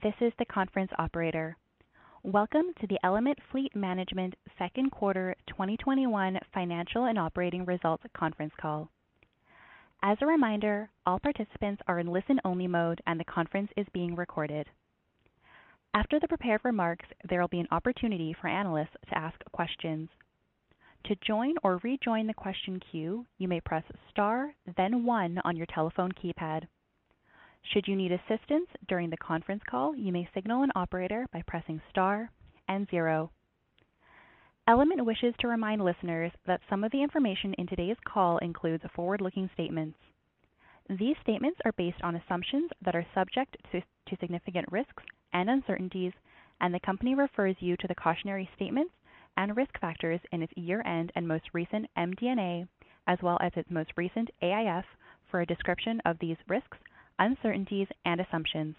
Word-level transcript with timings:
This 0.00 0.14
is 0.22 0.32
the 0.38 0.46
conference 0.46 0.90
operator. 0.98 1.54
Welcome 2.22 2.72
to 2.80 2.86
the 2.86 2.98
Element 3.04 3.36
Fleet 3.50 3.76
Management 3.76 4.32
second 4.58 4.90
quarter 4.90 5.34
2021 5.48 6.38
financial 6.54 7.04
and 7.04 7.18
operating 7.18 7.66
results 7.66 8.02
conference 8.16 8.54
call. 8.58 8.88
As 10.02 10.16
a 10.22 10.26
reminder, 10.26 10.88
all 11.04 11.20
participants 11.20 11.82
are 11.88 11.98
in 11.98 12.06
listen-only 12.06 12.68
mode, 12.68 13.02
and 13.06 13.20
the 13.20 13.24
conference 13.24 13.70
is 13.76 13.84
being 13.92 14.16
recorded. 14.16 14.66
After 15.92 16.18
the 16.18 16.28
prepared 16.28 16.62
remarks, 16.64 17.04
there 17.28 17.42
will 17.42 17.48
be 17.48 17.60
an 17.60 17.68
opportunity 17.70 18.34
for 18.40 18.48
analysts 18.48 18.96
to 19.10 19.18
ask 19.18 19.36
questions. 19.52 20.08
To 21.04 21.16
join 21.16 21.56
or 21.62 21.80
rejoin 21.82 22.26
the 22.26 22.32
question 22.32 22.80
queue, 22.90 23.26
you 23.36 23.46
may 23.46 23.60
press 23.60 23.84
star 24.08 24.54
then 24.78 25.04
one 25.04 25.38
on 25.44 25.54
your 25.54 25.66
telephone 25.66 26.12
keypad. 26.12 26.66
Should 27.62 27.88
you 27.88 27.96
need 27.96 28.12
assistance 28.12 28.68
during 28.88 29.08
the 29.08 29.16
conference 29.16 29.62
call, 29.68 29.96
you 29.96 30.12
may 30.12 30.28
signal 30.34 30.62
an 30.62 30.72
operator 30.74 31.26
by 31.32 31.42
pressing 31.46 31.80
star 31.90 32.30
and 32.68 32.88
zero. 32.90 33.30
Element 34.68 35.04
wishes 35.04 35.34
to 35.40 35.48
remind 35.48 35.82
listeners 35.82 36.32
that 36.46 36.60
some 36.68 36.84
of 36.84 36.92
the 36.92 37.02
information 37.02 37.54
in 37.54 37.66
today's 37.66 37.96
call 38.04 38.38
includes 38.38 38.84
forward-looking 38.94 39.50
statements. 39.54 39.98
These 40.88 41.16
statements 41.22 41.60
are 41.64 41.72
based 41.72 42.02
on 42.02 42.16
assumptions 42.16 42.70
that 42.84 42.94
are 42.94 43.06
subject 43.14 43.56
to 43.72 43.82
significant 44.20 44.66
risks 44.70 45.02
and 45.32 45.48
uncertainties, 45.48 46.12
and 46.60 46.74
the 46.74 46.80
company 46.80 47.14
refers 47.14 47.56
you 47.60 47.76
to 47.78 47.88
the 47.88 47.94
cautionary 47.94 48.48
statements 48.54 48.92
and 49.36 49.56
risk 49.56 49.78
factors 49.80 50.20
in 50.32 50.42
its 50.42 50.52
year-end 50.56 51.10
and 51.14 51.26
most 51.26 51.44
recent 51.54 51.88
MD&A, 51.96 52.66
as 53.06 53.18
well 53.22 53.38
as 53.40 53.52
its 53.56 53.70
most 53.70 53.90
recent 53.96 54.30
AIF 54.42 54.84
for 55.30 55.40
a 55.40 55.46
description 55.46 56.00
of 56.04 56.18
these 56.18 56.36
risks, 56.48 56.76
uncertainties, 57.18 57.88
and 58.04 58.20
assumptions. 58.20 58.76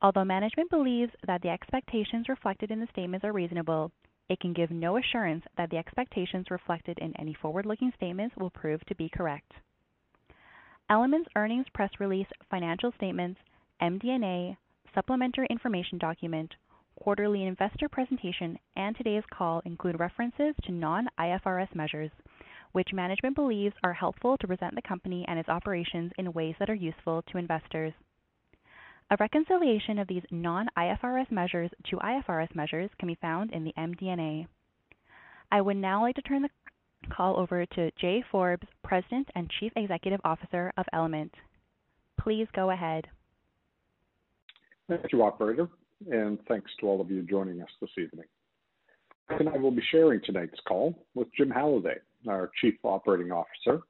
Although 0.00 0.24
management 0.24 0.70
believes 0.70 1.12
that 1.26 1.42
the 1.42 1.48
expectations 1.48 2.28
reflected 2.28 2.70
in 2.70 2.80
the 2.80 2.88
statements 2.92 3.24
are 3.24 3.32
reasonable, 3.32 3.92
it 4.28 4.40
can 4.40 4.52
give 4.52 4.70
no 4.70 4.96
assurance 4.96 5.44
that 5.56 5.70
the 5.70 5.76
expectations 5.76 6.50
reflected 6.50 6.98
in 6.98 7.14
any 7.18 7.34
forward-looking 7.34 7.92
statements 7.96 8.36
will 8.36 8.50
prove 8.50 8.84
to 8.86 8.94
be 8.94 9.08
correct. 9.08 9.52
Element's 10.90 11.28
earnings 11.36 11.66
press 11.72 11.90
release, 12.00 12.26
financial 12.50 12.92
statements, 12.96 13.40
MD&A, 13.80 14.56
supplementary 14.94 15.46
information 15.50 15.98
document, 15.98 16.52
quarterly 16.96 17.44
investor 17.44 17.88
presentation, 17.88 18.58
and 18.76 18.96
today's 18.96 19.24
call 19.32 19.62
include 19.64 19.98
references 19.98 20.54
to 20.64 20.72
non-IFRS 20.72 21.74
measures, 21.74 22.10
which 22.72 22.92
management 22.92 23.36
believes 23.36 23.74
are 23.84 23.92
helpful 23.92 24.36
to 24.38 24.46
present 24.46 24.74
the 24.74 24.82
company 24.82 25.24
and 25.28 25.38
its 25.38 25.48
operations 25.48 26.12
in 26.18 26.32
ways 26.32 26.54
that 26.58 26.70
are 26.70 26.74
useful 26.74 27.22
to 27.30 27.38
investors. 27.38 27.92
A 29.10 29.16
reconciliation 29.20 29.98
of 29.98 30.08
these 30.08 30.22
non-IFRS 30.30 31.30
measures 31.30 31.70
to 31.90 31.96
IFRS 31.96 32.54
measures 32.54 32.90
can 32.98 33.08
be 33.08 33.18
found 33.20 33.52
in 33.52 33.64
the 33.64 33.74
MD&A. 33.76 34.46
I 35.50 35.60
would 35.60 35.76
now 35.76 36.02
like 36.02 36.14
to 36.14 36.22
turn 36.22 36.42
the 36.42 36.48
call 37.14 37.38
over 37.38 37.66
to 37.66 37.90
Jay 38.00 38.24
Forbes, 38.30 38.66
President 38.82 39.28
and 39.34 39.50
Chief 39.60 39.72
Executive 39.76 40.20
Officer 40.24 40.72
of 40.78 40.86
Element. 40.92 41.32
Please 42.20 42.46
go 42.54 42.70
ahead. 42.70 43.06
Thank 44.88 45.12
you, 45.12 45.22
operator, 45.22 45.68
and 46.10 46.38
thanks 46.48 46.70
to 46.80 46.86
all 46.86 47.00
of 47.00 47.10
you 47.10 47.22
joining 47.22 47.60
us 47.60 47.68
this 47.80 47.90
evening. 47.98 48.26
and 49.28 49.48
I 49.48 49.58
will 49.58 49.70
be 49.70 49.82
sharing 49.90 50.20
tonight's 50.22 50.60
call 50.66 50.94
with 51.14 51.28
Jim 51.36 51.50
Halliday, 51.50 51.98
our 52.28 52.50
Chief 52.60 52.74
Operating 52.82 53.32
Officer, 53.32 53.82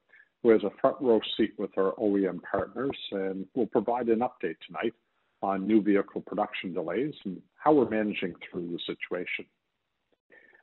who 0.42 0.50
has 0.50 0.62
a 0.64 0.70
front 0.80 0.96
row 1.00 1.20
seat 1.36 1.54
with 1.58 1.70
our 1.78 1.92
OEM 1.92 2.40
partners 2.50 2.96
and 3.12 3.46
will 3.54 3.66
provide 3.66 4.08
an 4.08 4.20
update 4.20 4.56
tonight 4.66 4.94
on 5.42 5.66
new 5.66 5.82
vehicle 5.82 6.20
production 6.20 6.72
delays 6.72 7.14
and 7.24 7.40
how 7.56 7.72
we're 7.72 7.88
managing 7.88 8.34
through 8.50 8.68
the 8.70 8.78
situation. 8.86 9.44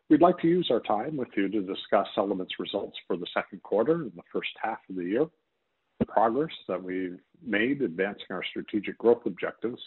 We'd 0.09 0.21
like 0.21 0.39
to 0.39 0.47
use 0.47 0.69
our 0.71 0.79
time 0.79 1.17
with 1.17 1.27
you 1.37 1.47
to 1.49 1.61
discuss 1.61 2.07
Element's 2.17 2.59
results 2.59 2.97
for 3.05 3.15
the 3.15 3.27
second 3.33 3.61
quarter 3.61 3.93
and 3.93 4.11
the 4.15 4.23
first 4.33 4.49
half 4.61 4.79
of 4.89 4.95
the 4.95 5.03
year, 5.03 5.27
the 5.99 6.05
progress 6.05 6.51
that 6.67 6.81
we've 6.81 7.19
made 7.45 7.81
advancing 7.81 8.25
our 8.31 8.43
strategic 8.49 8.97
growth 8.97 9.21
objectives, 9.25 9.79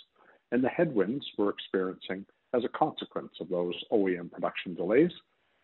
and 0.52 0.62
the 0.62 0.68
headwinds 0.68 1.24
we're 1.36 1.50
experiencing 1.50 2.24
as 2.54 2.64
a 2.64 2.68
consequence 2.68 3.32
of 3.40 3.48
those 3.48 3.74
OEM 3.90 4.30
production 4.30 4.74
delays 4.74 5.10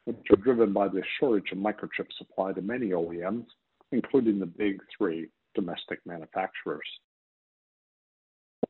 which 0.09 0.27
are 0.31 0.43
driven 0.43 0.73
by 0.73 0.89
the 0.89 1.03
shortage 1.21 1.53
of 1.53 1.59
microchip 1.59 2.07
supply 2.17 2.51
to 2.51 2.63
many 2.63 2.89
OEMs, 2.89 3.45
including 3.93 4.39
the 4.39 4.47
big 4.47 4.81
three 4.97 5.29
domestic 5.55 5.99
manufacturers. 6.07 6.87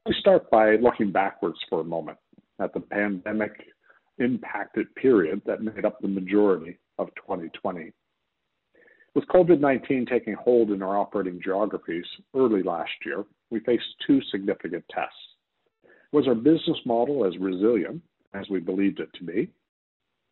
Let 0.05 0.15
me 0.15 0.21
start 0.21 0.51
by 0.51 0.75
looking 0.77 1.13
backwards 1.13 1.59
for 1.71 1.81
a 1.81 1.85
moment 1.85 2.19
at 2.61 2.75
the 2.75 2.81
pandemic 2.81 3.53
impacted 4.19 4.93
period 4.97 5.41
that 5.47 5.63
made 5.63 5.85
up 5.85 6.01
the 6.01 6.09
majority 6.09 6.77
of 6.99 7.07
2020. 7.15 7.93
With 9.15 9.25
COVID-19 9.29 10.09
taking 10.09 10.35
hold 10.35 10.73
in 10.73 10.83
our 10.83 10.99
operating 10.99 11.41
geographies 11.41 12.07
early 12.35 12.65
last 12.65 12.91
year, 13.07 13.25
we 13.51 13.61
faced 13.61 13.85
two 14.05 14.21
significant 14.33 14.85
tests. 14.91 15.15
Was 16.11 16.27
our 16.27 16.35
business 16.35 16.79
model 16.85 17.25
as 17.25 17.39
resilient 17.39 18.03
as 18.35 18.49
we 18.51 18.59
believed 18.59 18.99
it 18.99 19.11
to 19.15 19.25
be? 19.25 19.53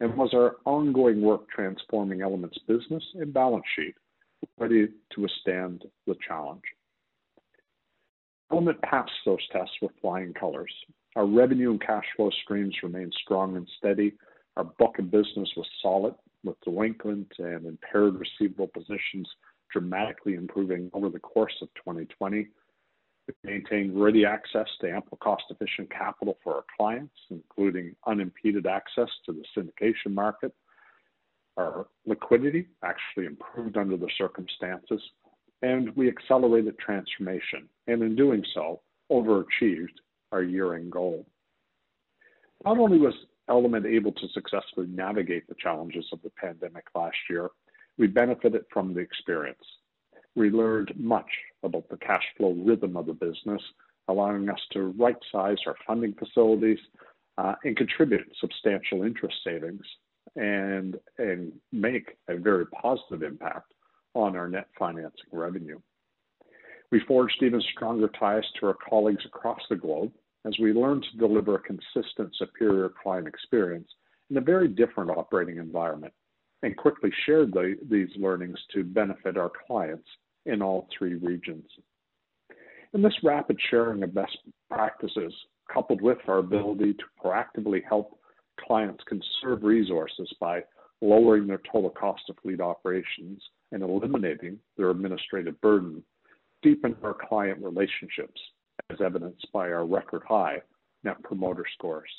And 0.00 0.16
was 0.16 0.30
our 0.34 0.56
ongoing 0.64 1.22
work 1.22 1.48
transforming 1.48 2.22
Element's 2.22 2.58
business 2.68 3.02
and 3.14 3.32
balance 3.32 3.64
sheet 3.74 3.94
ready 4.58 4.88
to 5.12 5.20
withstand 5.20 5.84
the 6.06 6.14
challenge? 6.26 6.62
Element 8.52 8.80
passed 8.82 9.10
those 9.24 9.46
tests 9.50 9.74
with 9.82 9.90
flying 10.00 10.32
colors. 10.34 10.72
Our 11.16 11.26
revenue 11.26 11.70
and 11.70 11.80
cash 11.80 12.04
flow 12.14 12.30
streams 12.42 12.76
remained 12.82 13.14
strong 13.22 13.56
and 13.56 13.68
steady. 13.78 14.12
Our 14.56 14.64
book 14.64 14.98
of 14.98 15.10
business 15.10 15.48
was 15.56 15.66
solid, 15.82 16.14
with 16.44 16.60
delinquent 16.62 17.32
and 17.38 17.66
impaired 17.66 18.14
receivable 18.14 18.68
positions 18.68 19.28
dramatically 19.72 20.34
improving 20.34 20.90
over 20.92 21.08
the 21.08 21.18
course 21.18 21.54
of 21.60 21.68
2020 21.74 22.46
maintain 23.42 23.98
ready 23.98 24.24
access 24.24 24.66
to 24.80 24.90
ample 24.90 25.18
cost-efficient 25.18 25.90
capital 25.90 26.38
for 26.42 26.54
our 26.54 26.64
clients, 26.76 27.14
including 27.30 27.94
unimpeded 28.06 28.66
access 28.66 29.08
to 29.24 29.32
the 29.32 29.44
syndication 29.56 30.12
market. 30.14 30.52
Our 31.56 31.86
liquidity 32.04 32.68
actually 32.84 33.26
improved 33.26 33.76
under 33.76 33.96
the 33.96 34.10
circumstances, 34.18 35.02
and 35.62 35.94
we 35.96 36.08
accelerated 36.08 36.78
transformation, 36.78 37.68
and 37.86 38.02
in 38.02 38.14
doing 38.14 38.44
so, 38.54 38.80
overachieved 39.10 39.96
our 40.32 40.42
year-end 40.42 40.92
goal. 40.92 41.26
Not 42.64 42.78
only 42.78 42.98
was 42.98 43.14
Element 43.48 43.86
able 43.86 44.10
to 44.10 44.28
successfully 44.34 44.88
navigate 44.88 45.46
the 45.46 45.54
challenges 45.60 46.04
of 46.12 46.20
the 46.22 46.30
pandemic 46.30 46.84
last 46.96 47.16
year, 47.30 47.50
we 47.96 48.08
benefited 48.08 48.64
from 48.72 48.92
the 48.92 49.00
experience 49.00 49.62
we 50.36 50.50
learned 50.50 50.92
much 50.96 51.30
about 51.62 51.88
the 51.88 51.96
cash 51.96 52.22
flow 52.36 52.52
rhythm 52.52 52.96
of 52.96 53.06
the 53.06 53.14
business, 53.14 53.62
allowing 54.08 54.48
us 54.48 54.60
to 54.72 54.94
right-size 54.98 55.56
our 55.66 55.74
funding 55.86 56.14
facilities 56.14 56.78
uh, 57.38 57.54
and 57.64 57.76
contribute 57.76 58.30
substantial 58.40 59.02
interest 59.02 59.36
savings 59.42 59.84
and, 60.36 60.96
and 61.18 61.52
make 61.72 62.16
a 62.28 62.36
very 62.36 62.66
positive 62.66 63.22
impact 63.22 63.72
on 64.14 64.36
our 64.36 64.48
net 64.48 64.68
financing 64.78 65.26
revenue. 65.32 65.80
We 66.92 67.00
forged 67.00 67.42
even 67.42 67.60
stronger 67.72 68.08
ties 68.20 68.44
to 68.60 68.66
our 68.66 68.76
colleagues 68.88 69.24
across 69.24 69.60
the 69.68 69.76
globe 69.76 70.12
as 70.46 70.54
we 70.60 70.72
learned 70.72 71.04
to 71.10 71.18
deliver 71.18 71.56
a 71.56 71.60
consistent, 71.60 72.34
superior 72.36 72.92
client 73.02 73.26
experience 73.26 73.88
in 74.30 74.36
a 74.36 74.40
very 74.40 74.68
different 74.68 75.10
operating 75.10 75.56
environment 75.56 76.12
and 76.62 76.76
quickly 76.76 77.10
shared 77.24 77.52
the, 77.52 77.76
these 77.90 78.08
learnings 78.16 78.58
to 78.72 78.84
benefit 78.84 79.36
our 79.36 79.50
clients 79.66 80.08
in 80.46 80.62
all 80.62 80.88
three 80.96 81.14
regions. 81.14 81.66
And 82.92 83.04
this 83.04 83.14
rapid 83.22 83.58
sharing 83.70 84.02
of 84.02 84.14
best 84.14 84.38
practices, 84.70 85.32
coupled 85.72 86.00
with 86.00 86.18
our 86.28 86.38
ability 86.38 86.94
to 86.94 87.04
proactively 87.22 87.82
help 87.86 88.18
clients 88.58 89.02
conserve 89.06 89.62
resources 89.62 90.32
by 90.40 90.62
lowering 91.02 91.46
their 91.46 91.60
total 91.70 91.90
cost 91.90 92.22
of 92.30 92.36
fleet 92.42 92.60
operations 92.60 93.42
and 93.72 93.82
eliminating 93.82 94.58
their 94.76 94.90
administrative 94.90 95.60
burden, 95.60 96.02
deepened 96.62 96.96
our 97.02 97.14
client 97.28 97.62
relationships, 97.62 98.40
as 98.90 98.98
evidenced 99.04 99.46
by 99.52 99.70
our 99.70 99.84
record 99.84 100.22
high 100.26 100.56
net 101.04 101.22
promoter 101.22 101.64
scores. 101.74 102.10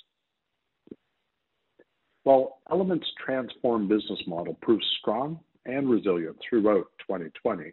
While 2.23 2.59
Element's 2.69 3.07
transformed 3.25 3.89
business 3.89 4.19
model 4.27 4.57
proved 4.61 4.85
strong 4.99 5.39
and 5.65 5.89
resilient 5.89 6.37
throughout 6.47 6.87
2020, 7.07 7.71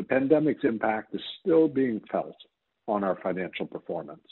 the 0.00 0.06
pandemic's 0.06 0.64
impact 0.64 1.14
is 1.14 1.20
still 1.40 1.68
being 1.68 2.00
felt 2.10 2.36
on 2.88 3.04
our 3.04 3.18
financial 3.22 3.66
performance. 3.66 4.22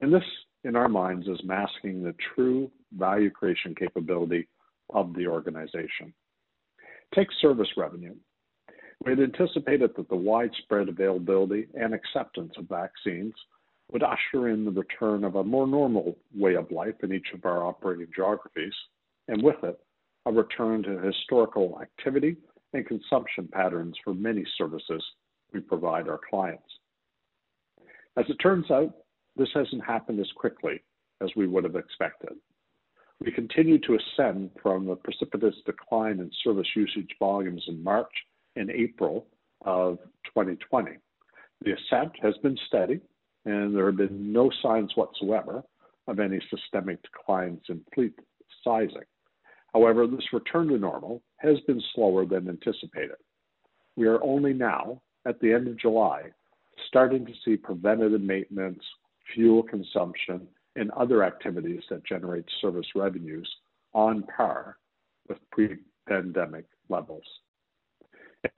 And 0.00 0.14
this, 0.14 0.22
in 0.62 0.76
our 0.76 0.88
minds, 0.88 1.26
is 1.26 1.40
masking 1.42 2.00
the 2.00 2.14
true 2.32 2.70
value 2.96 3.28
creation 3.28 3.74
capability 3.74 4.46
of 4.90 5.12
the 5.16 5.26
organization. 5.26 6.14
Take 7.12 7.26
service 7.40 7.66
revenue. 7.76 8.14
We 9.04 9.10
had 9.10 9.18
anticipated 9.18 9.90
that 9.96 10.08
the 10.08 10.14
widespread 10.14 10.88
availability 10.88 11.66
and 11.74 11.92
acceptance 11.92 12.52
of 12.56 12.68
vaccines 12.68 13.34
would 13.90 14.04
usher 14.04 14.48
in 14.48 14.64
the 14.64 14.70
return 14.70 15.24
of 15.24 15.34
a 15.34 15.42
more 15.42 15.66
normal 15.66 16.16
way 16.36 16.54
of 16.54 16.70
life 16.70 16.94
in 17.02 17.12
each 17.12 17.32
of 17.34 17.44
our 17.44 17.64
operating 17.64 18.06
geographies, 18.14 18.74
and 19.26 19.42
with 19.42 19.62
it, 19.64 19.76
a 20.26 20.32
return 20.32 20.84
to 20.84 21.00
historical 21.00 21.80
activity 21.82 22.36
and 22.74 22.86
consumption 22.86 23.48
patterns 23.50 23.96
for 24.04 24.14
many 24.14 24.44
services 24.58 25.02
we 25.52 25.60
provide 25.60 26.08
our 26.08 26.20
clients. 26.28 26.64
As 28.16 28.24
it 28.28 28.36
turns 28.36 28.70
out, 28.70 28.92
this 29.36 29.48
hasn't 29.54 29.84
happened 29.84 30.20
as 30.20 30.30
quickly 30.36 30.82
as 31.22 31.30
we 31.36 31.46
would 31.46 31.64
have 31.64 31.76
expected. 31.76 32.34
We 33.24 33.32
continue 33.32 33.78
to 33.78 33.96
ascend 33.96 34.50
from 34.62 34.86
the 34.86 34.96
precipitous 34.96 35.54
decline 35.64 36.20
in 36.20 36.30
service 36.42 36.68
usage 36.74 37.10
volumes 37.18 37.64
in 37.68 37.82
March 37.82 38.12
and 38.56 38.70
April 38.70 39.26
of 39.64 39.98
2020. 40.26 40.92
The 41.64 41.72
ascent 41.72 42.12
has 42.22 42.34
been 42.42 42.58
steady, 42.66 43.00
and 43.44 43.74
there 43.74 43.86
have 43.86 43.96
been 43.96 44.32
no 44.32 44.50
signs 44.62 44.92
whatsoever 44.96 45.62
of 46.06 46.18
any 46.20 46.40
systemic 46.50 46.98
declines 47.02 47.62
in 47.68 47.80
fleet 47.94 48.12
sizing. 48.62 49.04
However, 49.74 50.06
this 50.06 50.32
return 50.32 50.68
to 50.68 50.78
normal 50.78 51.20
has 51.38 51.58
been 51.66 51.82
slower 51.94 52.24
than 52.24 52.48
anticipated. 52.48 53.16
We 53.96 54.06
are 54.06 54.22
only 54.22 54.52
now, 54.52 55.02
at 55.26 55.40
the 55.40 55.52
end 55.52 55.66
of 55.66 55.78
July, 55.78 56.30
starting 56.86 57.26
to 57.26 57.32
see 57.44 57.56
preventative 57.56 58.20
maintenance, 58.20 58.82
fuel 59.34 59.64
consumption, 59.64 60.46
and 60.76 60.90
other 60.92 61.24
activities 61.24 61.82
that 61.90 62.04
generate 62.06 62.44
service 62.60 62.86
revenues 62.94 63.50
on 63.92 64.24
par 64.36 64.76
with 65.28 65.38
pre-pandemic 65.50 66.66
levels. 66.88 67.24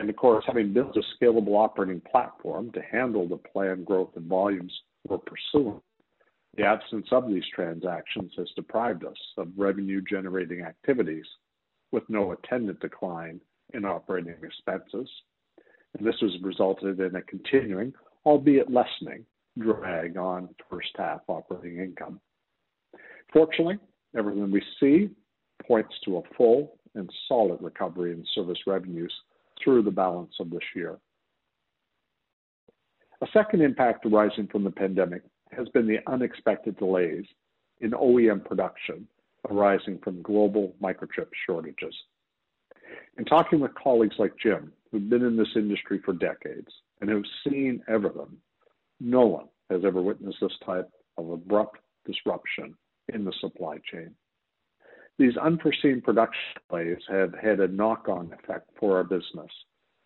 And 0.01 0.11
of 0.11 0.17
course, 0.17 0.45
having 0.47 0.73
built 0.73 0.97
a 0.97 1.03
scalable 1.25 1.57
operating 1.57 2.03
platform 2.11 2.73
to 2.73 2.83
handle 2.83 3.29
the 3.29 3.37
planned 3.37 3.87
growth 3.87 4.11
in 4.17 4.29
volumes 4.29 4.73
we're 5.09 5.19
pursuing, 5.19 5.81
the 6.57 6.65
absence 6.65 7.07
of 7.13 7.29
these 7.29 7.45
transactions 7.55 8.33
has 8.37 8.49
deprived 8.57 9.05
us 9.05 9.17
of 9.37 9.49
revenue-generating 9.57 10.63
activities 10.63 11.27
with 11.93 12.03
no 12.09 12.33
attendant 12.33 12.81
decline 12.81 13.41
in 13.75 13.85
operating 13.85 14.35
expenses. 14.43 15.09
And 15.97 16.07
this 16.07 16.17
has 16.21 16.31
resulted 16.43 17.01
in 17.01 17.17
a 17.17 17.23
continuing, 17.23 17.93
albeit 18.25 18.71
lessening, 18.71 19.25
drag 19.59 20.17
on 20.17 20.49
first 20.71 20.91
half 20.97 21.21
operating 21.29 21.79
income. 21.79 22.21
Fortunately, 23.33 23.79
everything 24.17 24.51
we 24.51 24.63
see 24.81 25.11
points 25.67 25.95
to 26.05 26.19
a 26.19 26.23
full 26.37 26.79
and 26.95 27.11
solid 27.29 27.61
recovery 27.61 28.13
in 28.13 28.25
service 28.35 28.59
revenues 28.67 29.13
through 29.63 29.83
the 29.83 29.91
balance 29.91 30.35
of 30.41 30.51
this 30.51 30.61
year. 30.75 30.99
A 33.23 33.27
second 33.33 33.63
impact 33.63 34.05
arising 34.05 34.49
from 34.49 34.65
the 34.65 34.71
pandemic 34.71 35.23
has 35.53 35.69
been 35.71 35.87
the 35.87 35.99
unexpected 36.07 36.77
delays 36.77 37.25
in 37.81 37.91
OEM 37.91 38.45
production 38.45 39.07
arising 39.51 39.99
from 40.03 40.23
global 40.23 40.75
microchip 40.83 41.29
shortages. 41.47 41.95
In 43.19 43.25
talking 43.25 43.61
with 43.61 43.75
colleagues 43.75 44.17
like 44.19 44.33
Jim, 44.43 44.73
who've 44.91 45.09
been 45.09 45.25
in 45.25 45.37
this 45.37 45.55
industry 45.57 46.01
for 46.05 46.15
decades 46.15 46.69
and 47.01 47.11
who've 47.11 47.25
seen 47.45 47.83
everything, 47.89 48.37
no 49.01 49.27
one 49.27 49.47
has 49.71 49.83
ever 49.85 50.03
witnessed 50.03 50.39
this 50.41 50.53
type 50.65 50.89
of 51.17 51.31
abrupt 51.31 51.79
disruption 52.07 52.75
in 53.13 53.25
the 53.25 53.33
supply 53.41 53.79
chain. 53.91 54.15
These 55.19 55.37
unforeseen 55.37 56.03
production 56.03 56.43
delays 56.69 56.99
have 57.09 57.35
had 57.35 57.61
a 57.61 57.69
knock-on 57.69 58.33
effect 58.33 58.69
for 58.79 58.97
our 58.97 59.05
business, 59.05 59.51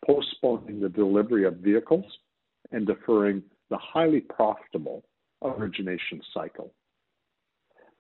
postponing 0.07 0.81
the 0.81 0.89
delivery 0.89 1.45
of 1.45 1.57
vehicles 1.57 2.05
and 2.71 2.87
deferring 2.87 3.43
the 3.71 3.79
highly 3.79 4.21
profitable 4.21 5.05
origination 5.43 6.21
cycle. 6.33 6.73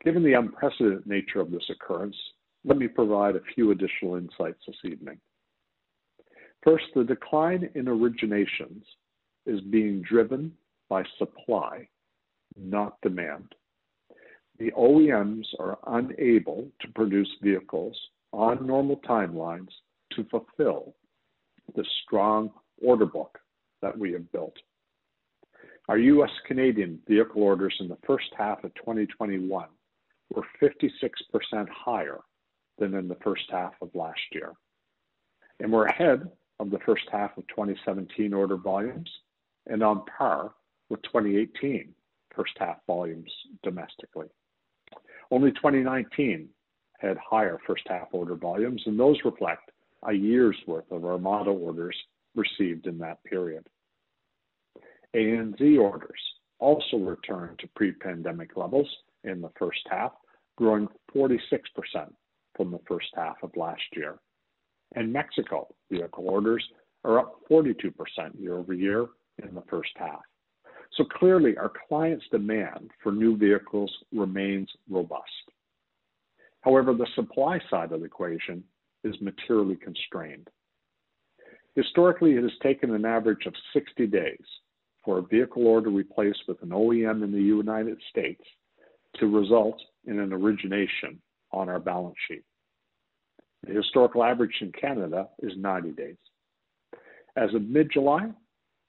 Given 0.04 0.22
the 0.22 0.34
unprecedented 0.34 1.06
nature 1.06 1.40
of 1.40 1.50
this 1.50 1.69
occurrence, 1.70 2.16
let 2.64 2.78
me 2.78 2.88
provide 2.88 3.37
a 3.37 3.42
few 3.54 3.70
additional 3.70 4.16
insights 4.16 4.60
this 4.66 4.76
evening. 4.84 5.19
First, 6.62 6.84
the 6.94 7.04
decline 7.04 7.70
in 7.75 7.87
originations 7.87 8.82
is 9.46 9.60
being 9.70 10.02
driven 10.02 10.52
by 10.88 11.04
supply, 11.19 11.88
not 12.56 13.00
demand. 13.02 13.54
The 14.58 14.70
OEMs 14.72 15.46
are 15.58 15.78
unable 15.87 16.69
to 16.81 16.88
produce 16.94 17.31
vehicles 17.42 17.96
on 18.32 18.66
normal 18.66 19.00
timelines 19.08 19.70
to 20.12 20.25
fulfill 20.25 20.94
the 21.75 21.84
strong 22.04 22.50
order 22.82 23.06
book 23.06 23.38
that 23.81 23.96
we 23.96 24.12
have 24.12 24.31
built. 24.32 24.56
Our 25.90 25.98
U.S. 25.98 26.31
Canadian 26.46 27.00
vehicle 27.08 27.42
orders 27.42 27.75
in 27.81 27.88
the 27.88 27.98
first 28.06 28.28
half 28.38 28.62
of 28.62 28.72
2021 28.76 29.66
were 30.32 30.44
56% 30.62 30.88
higher 31.69 32.20
than 32.78 32.94
in 32.94 33.08
the 33.08 33.16
first 33.25 33.42
half 33.50 33.72
of 33.82 33.92
last 33.92 34.20
year, 34.31 34.52
and 35.58 35.72
we're 35.72 35.87
ahead 35.87 36.31
of 36.60 36.70
the 36.70 36.78
first 36.87 37.02
half 37.10 37.37
of 37.37 37.44
2017 37.48 38.32
order 38.32 38.56
volumes 38.56 39.10
and 39.66 39.82
on 39.82 40.04
par 40.16 40.52
with 40.90 41.02
2018 41.02 41.92
first 42.37 42.52
half 42.60 42.76
volumes 42.87 43.32
domestically. 43.64 44.28
Only 45.32 45.50
2019 45.50 46.48
had 47.00 47.16
higher 47.19 47.58
first 47.66 47.82
half 47.88 48.06
order 48.12 48.37
volumes, 48.37 48.81
and 48.87 48.96
those 48.96 49.19
reflect 49.25 49.72
a 50.06 50.12
year's 50.12 50.56
worth 50.69 50.88
of 50.92 51.04
Armada 51.04 51.50
orders 51.50 51.96
received 52.37 52.87
in 52.87 52.96
that 52.98 53.25
period. 53.25 53.66
ANZ 55.15 55.79
orders 55.79 56.21
also 56.59 56.99
returned 56.99 57.59
to 57.59 57.69
pre-pandemic 57.75 58.57
levels 58.57 58.89
in 59.25 59.40
the 59.40 59.50
first 59.59 59.81
half, 59.90 60.12
growing 60.57 60.88
46% 61.14 61.38
from 62.57 62.71
the 62.71 62.81
first 62.87 63.09
half 63.14 63.37
of 63.43 63.50
last 63.57 63.83
year. 63.95 64.19
And 64.95 65.12
Mexico 65.12 65.69
vehicle 65.90 66.29
orders 66.29 66.64
are 67.05 67.19
up 67.19 67.40
42% 67.50 67.93
year-over-year 68.38 69.07
in 69.43 69.55
the 69.55 69.62
first 69.71 69.93
half. 69.97 70.21
So 70.97 71.05
clearly, 71.05 71.57
our 71.57 71.73
clients' 71.88 72.26
demand 72.31 72.90
for 73.02 73.12
new 73.12 73.37
vehicles 73.37 73.93
remains 74.12 74.69
robust. 74.88 75.25
However, 76.62 76.93
the 76.93 77.07
supply 77.14 77.59
side 77.71 77.93
of 77.93 78.00
the 78.00 78.07
equation 78.07 78.62
is 79.05 79.14
materially 79.21 79.76
constrained. 79.76 80.49
Historically, 81.75 82.33
it 82.33 82.43
has 82.43 82.52
taken 82.62 82.95
an 82.95 83.05
average 83.05 83.47
of 83.47 83.55
60 83.73 84.07
days 84.09 84.45
for 85.04 85.19
a 85.19 85.23
vehicle 85.23 85.66
order 85.66 85.90
replaced 85.90 86.42
with 86.47 86.62
an 86.62 86.71
OEM 86.71 87.23
in 87.25 87.33
the 87.33 87.40
United 87.40 87.99
States 88.11 88.42
to 89.16 89.26
result 89.26 89.80
in 90.07 90.19
an 90.19 90.33
origination 90.33 91.21
on 91.52 91.69
our 91.69 91.80
balance 91.80 92.16
sheet. 92.28 92.45
The 93.66 93.75
historical 93.75 94.25
average 94.25 94.54
in 94.61 94.73
Canada 94.73 95.28
is 95.42 95.52
90 95.57 95.92
days. 95.92 96.16
As 97.37 97.52
of 97.54 97.62
mid-July, 97.62 98.30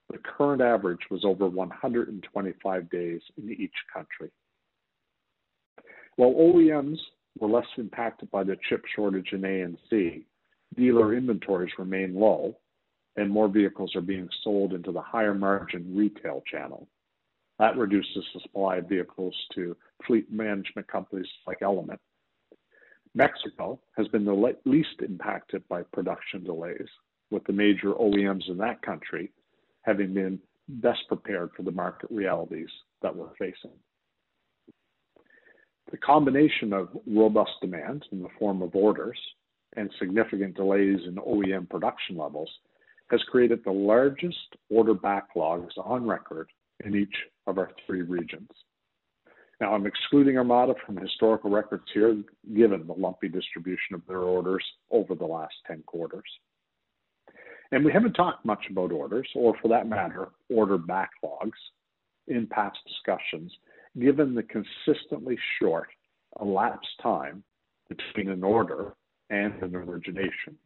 the 0.09 0.17
current 0.17 0.61
average 0.61 0.99
was 1.09 1.23
over 1.23 1.47
125 1.47 2.89
days 2.89 3.21
in 3.37 3.51
each 3.51 3.73
country. 3.93 4.29
While 6.17 6.33
OEMs 6.33 6.97
were 7.39 7.49
less 7.49 7.65
impacted 7.77 8.29
by 8.31 8.43
the 8.43 8.57
chip 8.67 8.83
shortage 8.95 9.29
in 9.31 9.41
ANZ, 9.41 10.23
dealer 10.75 11.15
inventories 11.15 11.71
remain 11.77 12.15
low 12.15 12.55
and 13.17 13.29
more 13.29 13.47
vehicles 13.47 13.95
are 13.95 14.01
being 14.01 14.29
sold 14.43 14.73
into 14.73 14.91
the 14.91 15.01
higher 15.01 15.33
margin 15.33 15.95
retail 15.95 16.41
channel. 16.49 16.87
That 17.59 17.77
reduces 17.77 18.25
the 18.33 18.39
supply 18.41 18.77
of 18.77 18.89
vehicles 18.89 19.35
to 19.55 19.75
fleet 20.07 20.31
management 20.31 20.87
companies 20.87 21.27
like 21.45 21.61
Element. 21.61 21.99
Mexico 23.13 23.79
has 23.97 24.07
been 24.07 24.25
the 24.25 24.55
least 24.65 25.01
impacted 25.01 25.67
by 25.67 25.83
production 25.93 26.43
delays, 26.43 26.87
with 27.29 27.43
the 27.45 27.53
major 27.53 27.93
OEMs 27.93 28.49
in 28.49 28.57
that 28.57 28.81
country 28.81 29.31
having 29.83 30.13
been 30.13 30.39
best 30.67 30.99
prepared 31.07 31.49
for 31.55 31.63
the 31.63 31.71
market 31.71 32.09
realities 32.11 32.69
that 33.01 33.15
we're 33.15 33.35
facing. 33.37 33.71
The 35.91 35.97
combination 35.97 36.71
of 36.71 36.89
robust 37.07 37.51
demand 37.61 38.05
in 38.11 38.21
the 38.21 38.29
form 38.39 38.61
of 38.61 38.75
orders 38.75 39.19
and 39.75 39.89
significant 39.99 40.55
delays 40.55 40.99
in 41.05 41.15
OEM 41.15 41.69
production 41.69 42.17
levels 42.17 42.49
has 43.11 43.21
created 43.23 43.59
the 43.63 43.71
largest 43.71 44.55
order 44.69 44.95
backlogs 44.95 45.77
on 45.77 46.07
record 46.07 46.49
in 46.85 46.95
each 46.95 47.15
of 47.45 47.57
our 47.57 47.69
three 47.85 48.01
regions. 48.01 48.49
Now, 49.59 49.75
I'm 49.75 49.85
excluding 49.85 50.37
Armada 50.37 50.73
from 50.85 50.97
historical 50.97 51.51
records 51.51 51.83
here, 51.93 52.17
given 52.55 52.87
the 52.87 52.93
lumpy 52.93 53.27
distribution 53.27 53.93
of 53.93 54.01
their 54.07 54.21
orders 54.21 54.63
over 54.89 55.13
the 55.13 55.25
last 55.25 55.53
10 55.67 55.83
quarters. 55.85 56.23
And 57.71 57.85
we 57.85 57.91
haven't 57.91 58.13
talked 58.13 58.43
much 58.43 58.65
about 58.69 58.91
orders, 58.91 59.27
or 59.35 59.53
for 59.61 59.67
that 59.67 59.87
matter, 59.87 60.29
order 60.49 60.77
backlogs, 60.77 61.51
in 62.27 62.47
past 62.47 62.77
discussions, 62.87 63.51
given 63.99 64.33
the 64.33 64.43
consistently 64.43 65.37
short 65.59 65.89
elapsed 66.41 66.87
time 67.03 67.43
between 67.89 68.29
an 68.29 68.43
order 68.43 68.93
and 69.29 69.61
an 69.61 69.75
origination. 69.75 70.57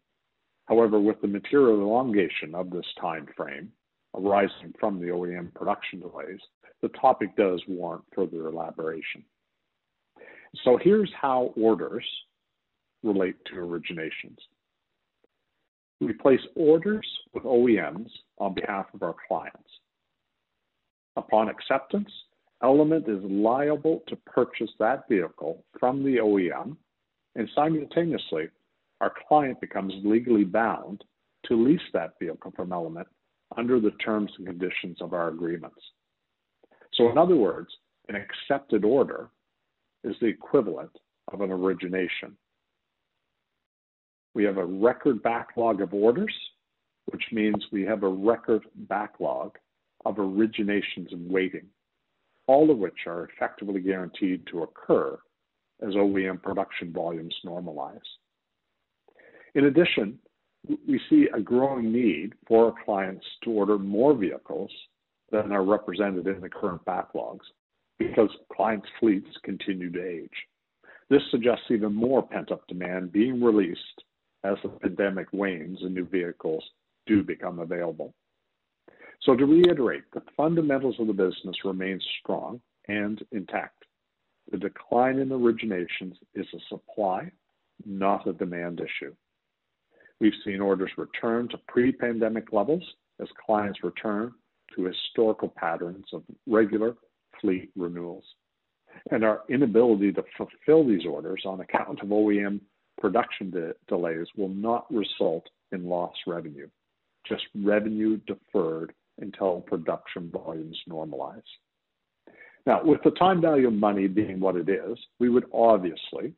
However, 0.67 0.99
with 0.99 1.21
the 1.21 1.27
material 1.27 1.81
elongation 1.81 2.55
of 2.55 2.69
this 2.69 2.85
time 2.99 3.27
frame 3.35 3.71
arising 4.15 4.73
from 4.79 4.99
the 4.99 5.07
OEM 5.07 5.53
production 5.53 5.99
delays, 5.99 6.39
the 6.81 6.89
topic 6.89 7.35
does 7.35 7.61
warrant 7.67 8.03
further 8.15 8.47
elaboration. 8.47 9.23
So 10.63 10.77
here's 10.81 11.11
how 11.19 11.53
orders 11.57 12.05
relate 13.03 13.35
to 13.45 13.55
originations. 13.55 14.37
We 16.01 16.13
place 16.13 16.39
orders 16.55 17.07
with 17.33 17.43
OEMs 17.43 18.09
on 18.39 18.53
behalf 18.53 18.87
of 18.93 19.03
our 19.03 19.15
clients. 19.27 19.69
Upon 21.15 21.49
acceptance, 21.49 22.09
Element 22.63 23.07
is 23.07 23.23
liable 23.23 24.01
to 24.07 24.15
purchase 24.15 24.71
that 24.79 25.07
vehicle 25.09 25.63
from 25.79 26.03
the 26.03 26.17
OEM, 26.17 26.77
and 27.35 27.49
simultaneously, 27.53 28.47
our 29.05 29.13
client 29.27 29.61
becomes 29.61 29.93
legally 30.03 30.43
bound 30.43 31.03
to 31.45 31.53
lease 31.55 31.79
that 31.93 32.13
vehicle 32.19 32.51
from 32.55 32.73
Element 32.73 33.07
under 33.55 33.79
the 33.79 33.91
terms 34.03 34.31
and 34.39 34.47
conditions 34.47 34.97
of 34.99 35.13
our 35.13 35.27
agreements. 35.27 35.79
So, 36.95 37.11
in 37.11 37.17
other 37.19 37.35
words, 37.35 37.67
an 38.09 38.15
accepted 38.15 38.83
order 38.83 39.29
is 40.03 40.15
the 40.19 40.25
equivalent 40.25 40.89
of 41.31 41.41
an 41.41 41.51
origination. 41.51 42.35
We 44.33 44.43
have 44.43 44.57
a 44.57 44.65
record 44.65 45.21
backlog 45.21 45.81
of 45.81 45.93
orders, 45.93 46.33
which 47.05 47.25
means 47.31 47.63
we 47.71 47.83
have 47.83 48.01
a 48.01 48.09
record 48.09 48.63
backlog 48.89 49.55
of 50.05 50.15
originations 50.15 51.11
in 51.11 51.29
waiting, 51.29 51.67
all 52.47 52.71
of 52.71 52.79
which 52.79 53.05
are 53.05 53.29
effectively 53.29 53.81
guaranteed 53.81 54.47
to 54.47 54.63
occur 54.63 55.19
as 55.83 55.93
OEM 55.93 56.41
production 56.41 56.91
volumes 56.91 57.35
normalize. 57.45 57.99
In 59.55 59.65
addition, 59.65 60.19
we 60.87 60.99
see 61.09 61.27
a 61.33 61.39
growing 61.39 61.91
need 61.91 62.33
for 62.47 62.65
our 62.65 62.83
clients 62.83 63.25
to 63.43 63.51
order 63.51 63.77
more 63.77 64.13
vehicles 64.13 64.71
than 65.31 65.51
are 65.51 65.63
represented 65.63 66.27
in 66.27 66.41
the 66.41 66.49
current 66.49 66.83
backlogs 66.85 67.45
because 67.97 68.29
clients' 68.51 68.87
fleets 68.99 69.29
continue 69.43 69.91
to 69.91 70.05
age. 70.05 70.29
This 71.09 71.21
suggests 71.31 71.65
even 71.69 71.93
more 71.93 72.21
pent-up 72.21 72.67
demand 72.67 73.11
being 73.11 73.41
released 73.41 74.03
as 74.43 74.57
the 74.61 74.69
pandemic 74.69 75.27
wanes 75.31 75.79
and 75.81 75.93
new 75.93 76.05
vehicles 76.05 76.63
do 77.05 77.23
become 77.23 77.59
available. 77.59 78.13
So 79.21 79.35
to 79.35 79.45
reiterate, 79.45 80.03
the 80.13 80.23
fundamentals 80.35 80.99
of 80.99 81.07
the 81.07 81.13
business 81.13 81.55
remain 81.63 81.99
strong 82.19 82.59
and 82.87 83.23
intact. 83.31 83.85
The 84.51 84.57
decline 84.57 85.19
in 85.19 85.29
originations 85.29 86.15
is 86.33 86.45
a 86.53 86.59
supply, 86.69 87.31
not 87.85 88.27
a 88.27 88.33
demand 88.33 88.81
issue. 88.81 89.15
We've 90.19 90.33
seen 90.43 90.61
orders 90.61 90.91
return 90.97 91.49
to 91.49 91.57
pre-pandemic 91.67 92.53
levels 92.53 92.83
as 93.21 93.27
clients 93.45 93.83
return 93.83 94.33
to 94.75 94.83
historical 94.83 95.49
patterns 95.49 96.05
of 96.13 96.23
regular 96.47 96.95
fleet 97.41 97.71
renewals. 97.75 98.23
And 99.11 99.23
our 99.23 99.41
inability 99.49 100.13
to 100.13 100.23
fulfill 100.37 100.87
these 100.87 101.05
orders 101.05 101.43
on 101.45 101.59
account 101.59 101.99
of 102.01 102.09
OEM 102.09 102.61
production 102.97 103.51
de- 103.51 103.73
delays 103.87 104.27
will 104.37 104.49
not 104.49 104.91
result 104.91 105.45
in 105.71 105.85
lost 105.85 106.17
revenue, 106.27 106.69
just 107.27 107.43
revenue 107.53 108.17
deferred 108.25 108.93
until 109.19 109.61
production 109.61 110.29
volumes 110.31 110.79
normalize. 110.89 111.41
Now, 112.65 112.83
with 112.83 113.01
the 113.03 113.11
time 113.11 113.41
value 113.41 113.67
of 113.67 113.73
money 113.73 114.07
being 114.07 114.39
what 114.39 114.55
it 114.55 114.69
is, 114.69 114.97
we 115.19 115.29
would 115.29 115.45
obviously 115.53 116.33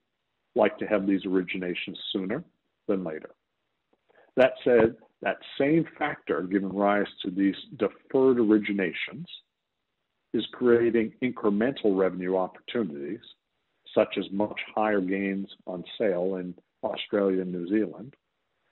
like 0.55 0.77
to 0.79 0.85
have 0.85 1.07
these 1.07 1.23
originations 1.23 1.95
sooner 2.11 2.43
than 2.87 3.03
later. 3.03 3.29
That 4.37 4.53
said, 4.63 4.95
that 5.23 5.37
same 5.59 5.85
factor 5.97 6.43
giving 6.43 6.73
rise 6.73 7.07
to 7.23 7.31
these 7.31 7.55
deferred 7.77 8.37
originations 8.37 9.25
is 10.33 10.45
creating 10.53 11.11
incremental 11.23 11.97
revenue 11.97 12.37
opportunities, 12.37 13.19
such 13.95 14.15
as 14.17 14.25
much 14.31 14.59
higher 14.75 15.01
gains 15.01 15.47
on 15.65 15.83
sale 15.97 16.35
in 16.35 16.53
Australia 16.83 17.41
and 17.41 17.51
New 17.51 17.67
Zealand, 17.67 18.13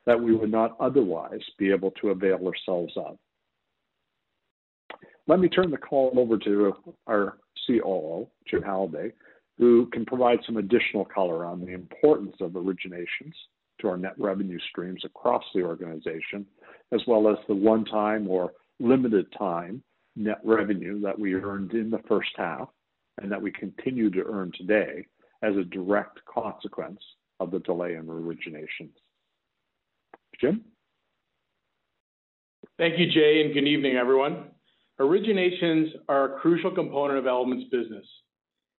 that 0.06 0.22
we 0.22 0.36
would 0.36 0.52
not 0.52 0.78
otherwise 0.80 1.42
be 1.58 1.72
able 1.72 1.90
to 2.00 2.10
avail 2.12 2.46
ourselves 2.46 2.94
of. 2.96 3.18
Let 5.28 5.40
me 5.40 5.50
turn 5.50 5.72
the 5.72 5.78
call 5.78 6.14
over 6.20 6.38
to 6.38 6.76
our 7.08 7.38
COO, 7.66 8.28
Jim 8.48 8.62
Halliday, 8.62 9.14
who 9.58 9.88
can 9.88 10.06
provide 10.06 10.40
some 10.46 10.58
additional 10.58 11.06
color 11.06 11.44
on 11.44 11.62
the 11.62 11.74
importance 11.74 12.36
of 12.40 12.52
originations 12.52 13.34
to 13.80 13.90
our 13.90 13.98
net 13.98 14.14
revenue 14.18 14.60
streams 14.70 15.04
across 15.06 15.44
the 15.54 15.64
organization, 15.64 16.46
as 16.94 17.02
well 17.08 17.28
as 17.30 17.38
the 17.48 17.56
one-time 17.56 18.28
or 18.28 18.54
limited 18.80 19.26
time 19.38 19.84
net 20.16 20.40
revenue 20.44 21.00
that 21.02 21.18
we 21.18 21.34
earned 21.34 21.74
in 21.74 21.90
the 21.90 22.02
first 22.08 22.32
half 22.38 22.70
and 23.22 23.32
that 23.32 23.42
we 23.42 23.52
continue 23.52 24.10
to 24.10 24.24
earn 24.24 24.52
today 24.58 25.06
as 25.44 25.56
a 25.56 25.64
direct 25.64 26.20
consequence 26.26 27.00
of 27.40 27.52
the 27.52 27.60
delay 27.60 27.96
in 27.96 28.06
originations. 28.06 28.94
Jim? 30.40 30.62
Thank 32.78 32.98
you, 33.00 33.10
Jay, 33.10 33.42
and 33.44 33.54
good 33.54 33.68
evening, 33.68 33.96
everyone. 33.96 34.46
Originations 35.00 35.90
are 36.10 36.36
a 36.36 36.40
crucial 36.40 36.72
component 36.72 37.20
of 37.20 37.28
Element's 37.28 37.70
business. 37.70 38.06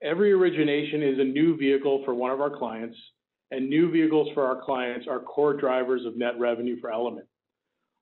Every 0.02 0.32
origination 0.34 1.02
is 1.02 1.20
a 1.20 1.24
new 1.24 1.58
vehicle 1.58 2.04
for 2.06 2.14
one 2.14 2.32
of 2.32 2.42
our 2.42 2.50
clients, 2.50 2.98
and 3.52 3.70
new 3.70 3.92
vehicles 3.92 4.30
for 4.34 4.46
our 4.46 4.62
clients 4.64 5.08
are 5.08 5.20
core 5.20 5.54
drivers 5.54 6.06
of 6.06 6.18
net 6.18 6.40
revenue 6.40 6.80
for 6.80 6.92
Element. 6.92 7.28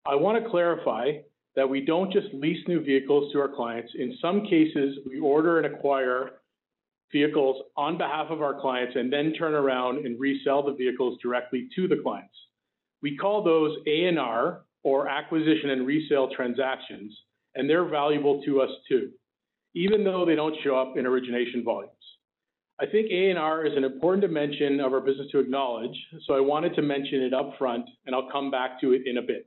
I 0.06 0.16
want 0.16 0.44
to 0.44 0.50
clarify 0.50 1.12
that 1.56 1.70
we 1.70 1.82
don't 1.82 2.12
just 2.12 2.28
lease 2.34 2.66
new 2.68 2.84
vehicles 2.84 3.32
to 3.32 3.40
our 3.40 3.48
clients. 3.48 3.94
In 3.98 4.18
some 4.22 4.44
cases, 4.46 4.98
we 5.08 5.20
order 5.20 5.60
and 5.60 5.74
acquire 5.74 6.32
vehicles 7.12 7.64
on 7.78 7.98
behalf 7.98 8.28
of 8.30 8.42
our 8.42 8.60
clients 8.60 8.96
and 8.96 9.14
then 9.14 9.34
turn 9.34 9.54
around 9.54 10.06
and 10.06 10.20
resell 10.20 10.64
the 10.64 10.74
vehicles 10.74 11.20
directly 11.22 11.70
to 11.76 11.88
the 11.88 11.98
clients. 11.98 12.34
We 13.02 13.16
call 13.16 13.44
those 13.44 13.78
A&R 13.86 14.62
or 14.84 15.08
acquisition 15.08 15.70
and 15.70 15.86
resale 15.86 16.30
transactions, 16.36 17.16
and 17.56 17.70
they're 17.70 17.88
valuable 17.88 18.42
to 18.44 18.62
us 18.62 18.72
too, 18.90 19.12
even 19.76 20.04
though 20.04 20.26
they 20.26 20.36
don't 20.36 20.56
show 20.64 20.76
up 20.76 20.98
in 20.98 21.06
origination 21.06 21.64
volumes. 21.64 21.92
I 22.82 22.86
think 22.88 23.12
A&R 23.12 23.66
is 23.66 23.78
an 23.78 23.84
important 23.84 24.22
dimension 24.22 24.80
of 24.80 24.94
our 24.94 25.00
business 25.00 25.30
to 25.32 25.40
acknowledge, 25.40 25.96
so 26.26 26.34
I 26.34 26.40
wanted 26.40 26.74
to 26.76 26.82
mention 26.82 27.22
it 27.22 27.34
up 27.34 27.54
front, 27.58 27.86
and 28.06 28.16
I'll 28.16 28.32
come 28.32 28.50
back 28.50 28.82
to 28.82 28.94
it 28.94 29.04
in 29.06 29.18
a 29.18 29.22
bit. 29.22 29.46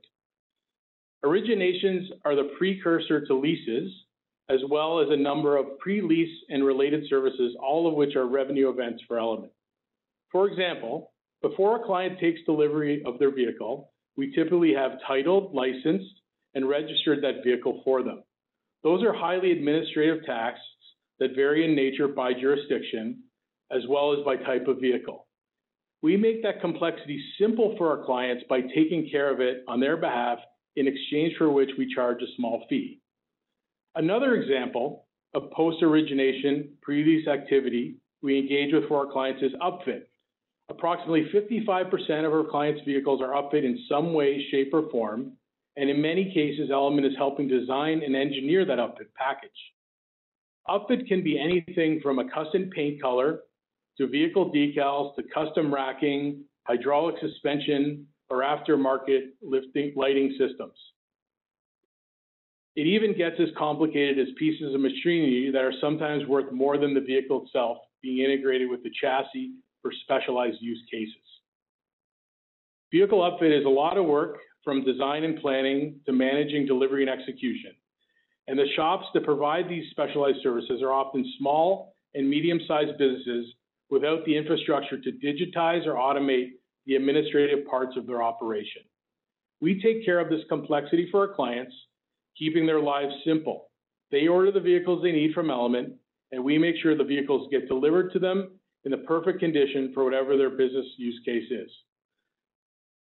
Originations 1.25 2.05
are 2.23 2.35
the 2.35 2.51
precursor 2.57 3.25
to 3.25 3.33
leases, 3.33 3.91
as 4.49 4.59
well 4.69 5.01
as 5.01 5.09
a 5.09 5.17
number 5.17 5.57
of 5.57 5.77
pre-lease 5.79 6.43
and 6.49 6.65
related 6.65 7.03
services, 7.09 7.55
all 7.61 7.87
of 7.87 7.95
which 7.95 8.15
are 8.15 8.25
revenue 8.25 8.69
events 8.69 9.03
for 9.07 9.19
Element. 9.19 9.51
For 10.31 10.47
example, 10.47 11.11
before 11.41 11.81
a 11.81 11.85
client 11.85 12.19
takes 12.19 12.39
delivery 12.45 13.03
of 13.05 13.19
their 13.19 13.31
vehicle, 13.31 13.91
we 14.15 14.33
typically 14.33 14.73
have 14.73 14.99
titled, 15.05 15.53
licensed, 15.53 16.21
and 16.55 16.67
registered 16.67 17.21
that 17.23 17.43
vehicle 17.43 17.81
for 17.83 18.03
them. 18.03 18.23
Those 18.83 19.03
are 19.03 19.13
highly 19.13 19.51
administrative 19.51 20.25
tasks 20.25 20.63
that 21.19 21.35
vary 21.35 21.65
in 21.65 21.75
nature 21.75 22.07
by 22.07 22.33
jurisdiction, 22.33 23.23
as 23.71 23.81
well 23.89 24.13
as 24.13 24.23
by 24.23 24.35
type 24.35 24.67
of 24.67 24.79
vehicle. 24.79 25.27
We 26.01 26.15
make 26.15 26.43
that 26.43 26.61
complexity 26.61 27.21
simple 27.39 27.75
for 27.77 27.89
our 27.89 28.05
clients 28.05 28.43
by 28.49 28.61
taking 28.61 29.09
care 29.09 29.31
of 29.31 29.41
it 29.41 29.63
on 29.67 29.79
their 29.79 29.97
behalf, 29.97 30.39
in 30.75 30.87
exchange 30.87 31.33
for 31.37 31.49
which 31.49 31.71
we 31.77 31.93
charge 31.93 32.21
a 32.21 32.35
small 32.35 32.65
fee. 32.69 33.01
Another 33.95 34.35
example 34.35 35.07
of 35.33 35.49
post-origination 35.51 36.69
pre-lease 36.81 37.27
activity 37.27 37.95
we 38.21 38.37
engage 38.37 38.73
with 38.73 38.87
for 38.87 39.05
our 39.05 39.11
clients 39.11 39.41
is 39.41 39.51
upfit. 39.61 40.03
Approximately 40.69 41.29
55% 41.33 42.25
of 42.25 42.33
our 42.33 42.43
clients' 42.43 42.81
vehicles 42.85 43.21
are 43.21 43.41
upfit 43.41 43.63
in 43.63 43.79
some 43.89 44.13
way, 44.13 44.45
shape, 44.51 44.73
or 44.73 44.89
form, 44.91 45.31
and 45.77 45.89
in 45.89 46.01
many 46.01 46.31
cases, 46.33 46.69
Element 46.71 47.05
is 47.07 47.13
helping 47.17 47.47
design 47.47 48.01
and 48.03 48.15
engineer 48.15 48.65
that 48.65 48.79
upfit 48.79 49.07
package. 49.15 49.49
Upfit 50.69 51.07
can 51.07 51.23
be 51.23 51.39
anything 51.39 51.99
from 52.01 52.19
a 52.19 52.29
custom 52.29 52.69
paint 52.73 53.01
color 53.01 53.41
to 53.97 54.07
vehicle 54.07 54.51
decals 54.51 55.15
to 55.15 55.23
custom 55.33 55.73
racking, 55.73 56.43
hydraulic 56.63 57.15
suspension, 57.21 58.05
or 58.29 58.41
aftermarket 58.41 59.29
lifting 59.41 59.93
lighting 59.95 60.35
systems. 60.37 60.75
It 62.75 62.85
even 62.85 63.17
gets 63.17 63.37
as 63.39 63.49
complicated 63.57 64.19
as 64.19 64.27
pieces 64.37 64.75
of 64.75 64.81
machinery 64.81 65.49
that 65.51 65.63
are 65.63 65.73
sometimes 65.81 66.27
worth 66.27 66.51
more 66.51 66.77
than 66.77 66.93
the 66.93 67.01
vehicle 67.01 67.43
itself 67.45 67.77
being 68.03 68.23
integrated 68.23 68.69
with 68.69 68.83
the 68.83 68.91
chassis 69.01 69.53
for 69.81 69.91
specialized 70.03 70.57
use 70.61 70.81
cases. 70.91 71.15
Vehicle 72.91 73.19
upfit 73.19 73.57
is 73.57 73.65
a 73.65 73.69
lot 73.69 73.97
of 73.97 74.05
work 74.05 74.37
from 74.63 74.83
design 74.83 75.23
and 75.23 75.39
planning 75.39 75.99
to 76.05 76.11
managing 76.11 76.65
delivery 76.65 77.01
and 77.01 77.09
execution. 77.09 77.71
And 78.47 78.57
the 78.57 78.67
shops 78.75 79.05
that 79.13 79.23
provide 79.23 79.67
these 79.67 79.89
specialized 79.91 80.39
services 80.41 80.81
are 80.81 80.93
often 80.93 81.25
small 81.37 81.95
and 82.13 82.29
medium-sized 82.29 82.97
businesses 82.97 83.53
without 83.89 84.25
the 84.25 84.35
infrastructure 84.35 84.99
to 84.99 85.11
digitize 85.11 85.85
or 85.85 85.95
automate 85.95 86.51
the 86.85 86.95
administrative 86.95 87.65
parts 87.67 87.97
of 87.97 88.07
their 88.07 88.23
operation. 88.23 88.81
We 89.59 89.81
take 89.81 90.05
care 90.05 90.19
of 90.19 90.29
this 90.29 90.43
complexity 90.49 91.09
for 91.11 91.27
our 91.27 91.35
clients, 91.35 91.73
keeping 92.37 92.65
their 92.65 92.79
lives 92.79 93.13
simple. 93.25 93.69
They 94.11 94.27
order 94.27 94.51
the 94.51 94.59
vehicles 94.59 95.03
they 95.03 95.11
need 95.11 95.33
from 95.33 95.49
Element, 95.49 95.93
and 96.31 96.43
we 96.43 96.57
make 96.57 96.75
sure 96.81 96.95
the 96.95 97.03
vehicles 97.03 97.49
get 97.51 97.67
delivered 97.67 98.13
to 98.13 98.19
them 98.19 98.51
in 98.85 98.91
the 98.91 98.97
perfect 98.99 99.39
condition 99.39 99.91
for 99.93 100.05
whatever 100.05 100.37
their 100.37 100.51
business 100.51 100.85
use 100.97 101.19
case 101.25 101.49
is. 101.51 101.69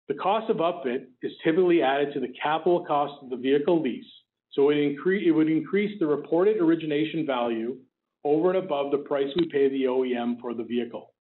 The 0.09 0.15
cost 0.15 0.49
of 0.49 0.59
upfit 0.59 1.07
is 1.23 1.33
typically 1.45 1.83
added 1.83 2.15
to 2.15 2.21
the 2.21 2.33
capital 2.43 2.85
cost 2.87 3.23
of 3.23 3.29
the 3.29 3.37
vehicle 3.37 3.83
lease, 3.83 4.07
so 4.53 4.71
it, 4.71 5.35
would 5.35 5.51
increase 5.51 5.99
the 5.99 6.07
reported 6.07 6.59
origination 6.59 7.27
value 7.27 7.77
over 8.25 8.51
and 8.55 8.65
above 8.65 8.91
the 8.91 8.99
price 8.99 9.29
we 9.37 9.49
pay 9.49 9.69
the 9.69 9.85
OEM 9.85 10.41
for 10.41 10.55
the 10.55 10.65
vehicle. 10.65 11.15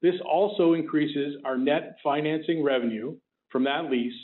This 0.00 0.14
also 0.24 0.74
increases 0.74 1.36
our 1.44 1.58
net 1.58 1.96
financing 2.02 2.62
revenue 2.62 3.16
from 3.50 3.64
that 3.64 3.90
lease, 3.90 4.14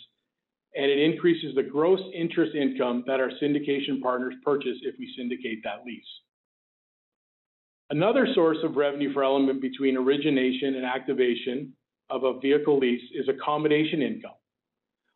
and 0.74 0.90
it 0.90 0.98
increases 0.98 1.54
the 1.54 1.62
gross 1.62 2.00
interest 2.14 2.54
income 2.54 3.04
that 3.06 3.20
our 3.20 3.30
syndication 3.42 4.00
partners 4.00 4.34
purchase 4.44 4.78
if 4.82 4.94
we 4.98 5.12
syndicate 5.16 5.60
that 5.64 5.84
lease. 5.84 6.02
Another 7.90 8.26
source 8.34 8.58
of 8.64 8.76
revenue 8.76 9.12
for 9.12 9.24
Element 9.24 9.60
between 9.60 9.96
origination 9.96 10.76
and 10.76 10.84
activation 10.84 11.72
of 12.10 12.24
a 12.24 12.38
vehicle 12.40 12.78
lease 12.78 13.02
is 13.14 13.28
accommodation 13.28 14.00
income. 14.00 14.32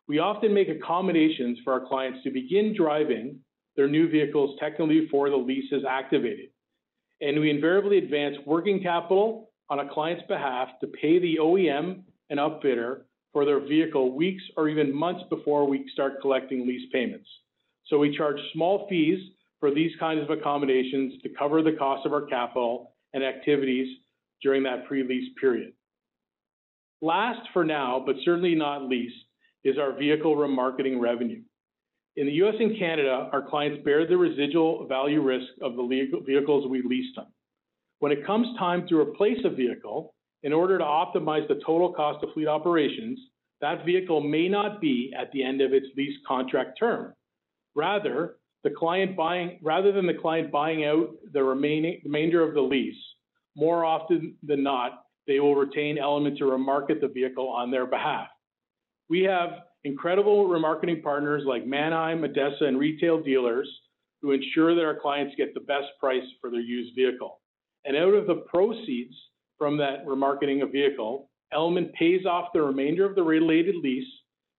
We 0.09 0.17
often 0.17 0.55
make 0.55 0.69
accommodations 0.69 1.59
for 1.63 1.71
our 1.71 1.87
clients 1.87 2.23
to 2.23 2.31
begin 2.31 2.75
driving 2.75 3.39
their 3.75 3.87
new 3.87 4.09
vehicles 4.09 4.57
technically 4.59 5.01
before 5.01 5.29
the 5.29 5.35
lease 5.35 5.71
is 5.71 5.83
activated. 5.87 6.49
And 7.21 7.39
we 7.39 7.51
invariably 7.51 7.99
advance 7.99 8.35
working 8.43 8.81
capital 8.81 9.51
on 9.69 9.79
a 9.79 9.93
client's 9.93 10.25
behalf 10.27 10.69
to 10.81 10.87
pay 10.87 11.19
the 11.19 11.37
OEM 11.39 12.01
and 12.31 12.39
upfitter 12.39 13.01
for 13.31 13.45
their 13.45 13.59
vehicle 13.59 14.15
weeks 14.15 14.41
or 14.57 14.67
even 14.67 14.93
months 14.93 15.21
before 15.29 15.67
we 15.67 15.87
start 15.93 16.21
collecting 16.21 16.67
lease 16.67 16.89
payments. 16.91 17.29
So 17.85 17.99
we 17.99 18.17
charge 18.17 18.37
small 18.53 18.87
fees 18.89 19.19
for 19.59 19.71
these 19.71 19.91
kinds 19.99 20.23
of 20.23 20.31
accommodations 20.31 21.21
to 21.21 21.29
cover 21.37 21.61
the 21.61 21.73
cost 21.73 22.07
of 22.07 22.13
our 22.13 22.23
capital 22.23 22.93
and 23.13 23.23
activities 23.23 23.99
during 24.41 24.63
that 24.63 24.87
pre-lease 24.87 25.31
period. 25.39 25.73
Last 26.99 27.47
for 27.53 27.63
now, 27.63 28.01
but 28.03 28.15
certainly 28.25 28.55
not 28.55 28.89
least, 28.89 29.15
is 29.63 29.77
our 29.77 29.97
vehicle 29.97 30.35
remarketing 30.35 30.99
revenue. 30.99 31.41
In 32.15 32.25
the 32.25 32.33
US 32.43 32.55
and 32.59 32.77
Canada, 32.77 33.29
our 33.31 33.41
clients 33.41 33.83
bear 33.83 34.05
the 34.07 34.17
residual 34.17 34.87
value 34.87 35.21
risk 35.21 35.47
of 35.61 35.75
the 35.75 36.21
vehicles 36.25 36.67
we 36.67 36.81
lease 36.81 37.15
them. 37.15 37.27
When 37.99 38.11
it 38.11 38.25
comes 38.25 38.47
time 38.57 38.87
to 38.87 38.99
replace 38.99 39.39
a 39.43 39.49
vehicle, 39.49 40.13
in 40.43 40.53
order 40.53 40.77
to 40.77 40.83
optimize 40.83 41.47
the 41.47 41.61
total 41.65 41.93
cost 41.93 42.23
of 42.23 42.33
fleet 42.33 42.47
operations, 42.47 43.19
that 43.61 43.85
vehicle 43.85 44.21
may 44.21 44.47
not 44.47 44.79
be 44.79 45.13
at 45.17 45.31
the 45.33 45.43
end 45.43 45.61
of 45.61 45.73
its 45.73 45.87
lease 45.97 46.17
contract 46.25 46.79
term. 46.79 47.13
Rather, 47.75 48.37
the 48.63 48.69
client 48.69 49.15
buying, 49.15 49.59
rather 49.61 49.91
than 49.91 50.07
the 50.07 50.13
client 50.13 50.51
buying 50.51 50.85
out 50.85 51.09
the 51.33 51.43
remaining 51.43 52.01
remainder 52.05 52.41
of 52.41 52.53
the 52.53 52.61
lease, 52.61 52.95
more 53.55 53.83
often 53.83 54.35
than 54.43 54.63
not, 54.63 55.03
they 55.27 55.39
will 55.39 55.55
retain 55.55 55.97
Element 55.97 56.37
to 56.37 56.45
remarket 56.45 57.01
the 57.01 57.07
vehicle 57.07 57.49
on 57.49 57.69
their 57.69 57.85
behalf. 57.85 58.27
We 59.09 59.21
have 59.23 59.49
incredible 59.83 60.47
remarketing 60.47 61.01
partners 61.01 61.43
like 61.45 61.65
Manheim, 61.65 62.21
ADESA, 62.21 62.61
and 62.63 62.77
retail 62.77 63.21
dealers 63.21 63.69
who 64.21 64.31
ensure 64.31 64.75
that 64.75 64.85
our 64.85 64.99
clients 64.99 65.35
get 65.35 65.53
the 65.53 65.61
best 65.61 65.87
price 65.99 66.23
for 66.39 66.51
their 66.51 66.59
used 66.59 66.95
vehicle. 66.95 67.39
And 67.85 67.95
out 67.95 68.13
of 68.13 68.27
the 68.27 68.43
proceeds 68.47 69.15
from 69.57 69.77
that 69.77 70.05
remarketing 70.05 70.61
a 70.61 70.67
vehicle, 70.67 71.29
Element 71.51 71.91
pays 71.93 72.25
off 72.25 72.49
the 72.53 72.61
remainder 72.61 73.05
of 73.05 73.15
the 73.15 73.23
related 73.23 73.75
lease 73.75 74.07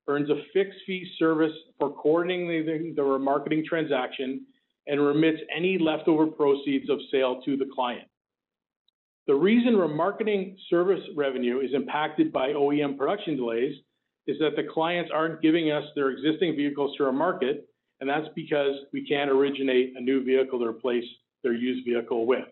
earns 0.08 0.28
a 0.28 0.42
fixed 0.52 0.80
fee 0.86 1.08
service 1.18 1.52
for 1.78 1.92
coordinating 1.92 2.94
the 2.96 3.02
remarketing 3.02 3.64
transaction 3.64 4.44
and 4.88 5.00
remits 5.00 5.40
any 5.54 5.78
leftover 5.78 6.26
proceeds 6.26 6.90
of 6.90 6.98
sale 7.12 7.40
to 7.42 7.56
the 7.56 7.68
client. 7.72 8.08
The 9.28 9.34
reason 9.34 9.74
remarketing 9.74 10.56
service 10.68 11.02
revenue 11.14 11.60
is 11.60 11.72
impacted 11.74 12.32
by 12.32 12.48
OEM 12.48 12.98
production 12.98 13.36
delays 13.36 13.76
is 14.30 14.38
that 14.38 14.56
the 14.56 14.68
clients 14.72 15.10
aren't 15.12 15.42
giving 15.42 15.70
us 15.70 15.84
their 15.94 16.10
existing 16.10 16.56
vehicles 16.56 16.96
to 16.96 17.04
our 17.04 17.12
market, 17.12 17.68
and 18.00 18.08
that's 18.08 18.28
because 18.34 18.74
we 18.92 19.06
can't 19.06 19.30
originate 19.30 19.94
a 19.96 20.00
new 20.00 20.24
vehicle 20.24 20.58
to 20.58 20.66
replace 20.66 21.04
their 21.42 21.52
used 21.52 21.86
vehicle 21.86 22.26
with. 22.26 22.46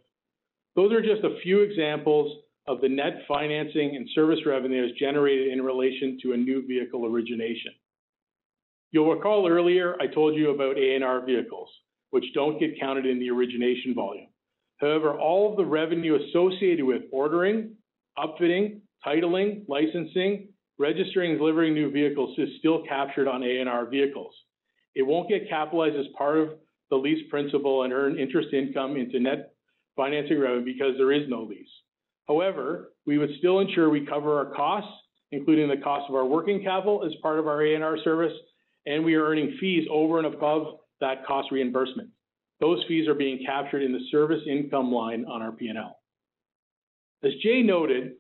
Those 0.77 0.93
are 0.93 1.01
just 1.01 1.25
a 1.25 1.39
few 1.43 1.61
examples 1.61 2.43
of 2.67 2.81
the 2.81 2.89
net 2.89 3.23
financing 3.27 3.97
and 3.97 4.09
service 4.15 4.41
revenues 4.45 4.93
generated 4.99 5.53
in 5.53 5.63
relation 5.63 6.19
to 6.23 6.33
a 6.33 6.37
new 6.37 6.67
vehicle 6.67 7.07
origination. 7.07 7.73
You'll 8.91 9.13
recall 9.13 9.49
earlier 9.49 9.97
I 10.01 10.07
told 10.07 10.35
you 10.35 10.51
about 10.51 10.79
A&R 10.79 11.25
vehicles, 11.25 11.69
which 12.11 12.25
don't 12.35 12.59
get 12.59 12.79
counted 12.79 13.07
in 13.07 13.19
the 13.19 13.31
origination 13.31 13.95
volume. 13.95 14.29
However, 14.81 15.19
all 15.19 15.51
of 15.51 15.57
the 15.57 15.65
revenue 15.65 16.19
associated 16.29 16.85
with 16.85 17.03
ordering, 17.11 17.75
upfitting, 18.19 18.81
titling, 19.05 19.69
licensing, 19.69 20.49
registering, 20.79 21.33
and 21.33 21.39
delivering 21.39 21.75
new 21.75 21.91
vehicles 21.91 22.39
is 22.39 22.49
still 22.59 22.83
captured 22.89 23.29
on 23.29 23.43
A&R 23.43 23.87
vehicles. 23.87 24.35
It 24.95 25.03
won't 25.03 25.29
get 25.29 25.49
capitalized 25.49 25.97
as 25.97 26.07
part 26.17 26.39
of 26.39 26.51
the 26.91 26.97
lease 26.97 27.25
principal 27.31 27.83
and 27.83 27.93
earn 27.93 28.19
interest 28.19 28.49
income 28.53 28.97
into 28.97 29.21
net 29.21 29.55
financing 29.97 30.41
revenue 30.41 30.65
because 30.65 30.95
there 30.97 31.13
is 31.13 31.29
no 31.29 31.43
lease. 31.43 31.69
However, 32.27 32.93
we 33.07 33.19
would 33.19 33.31
still 33.39 33.61
ensure 33.61 33.91
we 33.91 34.07
cover 34.07 34.39
our 34.39 34.55
costs, 34.55 34.91
including 35.33 35.69
the 35.69 35.83
cost 35.83 36.09
of 36.09 36.15
our 36.15 36.25
working 36.25 36.63
capital 36.63 37.05
as 37.05 37.13
part 37.23 37.39
of 37.39 37.47
our 37.47 37.63
A&R 37.63 37.99
service, 38.05 38.33
and 38.87 39.05
we 39.05 39.15
are 39.15 39.25
earning 39.25 39.57
fees 39.61 39.87
over 39.91 40.19
and 40.19 40.27
above 40.27 40.79
that 41.01 41.27
cost 41.27 41.51
reimbursement. 41.51 42.09
Those 42.61 42.83
fees 42.89 43.09
are 43.09 43.15
being 43.15 43.45
captured 43.45 43.83
in 43.83 43.93
the 43.93 44.01
service 44.11 44.43
income 44.49 44.93
line 44.93 45.25
on 45.27 45.43
our 45.43 45.53
P&L. 45.53 45.99
As 47.23 47.33
Jay 47.43 47.63
noted, 47.63 48.15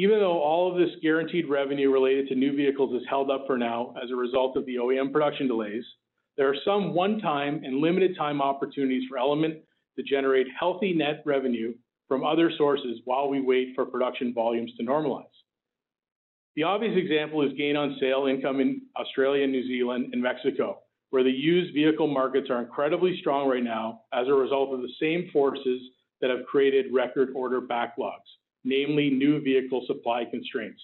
even 0.00 0.18
though 0.18 0.40
all 0.40 0.72
of 0.72 0.78
this 0.78 0.96
guaranteed 1.02 1.46
revenue 1.46 1.92
related 1.92 2.26
to 2.26 2.34
new 2.34 2.56
vehicles 2.56 2.98
is 2.98 3.06
held 3.06 3.30
up 3.30 3.44
for 3.46 3.58
now 3.58 3.92
as 4.02 4.10
a 4.10 4.16
result 4.16 4.56
of 4.56 4.64
the 4.64 4.76
OEM 4.76 5.12
production 5.12 5.46
delays, 5.46 5.84
there 6.38 6.48
are 6.48 6.56
some 6.64 6.94
one-time 6.94 7.60
and 7.64 7.82
limited 7.82 8.16
time 8.16 8.40
opportunities 8.40 9.02
for 9.10 9.18
Element 9.18 9.58
to 9.98 10.02
generate 10.02 10.46
healthy 10.58 10.94
net 10.94 11.22
revenue 11.26 11.74
from 12.08 12.24
other 12.24 12.50
sources 12.56 13.00
while 13.04 13.28
we 13.28 13.42
wait 13.42 13.74
for 13.74 13.84
production 13.84 14.32
volumes 14.32 14.72
to 14.78 14.86
normalize. 14.86 15.24
The 16.56 16.62
obvious 16.62 16.96
example 16.96 17.42
is 17.42 17.52
gain 17.58 17.76
on 17.76 17.98
sale 18.00 18.26
income 18.26 18.58
in 18.58 18.80
Australia, 18.96 19.46
New 19.46 19.68
Zealand, 19.68 20.14
and 20.14 20.22
Mexico, 20.22 20.78
where 21.10 21.24
the 21.24 21.30
used 21.30 21.74
vehicle 21.74 22.06
markets 22.06 22.48
are 22.48 22.62
incredibly 22.62 23.18
strong 23.20 23.50
right 23.50 23.62
now 23.62 24.00
as 24.14 24.28
a 24.28 24.32
result 24.32 24.72
of 24.72 24.80
the 24.80 24.92
same 24.98 25.28
forces 25.30 25.82
that 26.22 26.30
have 26.30 26.46
created 26.46 26.86
record 26.90 27.32
order 27.34 27.60
backlogs, 27.60 28.39
namely 28.64 29.10
new 29.10 29.40
vehicle 29.40 29.84
supply 29.86 30.24
constraints. 30.30 30.82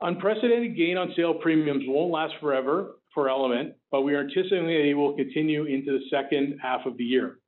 Unprecedented 0.00 0.76
gain 0.76 0.96
on 0.96 1.12
sale 1.16 1.34
premiums 1.34 1.84
won't 1.86 2.12
last 2.12 2.34
forever 2.40 2.96
for 3.12 3.28
Element, 3.28 3.74
but 3.90 4.02
we 4.02 4.14
are 4.14 4.20
anticipating 4.20 4.66
they 4.66 4.94
will 4.94 5.14
continue 5.14 5.64
into 5.64 5.92
the 5.92 6.04
second 6.10 6.58
half 6.62 6.86
of 6.86 6.96
the 6.96 7.04
year. 7.04 7.38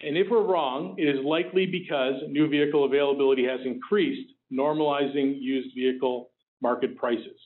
And 0.00 0.16
if 0.16 0.28
we're 0.30 0.44
wrong, 0.44 0.94
it 0.98 1.08
is 1.08 1.24
likely 1.24 1.66
because 1.66 2.14
new 2.28 2.48
vehicle 2.48 2.84
availability 2.84 3.44
has 3.46 3.60
increased, 3.64 4.30
normalizing 4.52 5.40
used 5.40 5.74
vehicle 5.74 6.30
market 6.62 6.96
prices. 6.96 7.40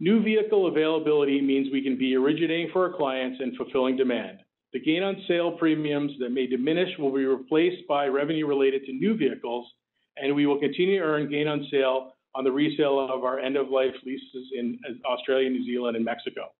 New 0.00 0.22
vehicle 0.22 0.66
availability 0.66 1.40
means 1.40 1.68
we 1.72 1.82
can 1.82 1.96
be 1.96 2.14
originating 2.16 2.70
for 2.72 2.90
our 2.90 2.96
clients 2.96 3.40
and 3.40 3.56
fulfilling 3.56 3.96
demand. 3.96 4.38
The 4.74 4.80
gain 4.80 5.04
on 5.04 5.22
sale 5.28 5.52
premiums 5.52 6.10
that 6.18 6.30
may 6.30 6.48
diminish 6.48 6.88
will 6.98 7.14
be 7.14 7.24
replaced 7.24 7.86
by 7.86 8.08
revenue 8.08 8.44
related 8.44 8.84
to 8.86 8.92
new 8.92 9.16
vehicles, 9.16 9.72
and 10.16 10.34
we 10.34 10.46
will 10.46 10.58
continue 10.58 10.98
to 10.98 11.04
earn 11.04 11.30
gain 11.30 11.46
on 11.46 11.64
sale 11.70 12.14
on 12.34 12.42
the 12.42 12.50
resale 12.50 12.98
of 12.98 13.22
our 13.22 13.38
end-of-life 13.38 13.94
leases 14.04 14.50
in 14.52 14.76
Australia, 15.06 15.48
New 15.48 15.64
Zealand, 15.64 15.94
and 15.94 16.04
Mexico. 16.04 16.52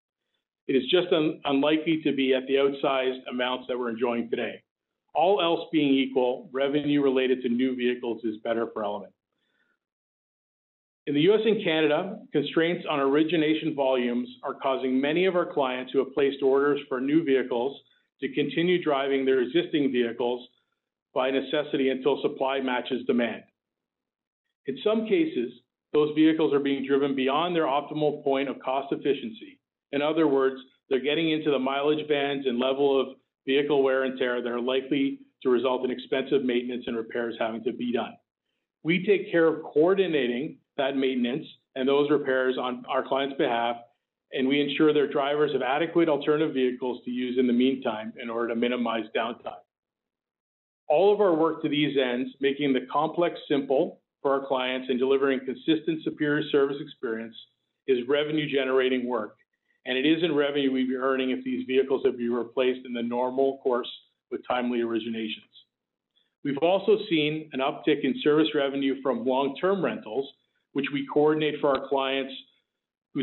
It 0.68 0.76
is 0.76 0.84
just 0.88 1.12
un 1.12 1.40
unlikely 1.44 2.02
to 2.04 2.12
be 2.12 2.34
at 2.34 2.46
the 2.46 2.54
outsized 2.54 3.18
amounts 3.28 3.66
that 3.66 3.76
we're 3.76 3.90
enjoying 3.90 4.30
today. 4.30 4.62
All 5.16 5.42
else 5.42 5.68
being 5.72 5.92
equal, 5.92 6.48
revenue 6.52 7.02
related 7.02 7.42
to 7.42 7.48
new 7.48 7.74
vehicles 7.74 8.24
is 8.24 8.36
better 8.44 8.68
for 8.72 8.84
Element. 8.84 9.12
In 11.08 11.14
the 11.14 11.20
U.S. 11.22 11.40
and 11.44 11.64
Canada, 11.64 12.20
constraints 12.32 12.86
on 12.88 13.00
origination 13.00 13.74
volumes 13.74 14.28
are 14.44 14.54
causing 14.54 15.00
many 15.00 15.26
of 15.26 15.34
our 15.34 15.52
clients 15.52 15.92
who 15.92 15.98
have 15.98 16.14
placed 16.14 16.42
orders 16.44 16.80
for 16.88 17.00
new 17.00 17.24
vehicles 17.24 17.76
to 18.20 18.32
continue 18.34 18.82
driving 18.82 19.24
their 19.24 19.40
existing 19.40 19.92
vehicles 19.92 20.46
by 21.14 21.30
necessity 21.30 21.90
until 21.90 22.20
supply 22.22 22.60
matches 22.60 23.04
demand. 23.06 23.42
In 24.66 24.78
some 24.82 25.06
cases, 25.06 25.52
those 25.92 26.14
vehicles 26.14 26.52
are 26.52 26.60
being 26.60 26.86
driven 26.86 27.14
beyond 27.14 27.54
their 27.54 27.66
optimal 27.66 28.24
point 28.24 28.48
of 28.48 28.58
cost 28.60 28.92
efficiency. 28.92 29.60
In 29.92 30.02
other 30.02 30.26
words, 30.26 30.56
they're 30.90 31.00
getting 31.00 31.30
into 31.30 31.50
the 31.50 31.58
mileage 31.58 32.06
bands 32.08 32.46
and 32.46 32.58
level 32.58 33.00
of 33.00 33.16
vehicle 33.46 33.82
wear 33.82 34.04
and 34.04 34.18
tear 34.18 34.42
that 34.42 34.50
are 34.50 34.60
likely 34.60 35.20
to 35.42 35.50
result 35.50 35.84
in 35.84 35.90
expensive 35.90 36.44
maintenance 36.44 36.84
and 36.86 36.96
repairs 36.96 37.36
having 37.38 37.62
to 37.64 37.72
be 37.72 37.92
done. 37.92 38.14
We 38.82 39.06
take 39.06 39.30
care 39.30 39.46
of 39.46 39.62
coordinating 39.62 40.58
that 40.76 40.96
maintenance 40.96 41.46
and 41.76 41.88
those 41.88 42.10
repairs 42.10 42.56
on 42.58 42.84
our 42.88 43.06
client's 43.06 43.36
behalf, 43.36 43.76
and 44.34 44.48
we 44.48 44.60
ensure 44.60 44.92
their 44.92 45.10
drivers 45.10 45.52
have 45.52 45.62
adequate 45.62 46.08
alternative 46.08 46.52
vehicles 46.54 47.00
to 47.04 47.10
use 47.10 47.38
in 47.38 47.46
the 47.46 47.52
meantime 47.52 48.12
in 48.20 48.28
order 48.28 48.48
to 48.48 48.56
minimize 48.56 49.04
downtime. 49.16 49.62
All 50.88 51.14
of 51.14 51.20
our 51.20 51.34
work 51.34 51.62
to 51.62 51.68
these 51.68 51.96
ends, 51.96 52.30
making 52.40 52.72
the 52.72 52.86
complex 52.92 53.38
simple 53.48 54.00
for 54.20 54.32
our 54.32 54.46
clients 54.46 54.88
and 54.90 54.98
delivering 54.98 55.40
consistent 55.40 56.02
superior 56.02 56.42
service 56.50 56.76
experience, 56.80 57.36
is 57.86 57.98
revenue-generating 58.08 59.06
work, 59.06 59.36
and 59.86 59.96
it 59.96 60.04
isn't 60.04 60.34
revenue 60.34 60.72
we'd 60.72 60.88
be 60.88 60.96
earning 60.96 61.30
if 61.30 61.44
these 61.44 61.64
vehicles 61.66 62.02
would 62.04 62.18
be 62.18 62.28
replaced 62.28 62.84
in 62.86 62.92
the 62.92 63.02
normal 63.02 63.58
course 63.62 63.90
with 64.30 64.40
timely 64.48 64.80
originations. 64.80 65.52
We've 66.44 66.58
also 66.58 66.98
seen 67.08 67.48
an 67.52 67.60
uptick 67.60 68.04
in 68.04 68.14
service 68.22 68.48
revenue 68.54 69.00
from 69.02 69.24
long-term 69.24 69.84
rentals, 69.84 70.28
which 70.72 70.86
we 70.92 71.06
coordinate 71.12 71.60
for 71.60 71.70
our 71.70 71.88
clients 71.88 72.34
who 73.14 73.22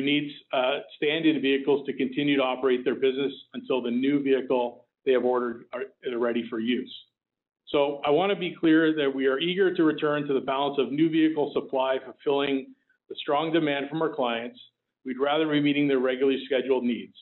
needs 0.00 0.32
uh, 0.52 0.78
stand-in 0.96 1.40
vehicles 1.40 1.86
to 1.86 1.92
continue 1.92 2.36
to 2.36 2.42
operate 2.42 2.84
their 2.84 2.96
business 2.96 3.32
until 3.54 3.82
the 3.82 3.90
new 3.90 4.22
vehicle 4.22 4.84
they 5.06 5.12
have 5.12 5.24
ordered 5.24 5.64
are 5.72 6.18
ready 6.18 6.44
for 6.48 6.58
use. 6.58 6.92
So 7.68 8.00
I 8.04 8.10
want 8.10 8.30
to 8.30 8.36
be 8.36 8.54
clear 8.58 8.94
that 8.96 9.14
we 9.14 9.26
are 9.26 9.38
eager 9.38 9.74
to 9.74 9.84
return 9.84 10.26
to 10.26 10.34
the 10.34 10.40
balance 10.40 10.76
of 10.78 10.90
new 10.90 11.08
vehicle 11.08 11.52
supply, 11.54 11.98
fulfilling 12.04 12.74
the 13.08 13.14
strong 13.16 13.52
demand 13.52 13.88
from 13.88 14.02
our 14.02 14.12
clients. 14.12 14.58
We'd 15.04 15.20
rather 15.20 15.48
be 15.48 15.60
meeting 15.60 15.86
their 15.86 16.00
regularly 16.00 16.42
scheduled 16.46 16.84
needs. 16.84 17.14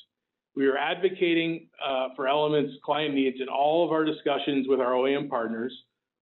We 0.57 0.67
are 0.67 0.77
advocating 0.77 1.69
uh, 1.87 2.09
for 2.17 2.27
Element's 2.27 2.75
client 2.85 3.15
needs 3.15 3.37
in 3.41 3.49
all 3.49 3.85
of 3.85 3.93
our 3.93 4.05
discussions 4.05 4.67
with 4.69 4.81
our 4.81 4.93
OEM 4.93 5.29
partners, 5.29 5.73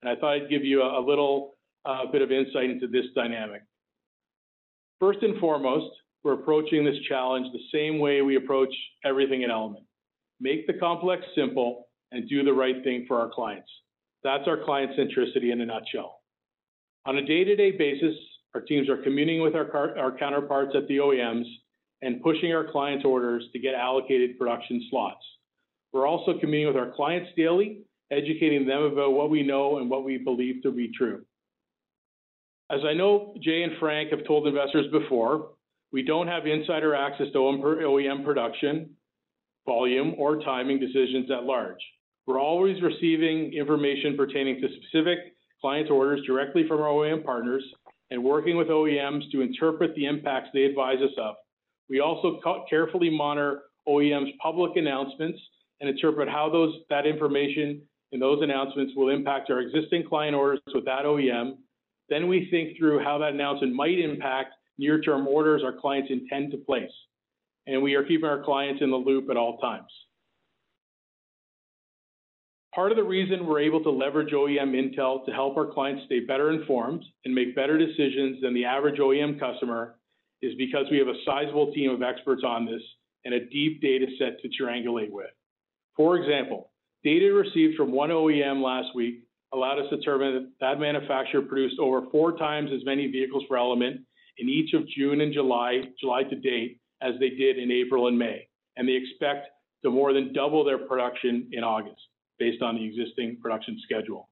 and 0.03 0.11
I 0.11 0.21
thought 0.21 0.35
I'd 0.35 0.51
give 0.51 0.65
you 0.65 0.83
a 0.83 1.01
little 1.01 1.55
uh, 1.85 2.11
bit 2.11 2.21
of 2.21 2.33
insight 2.33 2.69
into 2.69 2.89
this 2.89 3.07
dynamic. 3.15 3.63
First 4.99 5.19
and 5.23 5.39
foremost, 5.39 5.95
we're 6.25 6.33
approaching 6.33 6.85
this 6.85 6.97
challenge 7.09 7.47
the 7.53 7.69
same 7.71 7.99
way 7.99 8.23
we 8.23 8.37
approach 8.37 8.75
everything 9.05 9.45
at 9.45 9.51
Element: 9.51 9.85
make 10.41 10.67
the 10.67 10.73
complex 10.73 11.23
simple 11.35 11.89
and 12.13 12.29
do 12.29 12.43
the 12.43 12.53
right 12.53 12.83
thing 12.83 13.05
for 13.07 13.21
our 13.21 13.29
clients. 13.29 13.71
That's 14.25 14.49
our 14.49 14.65
client 14.65 14.93
centricity 14.99 15.53
in 15.53 15.61
a 15.61 15.67
nutshell. 15.67 16.21
On 17.05 17.19
a 17.19 17.25
day-to-day 17.25 17.73
basis, 17.73 18.15
our 18.55 18.63
teams 18.63 18.89
are 18.89 18.97
communing 18.97 19.43
with 19.43 19.55
our 19.55 20.17
counterparts 20.19 20.75
at 20.75 20.89
the 20.89 20.97
OEMs 20.97 21.45
and 22.03 22.23
pushing 22.23 22.53
our 22.53 22.71
clients' 22.73 23.05
orders 23.05 23.45
to 23.53 23.59
get 23.59 23.75
allocated 23.75 24.39
production 24.39 24.85
slots. 24.91 25.25
We're 25.93 26.07
also 26.07 26.39
communing 26.39 26.69
with 26.69 26.77
our 26.77 26.91
clients 26.97 27.31
daily, 27.37 27.83
educating 28.11 28.67
them 28.67 28.83
about 28.83 29.13
what 29.13 29.31
we 29.31 29.43
know 29.43 29.79
and 29.79 29.91
what 29.91 30.05
we 30.05 30.17
believe 30.17 30.63
to 30.63 30.73
be 30.73 30.91
true. 30.97 31.25
As 32.71 32.81
I 32.85 32.95
know 32.95 33.35
Jay 33.41 33.63
and 33.63 33.73
Frank 33.79 34.11
have 34.11 34.27
told 34.27 34.49
investors 34.49 34.87
before, 34.91 35.51
we 35.93 36.03
don't 36.03 36.27
have 36.27 36.47
insider 36.47 36.95
access 36.97 37.29
to 37.33 37.39
OEM 37.39 38.25
production, 38.25 38.91
volume, 39.65 40.15
or 40.19 40.41
timing 40.41 40.81
decisions 40.81 41.31
at 41.31 41.45
large. 41.45 41.79
We're 42.27 42.41
always 42.41 42.83
receiving 42.83 43.53
information 43.53 44.17
pertaining 44.17 44.61
to 44.61 44.69
specific 44.81 45.19
client 45.61 45.91
orders 45.91 46.27
directly 46.27 46.67
from 46.67 46.81
our 46.81 46.89
OEM 46.89 47.25
partners 47.25 47.63
and 48.11 48.23
working 48.23 48.57
with 48.57 48.67
OEMs 48.67 49.31
to 49.31 49.43
interpret 49.43 49.95
the 49.95 50.07
impacts 50.07 50.49
they 50.53 50.65
advise 50.65 50.99
us 50.99 51.15
of. 51.19 51.37
We 51.89 52.01
also 52.01 52.41
carefully 52.69 53.11
monitor 53.11 53.63
OEMs' 53.89 54.37
public 54.43 54.77
announcements 54.77 55.39
and 55.81 55.89
interpret 55.89 56.29
how 56.29 56.51
that 56.91 57.07
information 57.07 57.83
and 58.11 58.21
those 58.21 58.43
announcements 58.43 58.93
will 58.97 59.11
impact 59.11 59.51
our 59.51 59.61
existing 59.61 60.05
client 60.09 60.35
orders 60.35 60.61
with 60.75 60.85
that 60.87 61.05
OEM. 61.05 61.59
Then 62.09 62.29
we 62.29 62.49
think 62.51 62.79
through 62.79 63.03
how 63.03 63.19
that 63.19 63.33
announcement 63.33 63.75
might 63.75 63.99
impact 63.99 64.55
near-term 64.79 65.27
orders 65.27 65.63
our 65.65 65.73
clients 65.73 66.11
intend 66.11 66.53
to 66.53 66.59
place, 66.59 66.91
and 67.67 67.83
we 67.83 67.95
are 67.95 68.05
keeping 68.05 68.29
our 68.29 68.45
clients 68.45 68.83
in 68.83 68.91
the 68.91 68.97
loop 68.97 69.31
at 69.31 69.37
all 69.37 69.59
times. 69.59 69.91
Part 72.75 72.93
of 72.93 72.97
the 72.97 73.05
reason 73.05 73.47
we're 73.47 73.61
able 73.61 73.83
to 73.83 73.91
leverage 73.91 74.35
OEM 74.35 74.75
intel 74.75 75.25
to 75.25 75.33
help 75.33 75.57
our 75.57 75.73
clients 75.73 76.05
stay 76.05 76.21
better 76.21 76.51
informed 76.51 77.03
and 77.25 77.35
make 77.35 77.57
better 77.57 77.79
decisions 77.79 78.43
than 78.43 78.53
the 78.53 78.67
average 78.67 79.01
OEM 79.01 79.41
customer 79.41 79.97
is 80.43 80.55
because 80.59 80.85
we 80.91 80.99
have 80.99 81.09
a 81.09 81.19
sizable 81.25 81.73
team 81.73 81.91
of 81.91 82.03
experts 82.03 82.43
on 82.45 82.67
this 82.67 82.83
and 83.25 83.33
a 83.33 83.47
deep 83.47 83.81
data 83.81 84.07
set 84.19 84.41
to 84.43 84.49
triangulate 84.49 85.11
with. 85.11 85.31
For 85.97 86.19
example, 86.19 86.71
data 87.03 87.33
received 87.33 87.77
from 87.77 87.93
one 87.93 88.11
OEM 88.11 88.63
last 88.63 88.95
week 88.95 89.23
allowed 89.53 89.79
us 89.79 89.91
to 89.91 89.97
determine 89.97 90.35
that 90.35 90.51
that 90.61 90.81
manufacturer 90.81 91.43
produced 91.43 91.79
over 91.79 92.03
four 92.11 92.37
times 92.37 92.71
as 92.75 92.85
many 92.85 93.07
vehicles 93.07 93.45
for 93.49 93.57
Element 93.57 94.01
in 94.39 94.49
each 94.49 94.75
of 94.75 94.87
June 94.89 95.21
and 95.21 95.33
July, 95.33 95.83
July 96.01 96.23
to 96.25 96.37
date, 96.37 96.81
as 97.03 97.15
they 97.21 97.31
did 97.31 97.59
in 97.59 97.71
April 97.71 98.09
and 98.09 98.19
May, 98.19 98.49
and 98.77 98.89
they 98.89 98.93
expect 98.93 99.49
to 99.85 99.91
more 99.91 100.13
than 100.13 100.33
double 100.33 100.65
their 100.65 100.79
production 100.79 101.49
in 101.53 101.63
August 101.63 102.01
based 102.39 102.63
on 102.63 102.77
the 102.77 102.85
existing 102.85 103.39
production 103.41 103.79
schedule. 103.85 104.29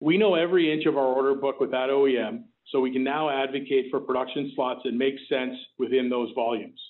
We 0.00 0.18
know 0.18 0.34
every 0.34 0.72
inch 0.72 0.86
of 0.86 0.96
our 0.96 1.06
order 1.06 1.34
book 1.34 1.60
with 1.60 1.70
that 1.70 1.88
OEM, 1.88 2.44
so 2.70 2.80
we 2.80 2.92
can 2.92 3.04
now 3.04 3.30
advocate 3.30 3.86
for 3.90 4.00
production 4.00 4.52
slots 4.54 4.80
that 4.84 4.94
make 4.94 5.14
sense 5.28 5.54
within 5.78 6.08
those 6.08 6.30
volumes. 6.34 6.80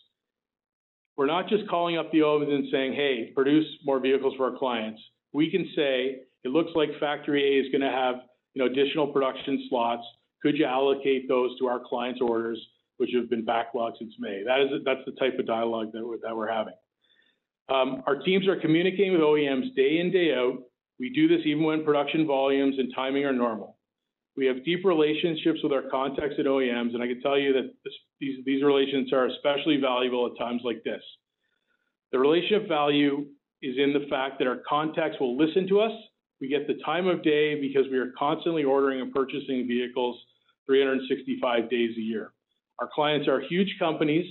We're 1.17 1.27
not 1.27 1.49
just 1.49 1.69
calling 1.69 1.97
up 1.97 2.11
the 2.11 2.21
OEMs 2.21 2.53
and 2.53 2.69
saying, 2.71 2.95
"Hey, 2.95 3.31
produce 3.35 3.67
more 3.85 4.01
vehicles 4.01 4.35
for 4.37 4.51
our 4.51 4.59
clients." 4.59 5.01
We 5.33 5.51
can 5.51 5.69
say, 5.75 6.23
"It 6.45 6.51
looks 6.51 6.71
like 6.75 6.91
factory 7.01 7.43
A 7.43 7.65
is 7.65 7.73
going 7.73 7.83
to 7.83 7.91
have, 7.91 8.17
you 8.55 8.63
know, 8.63 8.71
additional 8.71 9.07
production 9.07 9.67
slots. 9.69 10.05
Could 10.43 10.57
you 10.57 10.67
allocate 10.67 11.29
those 11.29 11.59
to 11.59 11.67
our 11.67 11.81
clients' 11.81 12.21
orders, 12.21 12.61
which 12.99 13.11
have 13.15 13.31
been 13.31 13.45
backlogged 13.45 13.99
since 13.99 14.15
May?" 14.19 14.43
That 14.45 14.61
is, 14.61 14.83
that's 14.85 15.05
the 15.07 15.13
type 15.13 15.39
of 15.39 15.47
dialogue 15.47 15.93
that 15.93 16.07
we're 16.07 16.19
that 16.19 16.37
we're 16.37 16.53
having. 16.53 16.75
Um, 17.69 18.03
our 18.07 18.17
teams 18.17 18.47
are 18.47 18.61
communicating 18.61 19.13
with 19.13 19.23
OEMs 19.23 19.75
day 19.75 19.99
in, 19.99 20.11
day 20.11 20.35
out. 20.35 20.59
We 20.99 21.11
do 21.11 21.29
this 21.29 21.41
even 21.47 21.65
when 21.65 21.85
production 21.85 22.27
volumes 22.27 22.77
and 22.79 22.93
timing 22.95 23.25
are 23.25 23.33
normal. 23.33 23.79
We 24.37 24.47
have 24.47 24.65
deep 24.65 24.85
relationships 24.85 25.61
with 25.63 25.73
our 25.73 25.83
contacts 25.91 26.35
at 26.39 26.47
OEMs, 26.47 26.93
and 26.95 27.03
I 27.03 27.07
can 27.07 27.21
tell 27.21 27.39
you 27.39 27.53
that 27.53 27.73
these 28.21 28.45
these 28.45 28.63
relations 28.63 29.13
are 29.13 29.27
especially 29.27 29.77
valuable 29.77 30.27
at 30.27 30.39
times 30.39 30.63
like 30.65 30.83
this. 30.85 31.03
The 32.13 32.19
relationship 32.19 32.69
value 32.69 33.27
is 33.63 33.77
in 33.79 33.93
the 33.93 34.07
fact 34.11 34.39
that 34.39 34.49
our 34.49 34.61
contacts 34.69 35.19
will 35.21 35.37
listen 35.37 35.67
to 35.69 35.81
us. 35.81 35.93
We 36.41 36.49
get 36.49 36.67
the 36.67 36.81
time 36.85 37.07
of 37.07 37.23
day 37.23 37.61
because 37.61 37.85
we 37.91 37.99
are 37.99 38.13
constantly 38.19 38.65
ordering 38.65 39.01
and 39.01 39.13
purchasing 39.13 39.67
vehicles 39.67 40.21
365 40.67 41.71
days 41.71 41.97
a 41.97 42.01
year. 42.01 42.33
Our 42.81 42.89
clients 42.93 43.29
are 43.29 43.41
huge 43.41 43.77
companies 43.79 44.27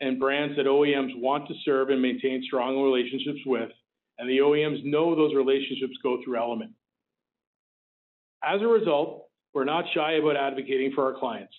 and 0.00 0.20
brands 0.20 0.56
that 0.56 0.66
OEMs 0.66 1.20
want 1.20 1.48
to 1.48 1.54
serve 1.64 1.90
and 1.90 2.00
maintain 2.00 2.42
strong 2.46 2.80
relationships 2.80 3.40
with, 3.44 3.70
and 4.18 4.28
the 4.28 4.38
OEMs 4.38 4.84
know 4.84 5.16
those 5.16 5.34
relationships 5.34 5.94
go 6.02 6.20
through 6.24 6.36
Element. 6.36 6.72
As 8.44 8.62
a 8.62 8.66
result, 8.66 9.26
we're 9.52 9.64
not 9.64 9.84
shy 9.94 10.12
about 10.12 10.36
advocating 10.36 10.92
for 10.94 11.04
our 11.04 11.18
clients. 11.18 11.54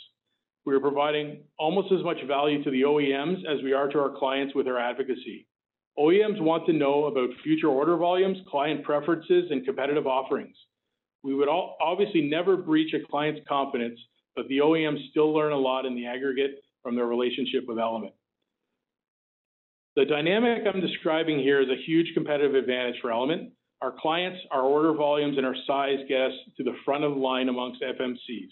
We 0.65 0.75
are 0.75 0.79
providing 0.79 1.43
almost 1.57 1.91
as 1.91 2.03
much 2.03 2.17
value 2.27 2.63
to 2.63 2.71
the 2.71 2.83
OEMs 2.83 3.39
as 3.45 3.62
we 3.63 3.73
are 3.73 3.89
to 3.89 3.99
our 3.99 4.17
clients 4.17 4.55
with 4.55 4.67
our 4.67 4.77
advocacy. 4.77 5.47
OEMs 5.99 6.39
want 6.39 6.65
to 6.65 6.73
know 6.73 7.05
about 7.05 7.29
future 7.43 7.67
order 7.67 7.97
volumes, 7.97 8.38
client 8.49 8.83
preferences, 8.83 9.45
and 9.51 9.65
competitive 9.65 10.07
offerings. 10.07 10.55
We 11.23 11.33
would 11.33 11.49
all, 11.49 11.75
obviously 11.81 12.21
never 12.21 12.55
breach 12.55 12.93
a 12.93 13.05
client's 13.09 13.41
confidence, 13.47 13.99
but 14.35 14.47
the 14.47 14.59
OEMs 14.59 15.09
still 15.09 15.33
learn 15.33 15.51
a 15.51 15.57
lot 15.57 15.85
in 15.85 15.95
the 15.95 16.05
aggregate 16.05 16.63
from 16.81 16.95
their 16.95 17.05
relationship 17.05 17.65
with 17.67 17.77
Element. 17.77 18.13
The 19.97 20.05
dynamic 20.05 20.63
I'm 20.65 20.79
describing 20.79 21.39
here 21.39 21.62
is 21.62 21.67
a 21.67 21.83
huge 21.85 22.13
competitive 22.13 22.55
advantage 22.55 22.95
for 23.01 23.12
Element. 23.12 23.51
Our 23.81 23.93
clients, 23.99 24.39
our 24.51 24.62
order 24.62 24.93
volumes, 24.93 25.35
and 25.38 25.45
our 25.45 25.55
size 25.67 25.99
get 26.07 26.21
us 26.21 26.33
to 26.55 26.63
the 26.63 26.75
front 26.85 27.03
of 27.03 27.15
the 27.15 27.19
line 27.19 27.49
amongst 27.49 27.81
FMCs. 27.81 28.51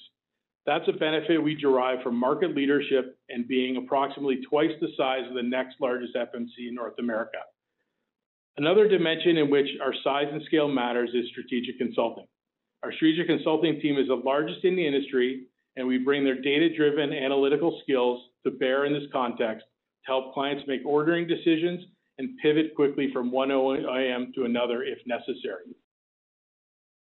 That's 0.67 0.87
a 0.89 0.91
benefit 0.91 1.41
we 1.41 1.55
derive 1.55 2.03
from 2.03 2.19
market 2.19 2.53
leadership 2.53 3.17
and 3.29 3.47
being 3.47 3.77
approximately 3.77 4.41
twice 4.49 4.71
the 4.81 4.89
size 4.97 5.25
of 5.29 5.33
the 5.33 5.41
next 5.41 5.77
largest 5.79 6.13
FMC 6.13 6.67
in 6.67 6.75
North 6.75 6.99
America. 6.99 7.37
Another 8.57 8.85
dimension 8.85 9.37
in 9.37 9.49
which 9.49 9.67
our 9.81 9.93
size 10.03 10.27
and 10.29 10.41
scale 10.43 10.67
matters 10.67 11.09
is 11.13 11.29
strategic 11.31 11.77
consulting. 11.77 12.25
Our 12.83 12.91
strategic 12.91 13.27
consulting 13.27 13.79
team 13.79 13.97
is 13.97 14.09
the 14.09 14.15
largest 14.15 14.65
in 14.65 14.75
the 14.75 14.85
industry, 14.85 15.45
and 15.77 15.87
we 15.87 15.99
bring 15.99 16.25
their 16.25 16.41
data-driven 16.41 17.13
analytical 17.13 17.79
skills 17.83 18.21
to 18.43 18.51
bear 18.51 18.83
in 18.83 18.91
this 18.91 19.09
context 19.13 19.63
to 19.63 20.11
help 20.11 20.33
clients 20.33 20.65
make 20.67 20.81
ordering 20.85 21.27
decisions 21.27 21.85
and 22.17 22.37
pivot 22.41 22.75
quickly 22.75 23.09
from 23.13 23.31
one 23.31 23.49
OEM 23.49 24.33
to 24.33 24.43
another 24.43 24.83
if 24.83 24.97
necessary. 25.05 25.75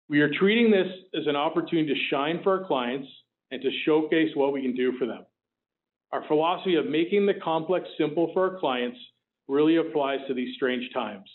We 0.10 0.20
are 0.20 0.34
treating 0.34 0.70
this 0.70 0.88
as 1.18 1.28
an 1.28 1.38
opportunity 1.38 1.94
to 1.94 2.00
shine 2.10 2.42
for 2.44 2.60
our 2.60 2.68
clients 2.68 3.08
and 3.52 3.62
to 3.62 3.70
showcase 3.86 4.30
what 4.36 4.54
we 4.54 4.62
can 4.62 4.76
do 4.76 4.94
for 4.98 5.06
them. 5.06 5.26
Our 6.12 6.26
philosophy 6.28 6.76
of 6.76 6.86
making 6.86 7.26
the 7.26 7.34
complex 7.44 7.88
simple 7.98 8.32
for 8.34 8.52
our 8.52 8.60
clients 8.60 8.98
really 9.48 9.78
applies 9.78 10.20
to 10.28 10.34
these 10.34 10.56
strange 10.56 10.92
times. 10.94 11.30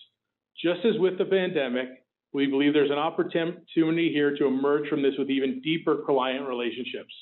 Just 0.63 0.85
as 0.85 0.99
with 0.99 1.19
the 1.19 1.25
pandemic, 1.25 1.89
we 2.33 2.47
believe 2.47 2.73
there's 2.73 2.91
an 2.91 2.99
opportunity 2.99 4.11
here 4.13 4.37
to 4.37 4.47
emerge 4.47 4.89
from 4.89 5.03
this 5.03 5.15
with 5.19 5.31
even 5.31 5.61
deeper 5.61 6.03
client 6.07 6.49
relationships. 6.49 7.13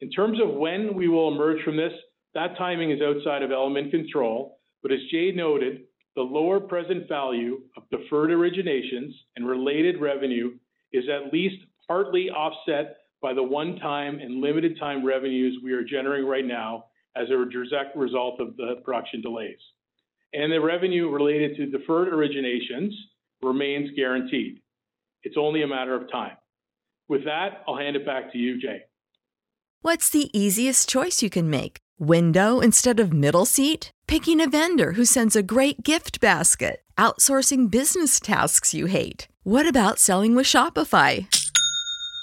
In 0.00 0.10
terms 0.10 0.38
of 0.40 0.54
when 0.54 0.94
we 0.94 1.08
will 1.08 1.32
emerge 1.32 1.62
from 1.64 1.76
this, 1.76 1.92
that 2.34 2.56
timing 2.58 2.90
is 2.90 3.00
outside 3.00 3.42
of 3.42 3.50
Element 3.50 3.90
control, 3.90 4.58
but 4.82 4.92
as 4.92 4.98
Jay 5.10 5.32
noted, 5.32 5.84
the 6.14 6.22
lower 6.22 6.60
present 6.60 7.08
value 7.08 7.60
of 7.76 7.88
deferred 7.90 8.30
originations 8.30 9.12
and 9.36 9.46
related 9.46 10.00
revenue 10.00 10.52
is 10.92 11.04
at 11.08 11.32
least 11.32 11.56
partly 11.88 12.30
offset 12.30 12.96
by 13.26 13.34
the 13.34 13.42
one-time 13.42 14.20
and 14.20 14.40
limited 14.40 14.78
time 14.78 15.04
revenues 15.04 15.58
we 15.64 15.72
are 15.72 15.82
generating 15.82 16.28
right 16.28 16.46
now 16.46 16.84
as 17.16 17.24
a 17.28 17.44
direct 17.50 17.96
result 17.96 18.40
of 18.40 18.56
the 18.56 18.76
production 18.84 19.20
delays. 19.20 19.58
And 20.32 20.52
the 20.52 20.60
revenue 20.60 21.10
related 21.10 21.56
to 21.56 21.66
deferred 21.66 22.12
originations 22.12 22.92
remains 23.42 23.90
guaranteed. 23.96 24.60
It's 25.24 25.34
only 25.36 25.64
a 25.64 25.66
matter 25.66 25.96
of 25.96 26.08
time. 26.08 26.36
With 27.08 27.24
that, 27.24 27.64
I'll 27.66 27.76
hand 27.76 27.96
it 27.96 28.06
back 28.06 28.30
to 28.30 28.38
you, 28.38 28.60
Jay. 28.60 28.82
What's 29.82 30.08
the 30.08 30.30
easiest 30.32 30.88
choice 30.88 31.20
you 31.20 31.28
can 31.28 31.50
make? 31.50 31.78
Window 31.98 32.60
instead 32.60 33.00
of 33.00 33.12
middle 33.12 33.44
seat? 33.44 33.90
Picking 34.06 34.40
a 34.40 34.48
vendor 34.48 34.92
who 34.92 35.04
sends 35.04 35.34
a 35.34 35.42
great 35.42 35.82
gift 35.82 36.20
basket? 36.20 36.82
Outsourcing 36.96 37.72
business 37.72 38.20
tasks 38.20 38.72
you 38.72 38.86
hate? 38.86 39.26
What 39.42 39.68
about 39.68 39.98
selling 39.98 40.36
with 40.36 40.46
Shopify? 40.46 41.26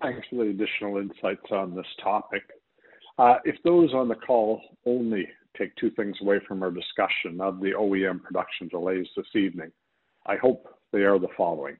Thanks 0.00 0.26
for 0.28 0.44
the 0.44 0.50
additional 0.50 0.98
insights 0.98 1.50
on 1.50 1.74
this 1.74 1.86
topic. 2.02 2.42
Uh, 3.18 3.36
if 3.44 3.56
those 3.64 3.92
on 3.94 4.08
the 4.08 4.14
call 4.14 4.60
only 4.86 5.26
take 5.58 5.74
two 5.76 5.90
things 5.92 6.16
away 6.22 6.40
from 6.46 6.62
our 6.62 6.70
discussion 6.70 7.40
of 7.40 7.60
the 7.60 7.72
OEM 7.72 8.22
production 8.22 8.68
delays 8.68 9.06
this 9.16 9.26
evening, 9.34 9.70
I 10.26 10.36
hope 10.36 10.66
they 10.92 11.00
are 11.00 11.18
the 11.18 11.28
following. 11.36 11.76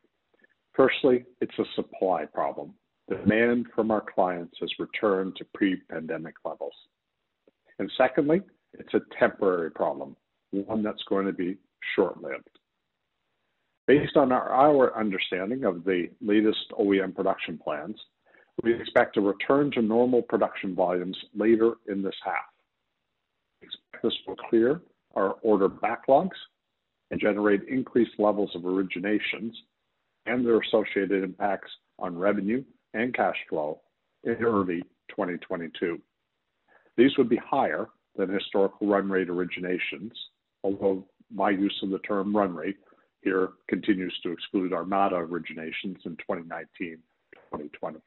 Firstly, 0.75 1.25
it's 1.41 1.59
a 1.59 1.65
supply 1.75 2.25
problem. 2.25 2.75
Demand 3.09 3.67
from 3.75 3.91
our 3.91 4.05
clients 4.15 4.57
has 4.61 4.71
returned 4.79 5.37
to 5.37 5.45
pre-pandemic 5.55 6.35
levels. 6.45 6.75
And 7.79 7.91
secondly, 7.97 8.41
it's 8.75 8.95
a 8.95 9.01
temporary 9.19 9.71
problem, 9.71 10.17
one 10.51 10.83
that's 10.83 11.03
going 11.09 11.27
to 11.27 11.33
be 11.33 11.59
short-lived. 11.95 12.49
Based 13.87 14.17
on 14.17 14.31
our, 14.31 14.97
understanding 14.97 15.65
of 15.65 15.85
the 15.85 16.09
latest 16.21 16.71
OEM 16.79 17.15
production 17.15 17.59
plans, 17.59 17.97
we 18.63 18.75
expect 18.75 19.17
a 19.17 19.21
return 19.21 19.71
to 19.73 19.83
normal 19.83 20.23
production 20.23 20.75
volumes 20.75 21.17
later 21.35 21.75
in 21.89 22.03
this 22.03 22.15
half. 22.25 22.35
We 23.61 23.67
expect 23.67 24.03
this 24.03 24.13
will 24.27 24.37
clear 24.37 24.83
our 25.15 25.33
order 25.43 25.69
backlogs 25.69 26.37
and 27.11 27.21
generate 27.21 27.63
increased 27.65 28.13
levels 28.19 28.51
of 28.55 28.63
originations 28.63 29.53
and 30.27 30.47
their 30.47 30.61
associated 30.61 31.25
impacts 31.25 31.71
on 31.99 32.17
revenue 32.17 32.63
and 32.95 33.15
cash 33.15 33.37
flow 33.49 33.81
in 34.25 34.37
early 34.45 34.83
2022. 35.11 36.01
These 36.97 37.17
would 37.19 37.29
be 37.29 37.37
higher 37.37 37.89
than 38.17 38.33
historical 38.33 38.87
run 38.87 39.09
rate 39.09 39.29
originations, 39.29 40.13
although 40.63 41.05
my 41.35 41.51
use 41.51 41.77
of 41.83 41.91
the 41.91 41.99
term 42.01 42.37
run 42.37 42.55
rate 42.55 42.77
here 43.23 43.51
continues 43.69 44.15
to 44.23 44.33
exclude 44.33 44.73
Armada 44.73 45.17
originations 45.17 46.05
in 46.05 46.17
2019 46.17 46.99
2020. 47.53 47.99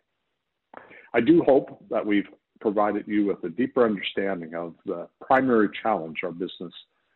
I 1.13 1.21
do 1.21 1.43
hope 1.43 1.84
that 1.89 2.06
we've 2.06 2.28
provided 2.60 3.06
you 3.08 3.25
with 3.25 3.43
a 3.43 3.49
deeper 3.49 3.86
understanding 3.86 4.56
of 4.56 4.75
the 4.86 5.08
primary 5.21 5.69
challenge 5.82 6.17
our 6.23 6.32
business 6.32 6.73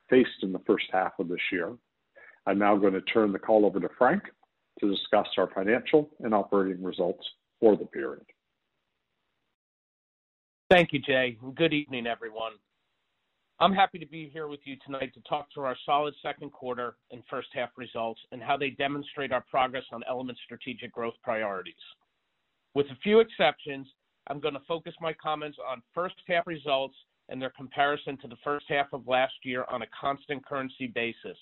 faced 0.09 0.43
in 0.43 0.51
the 0.51 0.59
first 0.59 0.85
half 0.91 1.13
of 1.19 1.27
this 1.27 1.39
year. 1.51 1.73
I'm 2.45 2.59
now 2.59 2.77
going 2.77 2.93
to 2.93 3.01
turn 3.01 3.31
the 3.31 3.39
call 3.39 3.65
over 3.65 3.79
to 3.79 3.89
Frank 3.97 4.23
to 4.79 4.89
discuss 4.89 5.27
our 5.37 5.49
financial 5.53 6.09
and 6.21 6.33
operating 6.33 6.83
results 6.83 7.25
for 7.59 7.75
the 7.75 7.85
period. 7.85 8.25
Thank 10.69 10.93
you, 10.93 10.99
Jay. 10.99 11.37
Good 11.55 11.73
evening, 11.73 12.07
everyone. 12.07 12.53
I'm 13.61 13.73
happy 13.73 13.99
to 13.99 14.05
be 14.05 14.29
here 14.31 14.47
with 14.47 14.61
you 14.63 14.77
tonight 14.85 15.13
to 15.13 15.21
talk 15.27 15.49
through 15.53 15.65
our 15.65 15.75
solid 15.85 16.13
second 16.23 16.53
quarter 16.53 16.95
and 17.11 17.21
first 17.29 17.49
half 17.53 17.67
results 17.75 18.21
and 18.31 18.41
how 18.41 18.55
they 18.55 18.69
demonstrate 18.69 19.33
our 19.33 19.43
progress 19.51 19.83
on 19.91 20.01
Element's 20.07 20.39
strategic 20.45 20.93
growth 20.93 21.15
priorities. 21.23 21.73
With 22.73 22.85
a 22.85 22.95
few 23.03 23.19
exceptions, 23.19 23.85
I'm 24.27 24.39
going 24.39 24.53
to 24.53 24.61
focus 24.65 24.93
my 25.01 25.11
comments 25.11 25.57
on 25.69 25.81
first 25.93 26.15
half 26.25 26.47
results 26.47 26.95
and 27.27 27.41
their 27.41 27.49
comparison 27.49 28.17
to 28.19 28.29
the 28.29 28.37
first 28.45 28.65
half 28.69 28.87
of 28.93 29.05
last 29.09 29.33
year 29.43 29.65
on 29.69 29.81
a 29.81 29.87
constant 29.99 30.45
currency 30.45 30.87
basis, 30.87 31.37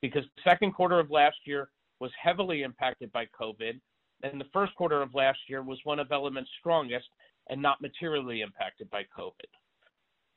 because 0.00 0.22
the 0.36 0.42
second 0.48 0.74
quarter 0.74 1.00
of 1.00 1.10
last 1.10 1.38
year 1.44 1.70
was 1.98 2.12
heavily 2.22 2.62
impacted 2.62 3.10
by 3.10 3.26
COVID, 3.38 3.80
and 4.22 4.40
the 4.40 4.46
first 4.52 4.76
quarter 4.76 5.02
of 5.02 5.12
last 5.12 5.40
year 5.48 5.64
was 5.64 5.80
one 5.82 5.98
of 5.98 6.12
Element's 6.12 6.50
strongest 6.60 7.08
and 7.50 7.60
not 7.60 7.80
materially 7.80 8.42
impacted 8.42 8.88
by 8.90 9.02
COVID. 9.18 9.50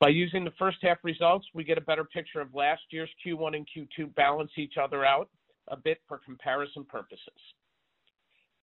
By 0.02 0.10
using 0.10 0.44
the 0.44 0.52
first 0.58 0.80
half 0.82 0.98
results, 1.04 1.46
we 1.54 1.64
get 1.64 1.78
a 1.78 1.82
better 1.82 2.04
picture 2.04 2.42
of 2.42 2.56
last 2.56 2.82
year's 2.90 3.12
Q1 3.24 3.56
and 3.56 3.68
Q2 3.70 4.16
balance 4.16 4.50
each 4.58 4.74
other 4.82 5.06
out 5.06 5.30
a 5.68 5.78
bit 5.78 6.00
for 6.08 6.18
comparison 6.18 6.84
purposes. 6.84 7.30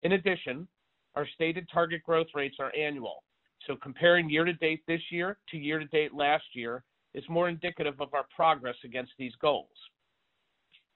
In 0.04 0.12
addition, 0.12 0.68
our 1.16 1.26
stated 1.34 1.68
target 1.72 2.04
growth 2.04 2.28
rates 2.32 2.58
are 2.60 2.72
annual, 2.76 3.24
so 3.66 3.74
comparing 3.74 4.30
year-to-date 4.30 4.84
this 4.86 5.00
year 5.10 5.36
to 5.50 5.56
year-to-date 5.56 6.14
last 6.14 6.44
year 6.54 6.84
is 7.12 7.24
more 7.28 7.48
indicative 7.48 8.00
of 8.00 8.14
our 8.14 8.26
progress 8.34 8.76
against 8.84 9.10
these 9.18 9.34
goals. 9.40 9.66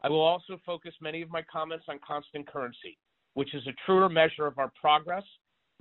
I 0.05 0.09
will 0.11 0.21
also 0.21 0.61
focus 0.65 0.95
many 1.01 1.23
of 1.23 1.31
my 1.31 1.43
comments 1.51 1.87
on 1.89 1.99
constant 2.07 2.47
currency, 2.47 2.99
which 3.35 3.53
is 3.53 3.67
a 3.67 3.75
truer 3.85 4.09
measure 4.09 4.47
of 4.47 4.59
our 4.59 4.71
progress 4.81 5.25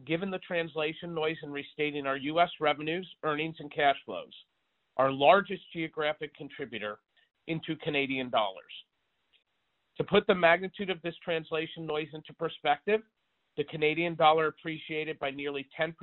given 0.05 0.31
the 0.31 0.39
translation 0.39 1.13
noise 1.13 1.37
in 1.43 1.51
restating 1.51 2.05
our 2.05 2.17
U.S. 2.17 2.49
revenues, 2.59 3.07
earnings, 3.23 3.55
and 3.59 3.71
cash 3.73 3.97
flows, 4.05 4.33
our 4.97 5.11
largest 5.11 5.63
geographic 5.73 6.35
contributor, 6.35 6.99
into 7.47 7.75
Canadian 7.77 8.29
dollars. 8.29 8.71
To 9.97 10.03
put 10.03 10.25
the 10.27 10.35
magnitude 10.35 10.89
of 10.89 11.01
this 11.01 11.15
translation 11.23 11.85
noise 11.85 12.07
into 12.13 12.33
perspective, 12.33 13.01
the 13.57 13.63
Canadian 13.65 14.15
dollar 14.15 14.47
appreciated 14.47 15.19
by 15.19 15.31
nearly 15.31 15.67
10% 15.77 15.93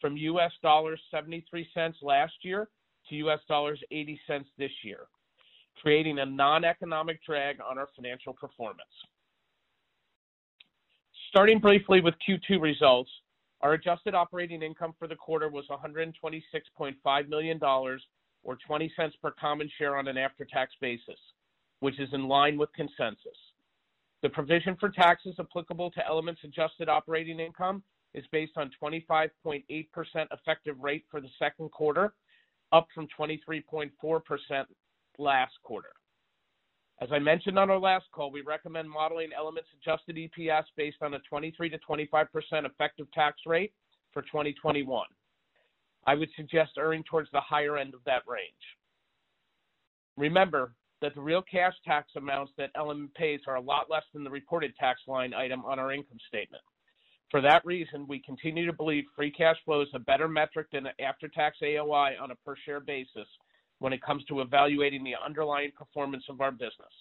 from 0.00 0.16
US 0.16 0.52
dollars 0.62 1.00
73 1.10 1.68
cents 1.74 1.98
last 2.00 2.32
year 2.42 2.68
to 3.08 3.16
US 3.16 3.40
dollars 3.48 3.80
80 3.90 4.20
cents 4.26 4.48
this 4.56 4.70
year, 4.82 5.00
creating 5.80 6.20
a 6.20 6.26
non-economic 6.26 7.22
drag 7.24 7.58
on 7.60 7.76
our 7.76 7.88
financial 7.94 8.32
performance. 8.32 8.80
Starting 11.32 11.58
briefly 11.58 12.02
with 12.02 12.12
Q2 12.28 12.60
results, 12.60 13.10
our 13.62 13.72
adjusted 13.72 14.14
operating 14.14 14.62
income 14.62 14.92
for 14.98 15.08
the 15.08 15.16
quarter 15.16 15.48
was 15.48 15.64
$126.5 15.70 17.28
million, 17.30 17.58
or 17.62 17.98
$0.20 18.46 18.90
per 19.22 19.30
common 19.40 19.70
share 19.78 19.96
on 19.96 20.08
an 20.08 20.18
after-tax 20.18 20.74
basis, 20.82 21.18
which 21.80 21.98
is 21.98 22.10
in 22.12 22.28
line 22.28 22.58
with 22.58 22.70
consensus. 22.74 23.38
The 24.20 24.28
provision 24.28 24.76
for 24.78 24.90
taxes 24.90 25.34
applicable 25.38 25.90
to 25.92 26.06
Element's 26.06 26.42
adjusted 26.44 26.90
operating 26.90 27.40
income 27.40 27.82
is 28.12 28.26
based 28.30 28.58
on 28.58 28.70
25.8% 28.82 29.64
effective 29.64 30.78
rate 30.80 31.06
for 31.10 31.22
the 31.22 31.30
second 31.38 31.70
quarter, 31.70 32.12
up 32.72 32.88
from 32.94 33.08
23.4% 33.18 33.90
last 35.18 35.54
quarter. 35.62 35.92
As 37.02 37.08
I 37.10 37.18
mentioned 37.18 37.58
on 37.58 37.68
our 37.68 37.80
last 37.80 38.04
call, 38.12 38.30
we 38.30 38.42
recommend 38.42 38.88
modeling 38.88 39.30
Element's 39.36 39.68
adjusted 39.80 40.16
EPS 40.16 40.62
based 40.76 40.98
on 41.02 41.14
a 41.14 41.20
23%-25% 41.32 41.76
effective 42.64 43.10
tax 43.10 43.38
rate 43.44 43.72
for 44.12 44.22
2021. 44.22 45.06
I 46.06 46.14
would 46.14 46.28
suggest 46.36 46.72
erring 46.78 47.02
towards 47.02 47.28
the 47.32 47.40
higher 47.40 47.76
end 47.76 47.94
of 47.94 48.04
that 48.06 48.22
range. 48.28 48.54
Remember 50.16 50.74
that 51.00 51.16
the 51.16 51.20
real 51.20 51.42
cash 51.42 51.74
tax 51.84 52.12
amounts 52.14 52.52
that 52.56 52.70
Element 52.76 53.12
pays 53.14 53.40
are 53.48 53.56
a 53.56 53.60
lot 53.60 53.90
less 53.90 54.04
than 54.14 54.22
the 54.22 54.30
reported 54.30 54.72
tax 54.78 55.00
line 55.08 55.34
item 55.34 55.64
on 55.64 55.80
our 55.80 55.92
income 55.92 56.18
statement. 56.28 56.62
For 57.32 57.40
that 57.40 57.64
reason, 57.64 58.06
we 58.06 58.20
continue 58.20 58.64
to 58.64 58.72
believe 58.72 59.04
free 59.16 59.32
cash 59.32 59.56
flow 59.64 59.80
is 59.80 59.88
a 59.92 59.98
better 59.98 60.28
metric 60.28 60.68
than 60.72 60.86
after-tax 61.04 61.56
AOI 61.64 62.12
on 62.22 62.30
a 62.30 62.36
per-share 62.36 62.78
basis 62.78 63.26
when 63.82 63.92
it 63.92 64.00
comes 64.00 64.24
to 64.26 64.40
evaluating 64.40 65.02
the 65.02 65.14
underlying 65.26 65.72
performance 65.76 66.22
of 66.28 66.40
our 66.40 66.52
business. 66.52 66.94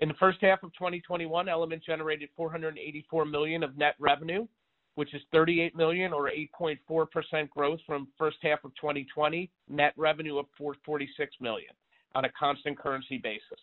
In 0.00 0.08
the 0.08 0.14
first 0.14 0.38
half 0.40 0.64
of 0.64 0.72
2021, 0.72 1.48
Element 1.48 1.84
generated 1.84 2.30
484 2.36 3.24
million 3.26 3.62
of 3.62 3.78
net 3.78 3.94
revenue, 4.00 4.48
which 4.96 5.14
is 5.14 5.22
38 5.30 5.76
million 5.76 6.12
or 6.12 6.32
8.4% 6.60 7.48
growth 7.50 7.78
from 7.86 8.08
first 8.18 8.38
half 8.42 8.64
of 8.64 8.74
2020 8.74 9.48
net 9.68 9.92
revenue 9.96 10.36
of 10.36 10.46
446 10.58 11.36
million 11.40 11.70
on 12.16 12.24
a 12.24 12.32
constant 12.36 12.76
currency 12.76 13.18
basis. 13.18 13.60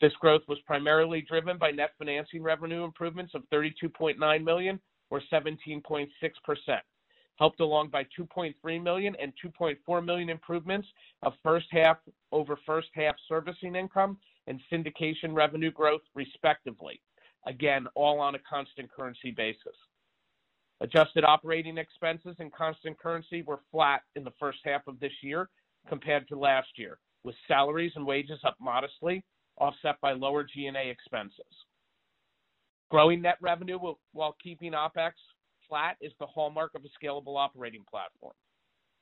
This 0.00 0.12
growth 0.20 0.42
was 0.46 0.58
primarily 0.64 1.22
driven 1.22 1.58
by 1.58 1.72
net 1.72 1.90
financing 1.98 2.40
revenue 2.40 2.84
improvements 2.84 3.34
of 3.34 3.42
32.9 3.52 4.44
million 4.44 4.78
or 5.10 5.20
17.6%, 5.32 6.06
helped 7.38 7.60
along 7.60 7.88
by 7.88 8.04
$2.3 8.18 8.82
million 8.82 9.14
and 9.20 9.32
$2.4 9.44 10.04
million 10.04 10.28
improvements 10.28 10.88
of 11.22 11.32
first 11.42 11.66
half 11.70 11.96
over 12.32 12.58
first 12.66 12.88
half 12.94 13.14
servicing 13.28 13.76
income 13.76 14.18
and 14.46 14.60
syndication 14.72 15.32
revenue 15.32 15.70
growth, 15.70 16.00
respectively. 16.14 17.00
Again, 17.46 17.86
all 17.94 18.18
on 18.18 18.34
a 18.34 18.38
constant 18.48 18.90
currency 18.90 19.30
basis. 19.30 19.76
Adjusted 20.80 21.24
operating 21.24 21.78
expenses 21.78 22.36
in 22.38 22.50
constant 22.50 22.98
currency 22.98 23.42
were 23.42 23.60
flat 23.70 24.02
in 24.16 24.24
the 24.24 24.32
first 24.38 24.58
half 24.64 24.86
of 24.86 24.98
this 25.00 25.12
year 25.22 25.48
compared 25.88 26.26
to 26.28 26.38
last 26.38 26.68
year, 26.76 26.98
with 27.24 27.34
salaries 27.46 27.92
and 27.94 28.06
wages 28.06 28.40
up 28.44 28.56
modestly, 28.60 29.24
offset 29.58 30.00
by 30.00 30.12
lower 30.12 30.44
G&A 30.44 30.90
expenses. 30.90 31.44
Growing 32.90 33.22
net 33.22 33.36
revenue 33.40 33.78
while 34.12 34.36
keeping 34.42 34.72
OpEx 34.72 35.12
flat 35.68 35.96
is 36.00 36.12
the 36.18 36.26
hallmark 36.26 36.72
of 36.74 36.82
a 36.84 37.04
scalable 37.04 37.36
operating 37.36 37.84
platform. 37.90 38.34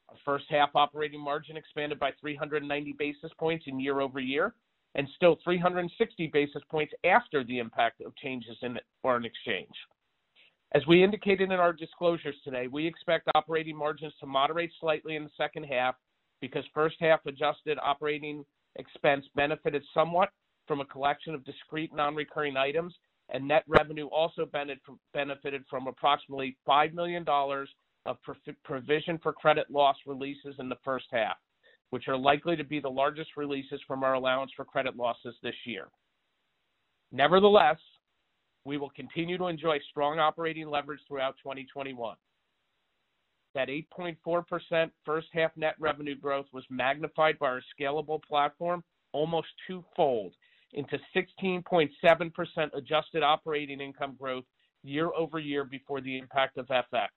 Our 0.08 0.16
first 0.24 0.44
half 0.48 0.70
operating 0.74 1.20
margin 1.20 1.56
expanded 1.56 1.98
by 1.98 2.12
390 2.20 2.94
basis 2.98 3.30
points 3.38 3.64
in 3.66 3.80
year-over-year, 3.80 4.54
and 4.94 5.08
still 5.16 5.38
360 5.44 6.28
basis 6.32 6.62
points 6.70 6.94
after 7.04 7.44
the 7.44 7.58
impact 7.58 8.00
of 8.00 8.16
changes 8.16 8.56
in 8.62 8.78
foreign 9.02 9.24
exchange. 9.24 9.74
As 10.74 10.86
we 10.86 11.04
indicated 11.04 11.52
in 11.52 11.58
our 11.58 11.72
disclosures 11.72 12.34
today, 12.44 12.66
we 12.66 12.86
expect 12.86 13.28
operating 13.34 13.76
margins 13.76 14.12
to 14.20 14.26
moderate 14.26 14.72
slightly 14.80 15.16
in 15.16 15.24
the 15.24 15.30
second 15.36 15.64
half 15.64 15.94
because 16.40 16.64
first 16.74 16.96
half 17.00 17.24
adjusted 17.26 17.78
operating 17.82 18.44
expense 18.76 19.24
benefited 19.34 19.82
somewhat 19.94 20.30
from 20.66 20.80
a 20.80 20.84
collection 20.86 21.34
of 21.34 21.44
discrete 21.44 21.94
non-recurring 21.94 22.56
items, 22.56 22.94
and 23.30 23.46
net 23.46 23.64
revenue 23.66 24.06
also 24.06 24.48
benefited 25.12 25.64
from 25.68 25.86
approximately 25.86 26.56
$5 26.68 26.94
million 26.94 27.24
of 28.06 28.16
provision 28.64 29.18
for 29.22 29.32
credit 29.32 29.70
loss 29.70 29.96
releases 30.06 30.54
in 30.58 30.68
the 30.68 30.78
first 30.84 31.06
half, 31.10 31.36
which 31.90 32.08
are 32.08 32.16
likely 32.16 32.56
to 32.56 32.64
be 32.64 32.78
the 32.78 32.88
largest 32.88 33.30
releases 33.36 33.80
from 33.86 34.04
our 34.04 34.14
allowance 34.14 34.52
for 34.56 34.64
credit 34.64 34.96
losses 34.96 35.34
this 35.42 35.56
year. 35.64 35.88
Nevertheless, 37.10 37.78
we 38.64 38.78
will 38.78 38.90
continue 38.90 39.38
to 39.38 39.46
enjoy 39.46 39.78
strong 39.90 40.18
operating 40.18 40.68
leverage 40.68 41.00
throughout 41.08 41.36
2021. 41.42 42.16
That 43.54 43.68
8.4% 43.68 44.90
first 45.04 45.28
half 45.32 45.50
net 45.56 45.74
revenue 45.78 46.16
growth 46.16 46.46
was 46.52 46.64
magnified 46.68 47.38
by 47.38 47.46
our 47.46 47.62
scalable 47.78 48.22
platform 48.22 48.84
almost 49.12 49.48
twofold 49.66 50.34
into 50.72 50.98
16.7% 51.14 51.90
adjusted 52.74 53.22
operating 53.22 53.80
income 53.80 54.16
growth 54.18 54.44
year-over-year 54.82 55.64
before 55.64 56.00
the 56.00 56.18
impact 56.18 56.58
of 56.58 56.66
FX. 56.66 57.08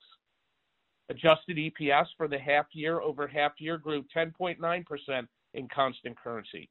Adjusted 1.10 1.58
EPS 1.58 2.06
for 2.18 2.28
the 2.28 2.38
half 2.38 2.66
year 2.74 3.02
over 3.02 3.28
half 3.28 3.54
year 3.60 3.78
grew 3.78 4.04
10.9% 4.16 5.28
in 5.56 5.68
constant 5.74 6.18
currency, 6.20 6.70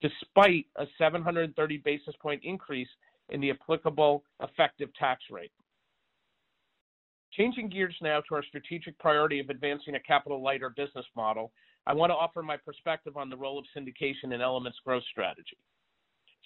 despite 0.00 0.66
a 0.76 0.86
730 0.96 1.76
basis 1.78 2.14
point 2.20 2.40
increase 2.44 2.88
in 3.28 3.40
the 3.40 3.50
applicable 3.50 4.24
effective 4.42 4.88
tax 4.98 5.24
rate. 5.30 5.52
Changing 7.32 7.68
gears 7.68 7.96
now 8.00 8.20
to 8.28 8.36
our 8.36 8.44
strategic 8.44 8.98
priority 8.98 9.40
of 9.40 9.50
advancing 9.50 9.96
a 9.96 10.00
capital-lighter 10.00 10.70
business 10.70 11.06
model, 11.16 11.52
I 11.86 11.92
want 11.92 12.10
to 12.10 12.14
offer 12.14 12.42
my 12.42 12.56
perspective 12.56 13.16
on 13.16 13.28
the 13.28 13.36
role 13.36 13.58
of 13.58 13.64
syndication 13.76 14.32
in 14.32 14.40
Element's 14.40 14.78
growth 14.84 15.02
strategy. 15.10 15.58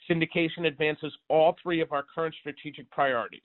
Syndication 0.09 0.67
advances 0.67 1.13
all 1.29 1.57
three 1.63 1.81
of 1.81 1.93
our 1.93 2.03
current 2.03 2.35
strategic 2.41 2.91
priorities. 2.91 3.41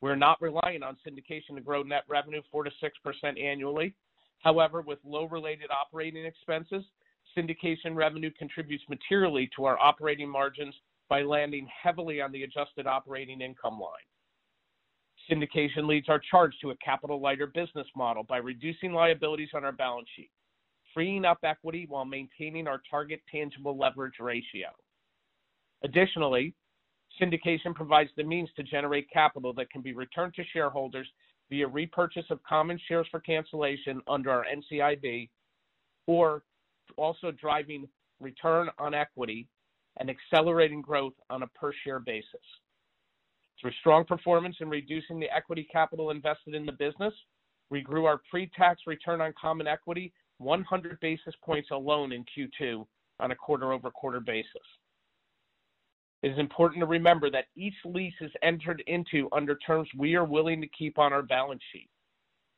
We're 0.00 0.14
not 0.16 0.40
relying 0.40 0.82
on 0.82 0.96
syndication 1.06 1.54
to 1.56 1.60
grow 1.60 1.82
net 1.82 2.04
revenue 2.08 2.42
4%-6% 2.54 3.42
annually. 3.42 3.94
However, 4.40 4.82
with 4.82 4.98
low 5.04 5.24
related 5.24 5.70
operating 5.70 6.24
expenses, 6.24 6.84
syndication 7.36 7.94
revenue 7.94 8.30
contributes 8.38 8.84
materially 8.88 9.50
to 9.56 9.64
our 9.64 9.78
operating 9.78 10.28
margins 10.28 10.74
by 11.08 11.22
landing 11.22 11.66
heavily 11.82 12.20
on 12.20 12.30
the 12.32 12.42
adjusted 12.42 12.86
operating 12.86 13.40
income 13.40 13.80
line. 13.80 13.90
Syndication 15.30 15.88
leads 15.88 16.08
our 16.08 16.20
charge 16.30 16.52
to 16.60 16.70
a 16.70 16.76
capital-lighter 16.76 17.48
business 17.48 17.86
model 17.96 18.22
by 18.22 18.36
reducing 18.36 18.92
liabilities 18.92 19.48
on 19.54 19.64
our 19.64 19.72
balance 19.72 20.08
sheet, 20.14 20.30
freeing 20.94 21.24
up 21.24 21.38
equity 21.42 21.86
while 21.88 22.04
maintaining 22.04 22.68
our 22.68 22.80
target 22.88 23.20
tangible 23.32 23.76
leverage 23.76 24.20
ratio. 24.20 24.68
Additionally, 25.84 26.54
syndication 27.20 27.74
provides 27.74 28.10
the 28.16 28.24
means 28.24 28.48
to 28.56 28.62
generate 28.62 29.10
capital 29.10 29.52
that 29.54 29.70
can 29.70 29.82
be 29.82 29.92
returned 29.92 30.34
to 30.34 30.42
shareholders 30.52 31.08
via 31.48 31.66
repurchase 31.66 32.26
of 32.30 32.42
common 32.42 32.78
shares 32.88 33.06
for 33.10 33.20
cancellation 33.20 34.00
under 34.08 34.30
our 34.30 34.44
NCIB, 34.44 35.28
or 36.06 36.42
also 36.96 37.30
driving 37.30 37.88
return 38.20 38.68
on 38.78 38.94
equity 38.94 39.46
and 39.98 40.10
accelerating 40.10 40.82
growth 40.82 41.14
on 41.30 41.42
a 41.42 41.46
per-share 41.48 42.00
basis. 42.00 42.40
Through 43.60 43.72
strong 43.80 44.04
performance 44.04 44.56
in 44.60 44.68
reducing 44.68 45.18
the 45.18 45.34
equity 45.34 45.66
capital 45.70 46.10
invested 46.10 46.54
in 46.54 46.66
the 46.66 46.72
business, 46.72 47.14
we 47.70 47.80
grew 47.80 48.04
our 48.04 48.20
pre-tax 48.30 48.82
return 48.86 49.20
on 49.20 49.32
common 49.40 49.66
equity 49.66 50.12
100 50.38 51.00
basis 51.00 51.34
points 51.42 51.70
alone 51.70 52.12
in 52.12 52.24
Q2 52.24 52.86
on 53.20 53.30
a 53.30 53.34
quarter-over-quarter 53.34 54.20
basis. 54.20 54.52
It 56.26 56.32
is 56.32 56.38
important 56.40 56.80
to 56.80 56.86
remember 56.86 57.30
that 57.30 57.44
each 57.54 57.76
lease 57.84 58.20
is 58.20 58.32
entered 58.42 58.82
into 58.88 59.28
under 59.30 59.54
terms 59.64 59.88
we 59.96 60.16
are 60.16 60.24
willing 60.24 60.60
to 60.60 60.66
keep 60.76 60.98
on 60.98 61.12
our 61.12 61.22
balance 61.22 61.62
sheet. 61.72 61.88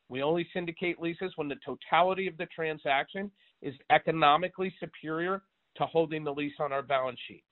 We 0.09 0.23
only 0.23 0.49
syndicate 0.55 0.99
leases 0.99 1.35
when 1.37 1.49
the 1.49 1.59
totality 1.63 2.27
of 2.29 2.39
the 2.39 2.47
transaction 2.47 3.31
is 3.61 3.75
economically 3.91 4.75
superior 4.81 5.43
to 5.77 5.85
holding 5.85 6.25
the 6.25 6.33
lease 6.33 6.55
on 6.59 6.73
our 6.73 6.81
balance 6.81 7.19
sheet. 7.29 7.45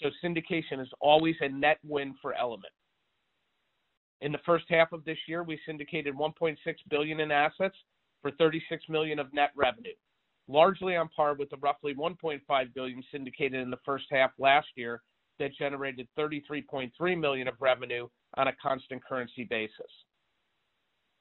So 0.00 0.10
syndication 0.24 0.80
is 0.80 0.88
always 1.00 1.34
a 1.40 1.48
net 1.48 1.78
win 1.82 2.14
for 2.22 2.34
Element. 2.34 2.72
In 4.20 4.30
the 4.30 4.38
first 4.46 4.66
half 4.68 4.92
of 4.92 5.04
this 5.04 5.18
year, 5.26 5.42
we 5.42 5.58
syndicated 5.66 6.14
1.6 6.14 6.56
billion 6.88 7.18
in 7.18 7.32
assets 7.32 7.74
for 8.20 8.30
36 8.30 8.84
million 8.88 9.18
of 9.18 9.34
net 9.34 9.50
revenue, 9.56 9.90
largely 10.46 10.94
on 10.94 11.08
par 11.08 11.34
with 11.34 11.50
the 11.50 11.56
roughly 11.56 11.96
1.5 11.96 12.74
billion 12.74 13.02
syndicated 13.10 13.60
in 13.60 13.70
the 13.70 13.80
first 13.84 14.04
half 14.08 14.30
last 14.38 14.68
year 14.76 15.02
that 15.38 15.54
generated 15.58 16.08
33.3 16.18 17.18
million 17.18 17.48
of 17.48 17.54
revenue 17.60 18.08
on 18.36 18.48
a 18.48 18.52
constant 18.62 19.04
currency 19.04 19.44
basis. 19.44 19.90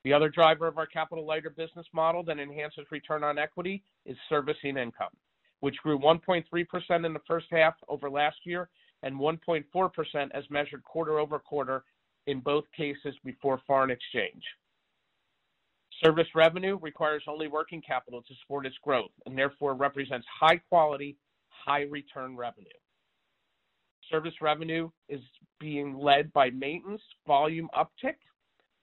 The 0.04 0.14
other 0.14 0.30
driver 0.30 0.68
of 0.68 0.78
our 0.78 0.88
capital-lighter 0.88 1.52
business 1.52 1.86
model 1.94 2.24
that 2.24 2.40
enhances 2.40 2.86
return 2.92 3.24
on 3.24 3.38
equity 3.38 3.84
is 4.06 4.18
servicing 4.30 4.78
income, 4.78 5.16
which 5.60 5.78
grew 5.78 6.00
1.3% 6.00 7.06
in 7.06 7.14
the 7.14 7.20
first 7.28 7.48
half 7.52 7.76
over 7.88 8.10
last 8.10 8.38
year 8.44 8.70
and 9.04 9.16
1.4% 9.16 9.64
as 10.34 10.44
measured 10.50 10.84
quarter-over-quarter 10.84 11.84
in 12.28 12.40
both 12.40 12.66
cases 12.76 13.16
before 13.24 13.62
foreign 13.68 13.92
exchange. 13.92 14.44
Service 16.04 16.28
revenue 16.34 16.80
requires 16.82 17.24
only 17.28 17.48
working 17.48 17.82
capital 17.82 18.24
to 18.24 18.34
support 18.42 18.66
its 18.66 18.78
growth 18.84 19.12
and 19.26 19.38
therefore 19.38 19.76
represents 19.76 20.26
high 20.40 20.58
quality, 20.58 21.16
high 21.50 21.84
return 21.84 22.36
revenue. 22.36 22.68
Service 24.12 24.34
revenue 24.42 24.90
is 25.10 25.22
being 25.60 25.98
led 25.98 26.32
by 26.34 26.50
maintenance 26.50 27.02
volume 27.26 27.70
uptick 27.76 28.16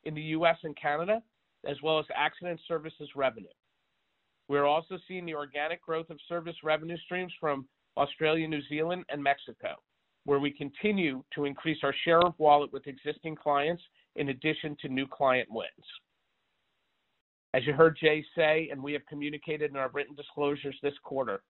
in 0.04 0.14
the 0.14 0.22
U.S. 0.22 0.56
and 0.64 0.76
Canada, 0.80 1.22
as 1.68 1.76
well 1.82 1.98
as 1.98 2.06
accident 2.14 2.58
services 2.66 3.10
revenue. 3.14 3.48
We're 4.48 4.64
also 4.64 4.98
seeing 5.06 5.26
the 5.26 5.34
organic 5.34 5.82
growth 5.82 6.08
of 6.08 6.18
service 6.28 6.56
revenue 6.64 6.96
streams 7.04 7.32
from 7.38 7.66
Australia, 7.98 8.48
New 8.48 8.62
Zealand, 8.68 9.04
and 9.10 9.22
Mexico, 9.22 9.74
where 10.24 10.38
we 10.38 10.50
continue 10.50 11.22
to 11.34 11.44
increase 11.44 11.78
our 11.82 11.94
share 12.04 12.20
of 12.20 12.34
wallet 12.38 12.72
with 12.72 12.86
existing 12.86 13.36
clients 13.36 13.82
in 14.16 14.30
addition 14.30 14.76
to 14.80 14.88
new 14.88 15.06
client 15.06 15.48
wins. 15.50 15.68
As 17.54 17.66
you 17.66 17.72
heard 17.72 17.98
Jay 18.00 18.24
say, 18.34 18.68
and 18.70 18.82
we 18.82 18.92
have 18.92 19.04
communicated 19.06 19.70
in 19.70 19.76
our 19.76 19.90
written 19.92 20.14
disclosures 20.14 20.76
this 20.82 20.94
quarter, 21.02 21.42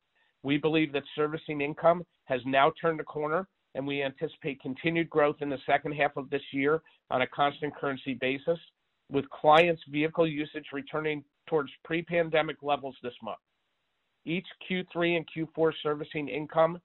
we 0.42 0.56
believe 0.56 0.92
that 0.92 1.02
servicing 1.14 1.60
income 1.60 2.04
has 2.24 2.40
now 2.46 2.72
turned 2.80 3.00
a 3.00 3.04
corner, 3.04 3.46
and 3.78 3.86
we 3.86 4.02
anticipate 4.02 4.60
continued 4.60 5.08
growth 5.08 5.36
in 5.40 5.48
the 5.48 5.58
second 5.64 5.92
half 5.92 6.16
of 6.16 6.28
this 6.30 6.42
year 6.52 6.82
on 7.12 7.22
a 7.22 7.26
constant 7.28 7.72
currency 7.76 8.14
basis, 8.14 8.58
with 9.08 9.30
clients' 9.30 9.80
vehicle 9.88 10.26
usage 10.26 10.66
returning 10.72 11.22
towards 11.46 11.70
pre-pandemic 11.84 12.56
levels 12.60 12.96
this 13.04 13.14
month. 13.22 13.38
Each 14.26 14.46
Q3 14.68 15.18
and 15.18 15.24
Q4 15.56 15.72
servicing 15.80 16.28
income 16.28 16.80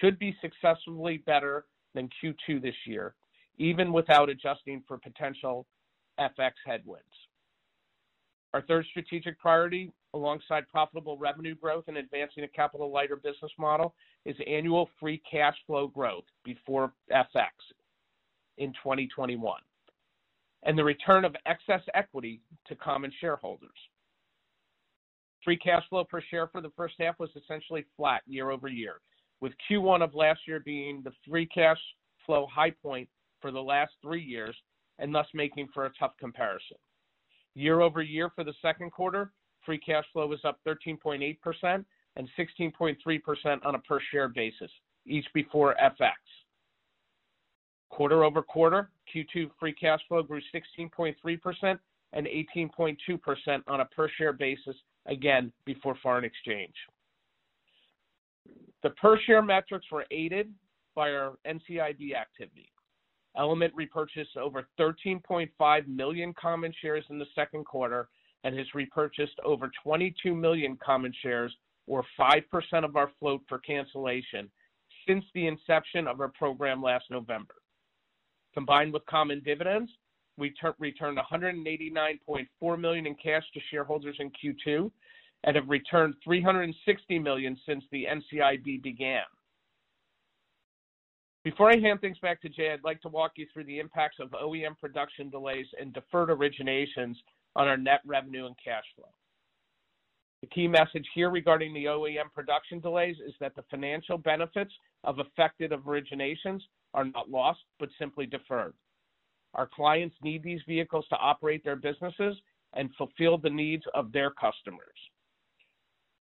should 0.00 0.18
be 0.18 0.36
successfully 0.42 1.22
better 1.24 1.64
than 1.94 2.10
Q2 2.22 2.60
this 2.60 2.76
year, 2.86 3.14
even 3.56 3.90
without 3.90 4.28
adjusting 4.28 4.82
for 4.86 4.98
potential 4.98 5.66
FX 6.20 6.52
headwinds. 6.66 7.06
Our 8.54 8.62
third 8.62 8.86
strategic 8.88 9.36
priority, 9.40 9.90
alongside 10.14 10.68
profitable 10.68 11.18
revenue 11.18 11.56
growth 11.56 11.86
and 11.88 11.96
advancing 11.96 12.44
a 12.44 12.48
capital 12.48 12.88
lighter 12.88 13.16
business 13.16 13.50
model, 13.58 13.96
is 14.24 14.36
annual 14.46 14.88
free 15.00 15.20
cash 15.28 15.56
flow 15.66 15.88
growth 15.88 16.22
before 16.44 16.92
FX 17.10 17.50
in 18.58 18.72
2021, 18.74 19.60
and 20.62 20.78
the 20.78 20.84
return 20.84 21.24
of 21.24 21.34
excess 21.46 21.80
equity 21.94 22.40
to 22.68 22.76
common 22.76 23.12
shareholders. 23.20 23.70
Free 25.42 25.56
cash 25.56 25.82
flow 25.90 26.04
per 26.04 26.22
share 26.30 26.46
for 26.46 26.60
the 26.60 26.70
first 26.76 26.94
half 27.00 27.18
was 27.18 27.30
essentially 27.34 27.84
flat 27.96 28.22
year-over-year, 28.24 29.00
with 29.40 29.52
Q1 29.68 30.00
of 30.00 30.14
last 30.14 30.42
year 30.46 30.60
being 30.60 31.02
the 31.02 31.12
free 31.28 31.46
cash 31.46 31.80
flow 32.24 32.46
high 32.46 32.70
point 32.70 33.08
for 33.40 33.50
the 33.50 33.60
last 33.60 33.94
three 34.00 34.22
years 34.22 34.54
and 35.00 35.12
thus 35.12 35.26
making 35.34 35.66
for 35.74 35.86
a 35.86 35.92
tough 35.98 36.12
comparison. 36.20 36.76
Year-over-year 37.54 38.30
for 38.34 38.44
the 38.44 38.54
second 38.60 38.90
quarter, 38.90 39.32
free 39.64 39.78
cash 39.78 40.04
flow 40.12 40.26
was 40.26 40.40
up 40.44 40.58
13.8% 40.66 41.84
and 42.16 42.28
16.3% 42.38 43.66
on 43.66 43.74
a 43.74 43.78
per 43.78 44.00
share 44.10 44.28
basis, 44.28 44.70
each 45.06 45.26
before 45.34 45.76
FX. 45.82 46.12
Quarter-over-quarter, 47.90 48.90
Q2 49.14 49.50
free 49.58 49.72
cash 49.72 50.00
flow 50.08 50.22
grew 50.22 50.40
16.3% 50.52 51.78
and 52.12 52.26
18.2% 52.26 53.62
on 53.68 53.80
a 53.80 53.84
per 53.86 54.08
share 54.16 54.32
basis, 54.32 54.76
again, 55.06 55.52
before 55.64 55.96
foreign 56.02 56.24
exchange. 56.24 56.74
The 58.82 58.90
per 58.90 59.18
share 59.26 59.42
metrics 59.42 59.86
were 59.90 60.06
aided 60.10 60.52
by 60.94 61.10
our 61.10 61.38
NCIB 61.46 62.14
activity. 62.14 62.68
Element 63.36 63.72
repurchased 63.74 64.36
over 64.36 64.66
13.5 64.78 65.86
million 65.88 66.34
common 66.34 66.72
shares 66.80 67.04
in 67.10 67.18
the 67.18 67.26
second 67.34 67.64
quarter 67.64 68.08
and 68.44 68.56
has 68.56 68.66
repurchased 68.74 69.38
over 69.44 69.70
22 69.82 70.34
million 70.34 70.78
common 70.84 71.12
shares, 71.22 71.54
or 71.86 72.04
5% 72.18 72.42
of 72.84 72.96
our 72.96 73.10
float 73.18 73.42
for 73.48 73.58
cancellation 73.58 74.50
since 75.06 75.24
the 75.34 75.46
inception 75.46 76.06
of 76.06 76.20
our 76.20 76.28
program 76.28 76.82
last 76.82 77.04
November. 77.10 77.54
Combined 78.54 78.92
with 78.92 79.04
common 79.06 79.40
dividends, 79.44 79.90
we 80.38 80.52
returned 80.78 81.18
189.4 81.18 82.80
million 82.80 83.06
in 83.06 83.14
cash 83.14 83.44
to 83.52 83.60
shareholders 83.70 84.16
in 84.18 84.30
Q2 84.30 84.90
and 85.44 85.56
have 85.56 85.68
returned 85.68 86.14
360 86.24 87.18
million 87.18 87.56
since 87.66 87.84
the 87.90 88.06
NCIB 88.06 88.82
began. 88.82 89.22
Before 91.44 91.70
I 91.70 91.76
hand 91.76 92.00
things 92.00 92.18
back 92.20 92.40
to 92.40 92.48
Jay, 92.48 92.72
I'd 92.72 92.84
like 92.84 93.02
to 93.02 93.10
walk 93.10 93.32
you 93.36 93.46
through 93.52 93.64
the 93.64 93.78
impacts 93.78 94.16
of 94.18 94.30
OEM 94.30 94.78
production 94.80 95.28
delays 95.28 95.66
and 95.78 95.92
deferred 95.92 96.30
originations 96.30 97.16
on 97.54 97.68
our 97.68 97.76
net 97.76 98.00
revenue 98.06 98.46
and 98.46 98.56
cash 98.64 98.84
flow. 98.96 99.10
The 100.40 100.46
key 100.48 100.66
message 100.66 101.06
here 101.14 101.28
regarding 101.28 101.74
the 101.74 101.84
OEM 101.84 102.32
production 102.34 102.80
delays 102.80 103.16
is 103.26 103.34
that 103.40 103.54
the 103.56 103.64
financial 103.70 104.16
benefits 104.16 104.72
of 105.04 105.18
affected 105.18 105.72
originations 105.72 106.60
are 106.94 107.04
not 107.04 107.30
lost, 107.30 107.60
but 107.78 107.90
simply 107.98 108.24
deferred. 108.24 108.74
Our 109.52 109.68
clients 109.68 110.16
need 110.22 110.42
these 110.42 110.60
vehicles 110.66 111.04
to 111.10 111.16
operate 111.16 111.62
their 111.62 111.76
businesses 111.76 112.36
and 112.72 112.88
fulfill 112.96 113.36
the 113.36 113.50
needs 113.50 113.84
of 113.92 114.12
their 114.12 114.30
customers. 114.30 114.98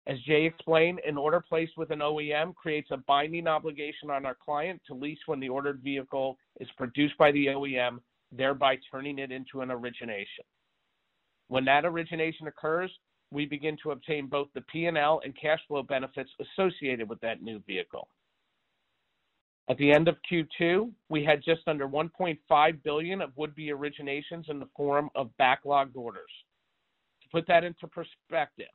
As 0.07 0.19
Jay 0.21 0.45
explained, 0.45 1.01
an 1.07 1.17
order 1.17 1.41
placed 1.41 1.77
with 1.77 1.91
an 1.91 1.99
OEM 2.01 2.55
creates 2.55 2.91
a 2.91 2.97
binding 2.97 3.47
obligation 3.47 4.11
on 4.11 4.25
our 4.25 4.35
client 4.35 4.81
to 4.87 4.95
lease 4.95 5.19
when 5.27 5.41
the 5.41 5.49
ordered 5.49 5.81
vehicle 5.83 6.39
is 6.59 6.69
produced 6.77 7.17
by 7.19 7.31
the 7.33 7.47
OEM, 7.47 8.01
thereby 8.33 8.79
turning 8.91 9.19
it 9.19 9.31
into 9.31 9.61
an 9.61 9.71
origination. 9.71 10.45
When 11.49 11.65
that 11.67 11.85
origination 11.85 12.47
occurs, 12.47 12.91
we 13.31 13.45
begin 13.45 13.77
to 13.83 13.91
obtain 13.91 14.27
both 14.27 14.49
the 14.55 14.63
P&L 14.63 15.21
and 15.25 15.37
cash 15.37 15.61
flow 15.69 15.83
benefits 15.83 16.31
associated 16.41 17.09
with 17.09 17.21
that 17.21 17.43
new 17.43 17.61
vehicle. 17.67 18.09
At 19.69 19.77
the 19.77 19.93
end 19.93 20.09
of 20.09 20.17
Q2, 20.31 20.91
we 21.11 21.25
had 21.25 21.45
just 21.45 21.61
under 21.69 21.87
1.5 21.87 22.83
billion 22.83 23.21
of 23.21 23.37
would-be 23.37 23.69
originations 23.69 24.49
in 24.49 24.59
the 24.59 24.69
form 24.77 25.11
of 25.15 25.31
backlogged 25.41 25.95
orders. 25.95 26.31
To 27.23 27.29
put 27.31 27.47
that 27.47 27.63
into 27.63 27.87
perspective, 27.87 28.67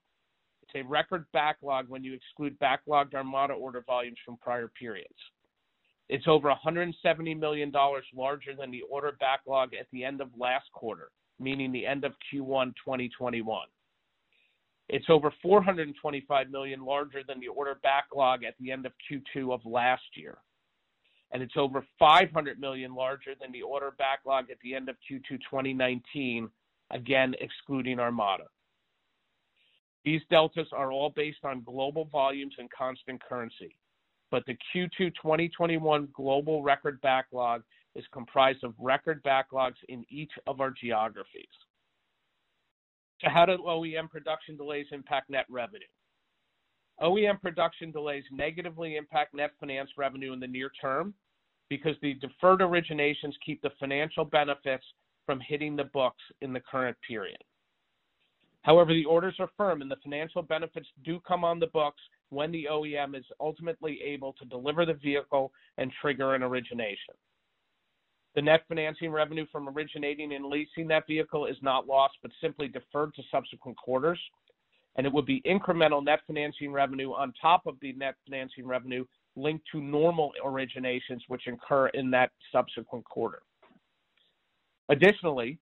a 0.76 0.84
record 0.84 1.26
backlog 1.34 1.90
when 1.90 2.04
you 2.04 2.14
exclude 2.14 2.58
backlogged 2.60 3.14
Armada 3.14 3.54
order 3.54 3.84
volumes 3.86 4.18
from 4.26 4.38
prior 4.38 4.68
periods. 4.68 5.16
It's 6.08 6.28
over 6.28 6.54
$170 6.54 7.40
million 7.40 7.72
larger 7.72 8.56
than 8.58 8.70
the 8.72 8.84
order 8.90 9.14
backlog 9.20 9.74
at 9.74 9.88
the 9.92 10.04
end 10.04 10.22
of 10.22 10.30
last 10.38 10.66
quarter, 10.72 11.10
meaning 11.40 11.72
the 11.72 11.86
end 11.86 12.04
of 12.04 12.14
Q1 12.32 12.74
2021. 12.84 13.68
It's 14.88 15.06
over 15.10 15.34
425 15.42 16.52
million 16.52 16.86
larger 16.86 17.22
than 17.28 17.40
the 17.40 17.48
order 17.48 17.80
backlog 17.82 18.44
at 18.44 18.54
the 18.60 18.72
end 18.72 18.86
of 18.86 18.92
Q2 19.10 19.52
of 19.52 19.66
last 19.66 20.04
year. 20.16 20.38
And 21.32 21.42
it's 21.42 21.58
over 21.58 21.84
500 21.98 22.60
million 22.60 22.94
larger 22.94 23.32
than 23.40 23.52
the 23.52 23.64
order 23.64 23.92
backlog 23.98 24.52
at 24.52 24.58
the 24.64 24.76
end 24.76 24.90
of 24.90 24.96
Q2 25.10 25.40
2019, 25.50 26.50
again, 26.92 27.34
excluding 27.42 28.00
Armada. 28.00 28.44
These 30.06 30.22
deltas 30.30 30.68
are 30.72 30.92
all 30.92 31.10
based 31.10 31.44
on 31.44 31.64
global 31.64 32.06
volumes 32.06 32.54
and 32.60 32.70
constant 32.72 33.22
currency, 33.24 33.76
but 34.30 34.44
the 34.46 34.56
Q2 34.74 35.16
2021 35.16 36.10
global 36.14 36.62
record 36.62 37.02
backlog 37.02 37.64
is 37.96 38.06
comprised 38.14 38.64
of 38.64 38.76
record 38.80 39.24
backlogs 39.24 39.78
in 39.90 40.06
each 40.10 40.32
of 40.46 40.62
our 40.62 40.70
geographies. 40.70 41.48
So, 43.22 43.30
how 43.30 43.46
do 43.48 43.58
OEM 43.58 44.10
production 44.10 44.56
delays 44.56 44.86
impact 44.92 45.32
net 45.32 45.46
revenue? 45.50 45.88
OEM 47.02 47.42
production 47.42 47.92
delays 47.92 48.24
negatively 48.32 48.98
impact 48.98 49.34
net 49.34 49.52
finance 49.60 49.90
revenue 49.98 50.34
in 50.34 50.40
the 50.40 50.48
near 50.48 50.70
term 50.80 51.14
because 51.70 51.96
the 52.02 52.14
deferred 52.16 52.60
originations 52.60 53.34
keep 53.44 53.62
the 53.64 53.72
financial 53.80 54.24
benefits 54.24 54.86
from 55.26 55.40
hitting 55.40 55.76
the 55.76 55.86
books 55.86 56.22
in 56.42 56.54
the 56.54 56.60
current 56.60 56.96
period. 57.08 57.44
However, 58.66 58.96
the 58.96 59.06
orders 59.06 59.36
are 59.38 59.50
firm, 59.56 59.84
and 59.84 59.92
the 59.92 59.96
financial 60.02 60.42
benefits 60.42 60.88
do 61.04 61.20
come 61.20 61.44
on 61.44 61.60
the 61.60 61.68
books 61.68 62.02
when 62.30 62.52
the 62.52 62.68
OEM 62.70 63.16
is 63.16 63.26
ultimately 63.40 64.00
able 64.02 64.34
to 64.34 64.46
deliver 64.46 64.88
the 64.88 64.96
vehicle 64.96 65.52
and 65.78 65.92
trigger 66.02 66.34
an 66.34 66.42
origination. 66.42 67.14
The 68.34 68.42
net 68.42 68.64
financing 68.68 69.12
revenue 69.12 69.46
from 69.52 69.70
originating 69.70 70.34
and 70.34 70.48
leasing 70.48 70.88
that 70.88 71.06
vehicle 71.06 71.46
is 71.46 71.58
not 71.62 71.86
lost, 71.86 72.16
but 72.24 72.32
simply 72.42 72.68
deferred 72.68 73.14
to 73.14 73.22
subsequent 73.30 73.78
quarters, 73.78 74.20
and 74.96 75.06
it 75.06 75.14
would 75.14 75.28
be 75.28 75.44
incremental 75.46 76.04
net 76.04 76.22
financing 76.26 76.72
revenue 76.72 77.12
on 77.12 77.34
top 77.40 77.68
of 77.68 77.76
the 77.82 77.94
net 77.94 78.16
financing 78.28 78.66
revenue 78.66 79.06
linked 79.36 79.66
to 79.74 79.80
normal 79.80 80.32
originations 80.44 81.22
which 81.28 81.46
incur 81.46 81.90
in 81.90 82.10
that 82.10 82.32
subsequent 82.52 83.06
quarter. 83.06 83.44
Additionally, 84.90 85.60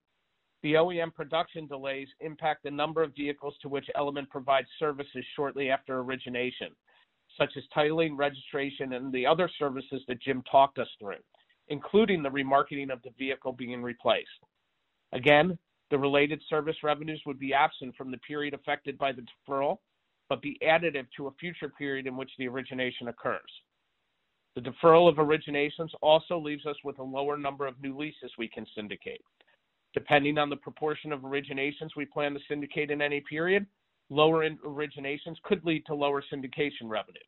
the 0.64 0.72
OEM 0.72 1.14
production 1.14 1.66
delays 1.66 2.08
impact 2.20 2.62
the 2.64 2.70
number 2.70 3.02
of 3.02 3.14
vehicles 3.14 3.54
to 3.60 3.68
which 3.68 3.84
Element 3.94 4.30
provides 4.30 4.66
services 4.78 5.22
shortly 5.36 5.70
after 5.70 5.98
origination, 5.98 6.68
such 7.36 7.50
as 7.58 7.64
titling, 7.76 8.16
registration, 8.16 8.94
and 8.94 9.12
the 9.12 9.26
other 9.26 9.48
services 9.58 10.00
that 10.08 10.22
Jim 10.22 10.42
talked 10.50 10.78
us 10.78 10.88
through, 10.98 11.22
including 11.68 12.22
the 12.22 12.30
remarketing 12.30 12.90
of 12.90 13.02
the 13.02 13.10
vehicle 13.18 13.52
being 13.52 13.82
replaced. 13.82 14.30
Again, 15.12 15.58
the 15.90 15.98
related 15.98 16.40
service 16.48 16.76
revenues 16.82 17.20
would 17.26 17.38
be 17.38 17.52
absent 17.52 17.94
from 17.94 18.10
the 18.10 18.18
period 18.18 18.54
affected 18.54 18.96
by 18.96 19.12
the 19.12 19.22
deferral, 19.46 19.76
but 20.30 20.40
be 20.40 20.58
additive 20.66 21.06
to 21.18 21.26
a 21.26 21.34
future 21.38 21.68
period 21.68 22.06
in 22.06 22.16
which 22.16 22.30
the 22.38 22.48
origination 22.48 23.08
occurs. 23.08 23.40
The 24.54 24.62
deferral 24.62 25.10
of 25.10 25.16
originations 25.16 25.90
also 26.00 26.38
leaves 26.38 26.64
us 26.64 26.76
with 26.84 26.98
a 27.00 27.02
lower 27.02 27.36
number 27.36 27.66
of 27.66 27.78
new 27.82 27.94
leases 27.94 28.32
we 28.38 28.48
can 28.48 28.64
syndicate. 28.74 29.20
Depending 29.94 30.38
on 30.38 30.50
the 30.50 30.56
proportion 30.56 31.12
of 31.12 31.20
originations 31.20 31.90
we 31.96 32.04
plan 32.04 32.34
to 32.34 32.40
syndicate 32.48 32.90
in 32.90 33.00
any 33.00 33.20
period, 33.20 33.66
lower 34.10 34.48
originations 34.66 35.40
could 35.44 35.64
lead 35.64 35.86
to 35.86 35.94
lower 35.94 36.22
syndication 36.32 36.88
revenue. 36.88 37.20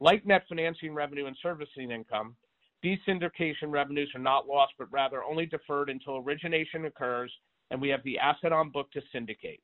Like 0.00 0.26
net 0.26 0.44
financing 0.48 0.94
revenue 0.94 1.26
and 1.26 1.36
servicing 1.42 1.90
income, 1.90 2.34
these 2.82 2.98
syndication 3.06 3.68
revenues 3.68 4.10
are 4.14 4.20
not 4.20 4.48
lost, 4.48 4.72
but 4.78 4.90
rather 4.90 5.22
only 5.22 5.44
deferred 5.44 5.90
until 5.90 6.16
origination 6.16 6.86
occurs 6.86 7.30
and 7.70 7.80
we 7.80 7.90
have 7.90 8.02
the 8.02 8.18
asset 8.18 8.52
on 8.52 8.70
book 8.70 8.90
to 8.92 9.02
syndicate. 9.12 9.60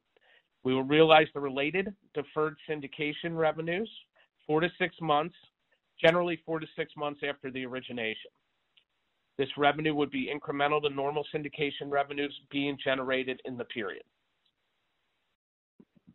We 0.63 0.75
will 0.75 0.85
realize 0.85 1.27
the 1.33 1.41
related 1.41 1.95
deferred 2.15 2.57
syndication 2.69 3.37
revenues 3.37 3.91
four 4.47 4.61
to 4.61 4.69
six 4.79 4.95
months, 5.01 5.35
generally 6.01 6.41
four 6.45 6.61
to 6.61 6.67
six 6.77 6.93
months 6.97 7.21
after 7.29 7.51
the 7.51 7.65
origination. 7.65 8.31
This 9.39 9.49
revenue 9.59 9.95
would 9.95 10.11
be 10.11 10.33
incremental 10.33 10.81
to 10.83 10.89
normal 10.89 11.25
syndication 11.35 11.91
revenues 11.91 12.35
being 12.51 12.79
generated 12.83 13.41
in 13.45 13.57
the 13.57 13.65
period. 13.65 14.05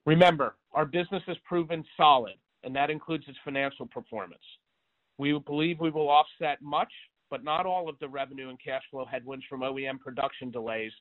Remember, 0.05 0.55
our 0.73 0.85
business 0.85 1.21
has 1.27 1.37
proven 1.45 1.85
solid, 1.95 2.35
and 2.63 2.75
that 2.75 2.89
includes 2.89 3.25
its 3.27 3.37
financial 3.43 3.85
performance. 3.85 4.41
We 5.19 5.37
believe 5.37 5.79
we 5.79 5.91
will 5.91 6.09
offset 6.09 6.61
much, 6.61 6.91
but 7.29 7.43
not 7.43 7.67
all 7.67 7.87
of 7.87 7.99
the 7.99 8.09
revenue 8.09 8.49
and 8.49 8.57
cash 8.63 8.81
flow 8.89 9.05
headwinds 9.05 9.45
from 9.47 9.61
OEM 9.61 9.99
production 9.99 10.49
delays 10.49 10.91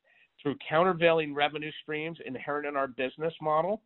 through 0.42 0.56
countervailing 0.68 1.34
revenue 1.34 1.72
streams 1.82 2.18
inherent 2.24 2.66
in 2.66 2.76
our 2.76 2.86
business 2.86 3.34
model, 3.40 3.82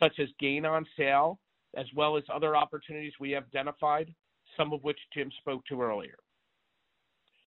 such 0.00 0.18
as 0.18 0.28
gain 0.40 0.64
on 0.64 0.86
sale, 0.96 1.38
as 1.76 1.86
well 1.94 2.16
as 2.16 2.24
other 2.32 2.56
opportunities 2.56 3.12
we 3.20 3.30
have 3.32 3.44
identified, 3.44 4.12
some 4.56 4.72
of 4.72 4.82
which 4.82 4.98
Jim 5.12 5.30
spoke 5.40 5.64
to 5.66 5.82
earlier. 5.82 6.16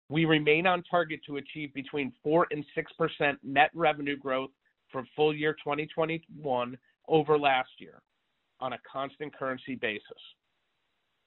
We 0.09 0.25
remain 0.25 0.67
on 0.67 0.83
target 0.85 1.21
to 1.27 1.37
achieve 1.37 1.75
between 1.75 2.13
4 2.23 2.47
and 2.51 2.65
6% 2.77 3.37
net 3.43 3.71
revenue 3.75 4.17
growth 4.17 4.51
for 4.93 5.05
full 5.17 5.35
year 5.35 5.53
2021 5.55 6.79
over 7.09 7.39
last 7.39 7.71
year 7.79 8.03
on 8.61 8.73
a 8.73 8.79
constant 8.91 9.37
currency 9.37 9.75
basis. 9.75 10.03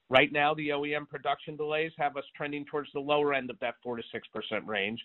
Right 0.08 0.32
now, 0.32 0.54
the 0.54 0.70
OEM 0.70 1.08
production 1.08 1.56
delays 1.56 1.92
have 1.98 2.16
us 2.16 2.24
trending 2.36 2.64
towards 2.64 2.90
the 2.92 3.00
lower 3.00 3.32
end 3.32 3.48
of 3.50 3.58
that 3.60 3.76
4%-6% 3.86 4.02
range, 4.66 5.00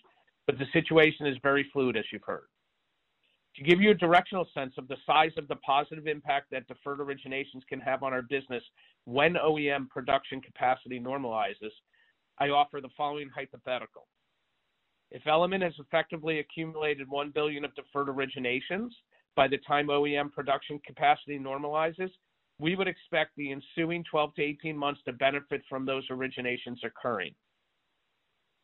but 0.46 0.58
the 0.58 0.66
situation 0.72 1.26
is 1.26 1.36
very 1.42 1.68
fluid, 1.72 1.96
as 1.96 2.04
you've 2.12 2.24
heard. 2.24 2.48
To 3.56 3.62
give 3.62 3.80
you 3.80 3.90
a 3.90 3.94
directional 3.94 4.46
sense 4.52 4.74
of 4.76 4.88
the 4.88 4.96
size 5.06 5.30
of 5.38 5.48
the 5.48 5.56
positive 5.56 6.06
impact 6.08 6.50
that 6.50 6.66
deferred 6.66 6.98
originations 6.98 7.66
can 7.68 7.80
have 7.80 8.02
on 8.02 8.12
our 8.12 8.22
business 8.22 8.62
when 9.04 9.34
OEM 9.34 9.88
production 9.88 10.40
capacity 10.40 11.00
normalizes, 11.00 11.70
I 12.38 12.48
offer 12.50 12.80
the 12.80 12.88
following 12.96 13.30
hypothetical. 13.34 14.06
If 15.10 15.26
Element 15.26 15.62
has 15.62 15.74
effectively 15.78 16.40
accumulated 16.40 17.08
1 17.08 17.30
billion 17.30 17.64
of 17.64 17.74
deferred 17.74 18.08
originations 18.08 18.90
by 19.36 19.48
the 19.48 19.58
time 19.58 19.86
OEM 19.88 20.32
production 20.32 20.80
capacity 20.84 21.38
normalizes, 21.38 22.10
we 22.58 22.74
would 22.74 22.88
expect 22.88 23.32
the 23.36 23.52
ensuing 23.52 24.02
12 24.10 24.34
to 24.34 24.42
18 24.42 24.76
months 24.76 25.00
to 25.04 25.12
benefit 25.12 25.62
from 25.68 25.84
those 25.84 26.08
originations 26.08 26.82
occurring. 26.84 27.34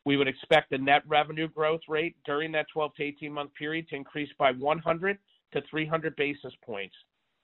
We 0.05 0.17
would 0.17 0.29
expect 0.29 0.71
the 0.71 0.79
net 0.79 1.03
revenue 1.07 1.49
growth 1.49 1.83
rate 1.89 2.17
during 2.27 2.51
that 2.53 2.67
12 2.73 2.95
to 2.97 3.05
18 3.05 3.33
month 3.33 3.55
period 3.55 3.89
to 3.89 3.97
increase 3.97 4.31
by 4.39 4.53
100 4.53 5.19
to 5.53 5.63
300 5.71 6.17
basis 6.17 6.53
points, 6.65 6.95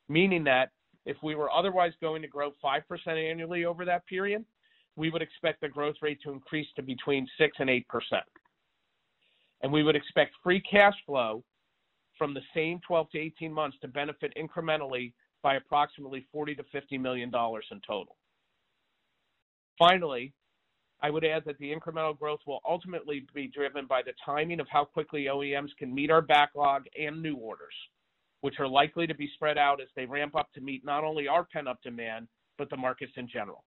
meaning 0.09 0.43
that 0.45 0.71
if 1.07 1.17
we 1.23 1.35
were 1.35 1.51
otherwise 1.51 1.93
going 2.01 2.23
to 2.23 2.29
grow 2.29 2.53
5% 2.63 2.83
annually 3.07 3.65
over 3.65 3.85
that 3.85 4.07
period, 4.07 4.45
we 4.99 5.11
would 5.11 5.23
expect 5.23 5.61
the 5.61 5.69
growth 5.69 5.95
rate 6.03 6.19
to 6.25 6.33
increase 6.33 6.67
to 6.75 6.83
between 6.83 7.27
6 7.39 7.57
and 7.61 7.71
8%. 7.71 7.83
And 9.63 9.73
we 9.73 9.85
would 9.85 9.95
expect 9.97 10.35
free 10.43 10.61
cash 10.61 10.95
flow 11.07 11.45
from 12.19 12.35
the 12.35 12.41
same 12.53 12.81
12 12.87 13.11
to 13.11 13.19
18 13.19 13.53
months 13.53 13.77
to 13.81 13.89
benefit 13.89 14.33
incrementally 14.37 15.13
by 15.41 15.55
approximately 15.55 16.27
$40 16.35 16.57
million-$50 16.57 17.01
million 17.01 17.29
in 17.29 17.81
total. 17.87 18.17
Finally, 19.79 20.33
I 21.01 21.11
would 21.11 21.25
add 21.25 21.45
that 21.47 21.59
the 21.59 21.73
incremental 21.73 22.19
growth 22.19 22.41
will 22.45 22.59
ultimately 22.69 23.25
be 23.33 23.47
driven 23.47 23.87
by 23.87 24.03
the 24.03 24.15
timing 24.27 24.59
of 24.59 24.67
how 24.69 24.85
quickly 24.85 25.27
OEMs 25.31 25.77
can 25.79 25.95
meet 25.95 26.11
our 26.11 26.23
backlog 26.23 26.87
and 27.01 27.23
new 27.23 27.37
orders, 27.37 27.75
which 28.41 28.59
are 28.59 28.67
likely 28.67 29.07
to 29.07 29.15
be 29.15 29.31
spread 29.35 29.59
out 29.59 29.81
as 29.81 29.87
they 29.95 30.07
ramp 30.07 30.35
up 30.35 30.53
to 30.55 30.61
meet 30.61 30.85
not 30.85 31.05
only 31.05 31.29
our 31.29 31.45
pent-up 31.45 31.81
demand, 31.85 32.27
but 32.57 32.69
the 32.69 32.77
markets 32.77 33.13
in 33.17 33.29
general. 33.29 33.63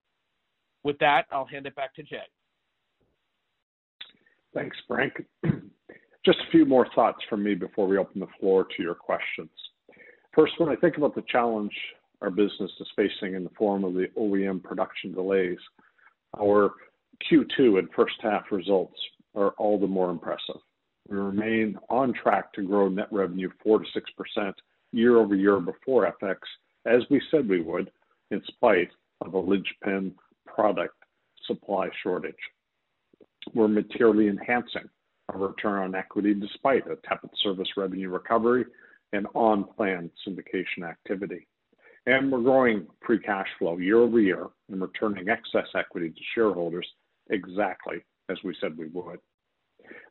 With 0.83 0.97
that, 0.99 1.25
I'll 1.31 1.45
hand 1.45 1.65
it 1.65 1.75
back 1.75 1.93
to 1.95 2.03
Jay. 2.03 2.23
Thanks, 4.53 4.77
Frank. 4.87 5.13
Just 6.25 6.39
a 6.39 6.51
few 6.51 6.65
more 6.65 6.87
thoughts 6.93 7.19
from 7.29 7.43
me 7.43 7.55
before 7.55 7.87
we 7.87 7.97
open 7.97 8.19
the 8.19 8.27
floor 8.39 8.65
to 8.65 8.83
your 8.83 8.95
questions. 8.95 9.49
First, 10.35 10.53
when 10.59 10.69
I 10.69 10.75
think 10.75 10.97
about 10.97 11.15
the 11.15 11.23
challenge 11.27 11.73
our 12.21 12.29
business 12.29 12.71
is 12.79 12.87
facing 12.95 13.35
in 13.35 13.43
the 13.43 13.49
form 13.57 13.83
of 13.83 13.93
the 13.93 14.07
OEM 14.17 14.61
production 14.61 15.13
delays, 15.13 15.57
our 16.39 16.71
Q2 17.31 17.79
and 17.79 17.89
first 17.95 18.15
half 18.21 18.43
results 18.51 18.99
are 19.35 19.51
all 19.57 19.79
the 19.79 19.87
more 19.87 20.11
impressive. 20.11 20.61
We 21.09 21.17
remain 21.17 21.77
on 21.89 22.13
track 22.13 22.53
to 22.53 22.61
grow 22.61 22.87
net 22.87 23.07
revenue 23.11 23.49
4%-6% 23.65 24.53
year-over-year 24.91 25.59
before 25.59 26.13
FX, 26.21 26.35
as 26.85 27.01
we 27.09 27.21
said 27.31 27.49
we 27.49 27.61
would, 27.61 27.91
in 28.29 28.41
spite 28.47 28.91
of 29.21 29.33
a 29.33 29.39
linchpin 29.39 30.13
product 30.45 30.95
supply 31.45 31.89
shortage. 32.03 32.35
We're 33.53 33.67
materially 33.67 34.27
enhancing 34.27 34.89
our 35.29 35.39
return 35.39 35.83
on 35.83 35.95
equity 35.95 36.33
despite 36.33 36.85
a 36.87 36.97
tepid 37.07 37.31
service 37.43 37.69
revenue 37.77 38.09
recovery 38.09 38.65
and 39.13 39.27
on-plan 39.33 40.09
syndication 40.27 40.87
activity. 40.87 41.47
And 42.05 42.31
We're 42.31 42.41
growing 42.41 42.87
free 43.05 43.19
cash 43.19 43.47
flow 43.59 43.77
year-over-year 43.77 44.47
and 44.69 44.81
returning 44.81 45.29
excess 45.29 45.67
equity 45.75 46.09
to 46.09 46.21
shareholders 46.33 46.87
exactly 47.29 48.03
as 48.31 48.37
we 48.43 48.55
said 48.59 48.77
we 48.77 48.87
would. 48.87 49.19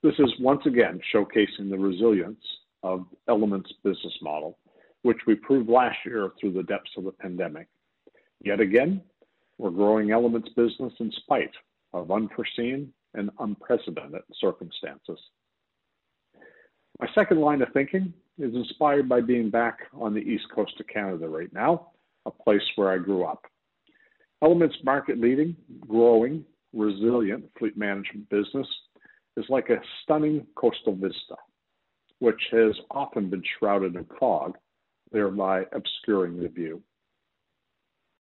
This 0.03 0.15
is 0.19 0.33
once 0.41 0.63
again 0.67 1.01
showcasing 1.15 1.71
the 1.71 1.79
resilience 1.79 2.43
of 2.83 3.07
Element's 3.29 3.73
business 3.83 4.15
model, 4.23 4.59
which 5.03 5.19
we 5.27 5.35
proved 5.35 5.69
last 5.69 5.97
year 6.05 6.31
through 6.39 6.53
the 6.53 6.63
depths 6.63 6.91
of 6.97 7.05
the 7.05 7.13
pandemic. 7.13 7.67
Yet 8.43 8.61
again, 8.61 9.03
we're 9.61 9.71
growing 9.71 10.11
Element's 10.11 10.49
business 10.57 10.93
in 11.01 11.13
spite 11.19 11.53
of 11.93 12.11
unforeseen 12.11 12.91
and 13.13 13.29
unprecedented 13.41 14.23
circumstances. 14.41 15.19
My 16.99 17.07
second 17.15 17.41
line 17.41 17.61
of 17.61 17.69
thinking 17.75 18.15
is 18.39 18.55
inspired 18.55 19.07
by 19.07 19.21
being 19.21 19.51
back 19.51 19.81
on 19.93 20.15
the 20.15 20.21
East 20.21 20.45
Coast 20.55 20.73
of 20.81 20.87
Canada 20.87 21.29
right 21.29 21.53
now, 21.53 21.89
a 22.25 22.31
place 22.31 22.63
where 22.77 22.91
I 22.91 22.97
grew 22.97 23.25
up. 23.25 23.45
Element's 24.43 24.79
market-leading, 24.83 25.55
growing, 25.87 26.43
resilient 26.73 27.45
fleet 27.59 27.77
management 27.77 28.31
business 28.31 28.67
is 29.37 29.45
like 29.51 29.69
a 29.69 29.83
stunning 30.03 30.47
coastal 30.55 30.95
vista, 30.95 31.37
which 32.21 32.41
has 32.51 32.75
often 32.91 33.29
been 33.29 33.43
shrouded 33.59 33.95
in 33.95 34.07
fog, 34.19 34.57
thereby 35.13 35.65
obscuring 35.73 36.41
the 36.41 36.49
view. 36.49 36.83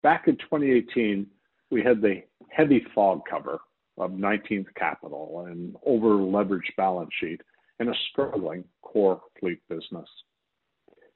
Back 0.03 0.27
in 0.27 0.35
2018, 0.35 1.25
we 1.71 1.81
had 1.81 2.01
the 2.01 2.23
heavy 2.49 2.85
fog 2.93 3.21
cover 3.29 3.59
of 3.97 4.11
19th 4.11 4.67
Capital 4.75 5.45
and 5.47 5.75
over-leveraged 5.85 6.75
balance 6.75 7.09
sheet 7.19 7.41
and 7.79 7.89
a 7.89 7.93
struggling 8.11 8.65
core 8.81 9.21
fleet 9.39 9.59
business. 9.69 10.07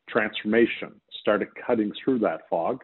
Transformation 0.09 0.93
started 1.19 1.49
cutting 1.65 1.91
through 2.03 2.19
that 2.19 2.41
fog 2.49 2.81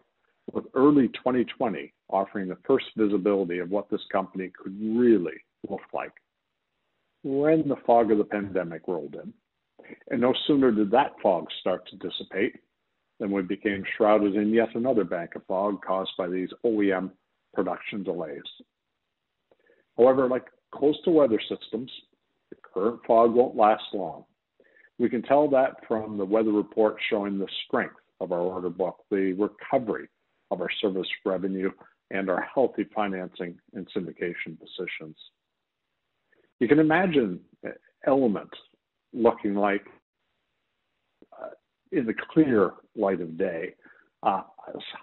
with 0.52 0.66
early 0.74 1.08
2020 1.08 1.92
offering 2.10 2.48
the 2.48 2.58
first 2.66 2.84
visibility 2.96 3.60
of 3.60 3.70
what 3.70 3.88
this 3.88 4.04
company 4.12 4.50
could 4.62 4.76
really 4.78 5.40
look 5.68 5.80
like. 5.94 6.12
When 7.22 7.66
the 7.66 7.76
fog 7.86 8.12
of 8.12 8.18
the 8.18 8.24
pandemic 8.24 8.82
rolled 8.86 9.14
in, 9.14 9.32
and 10.10 10.20
no 10.20 10.34
sooner 10.46 10.70
did 10.70 10.90
that 10.90 11.12
fog 11.22 11.46
start 11.60 11.88
to 11.88 11.96
dissipate 11.96 12.56
than 13.20 13.30
we 13.30 13.42
became 13.42 13.84
shrouded 13.96 14.34
in 14.36 14.52
yet 14.52 14.74
another 14.74 15.04
bank 15.04 15.34
of 15.36 15.46
fog 15.46 15.80
caused 15.86 16.12
by 16.18 16.28
these 16.28 16.48
OEM 16.64 17.10
production 17.52 18.02
delays. 18.02 18.42
However, 19.96 20.28
like 20.28 20.46
coastal 20.72 21.14
weather 21.14 21.40
systems, 21.48 21.90
the 22.50 22.56
current 22.62 23.00
fog 23.06 23.32
won't 23.32 23.56
last 23.56 23.84
long. 23.92 24.24
We 24.98 25.08
can 25.08 25.22
tell 25.22 25.48
that 25.50 25.76
from 25.86 26.18
the 26.18 26.24
weather 26.24 26.52
report 26.52 26.96
showing 27.08 27.38
the 27.38 27.48
strength 27.66 27.96
of 28.20 28.32
our 28.32 28.40
order 28.40 28.70
book, 28.70 28.98
the 29.10 29.32
recovery 29.32 30.08
of 30.50 30.60
our 30.60 30.70
service 30.80 31.08
revenue, 31.24 31.70
and 32.10 32.28
our 32.28 32.46
healthy 32.54 32.84
financing 32.94 33.58
and 33.72 33.88
syndication 33.96 34.58
positions. 34.58 35.16
You 36.60 36.68
can 36.68 36.78
imagine 36.78 37.40
Element 38.06 38.50
looking 39.12 39.54
like, 39.54 39.84
in 41.94 42.06
the 42.06 42.14
clear 42.32 42.72
light 42.96 43.20
of 43.20 43.38
day, 43.38 43.74
a 44.22 44.42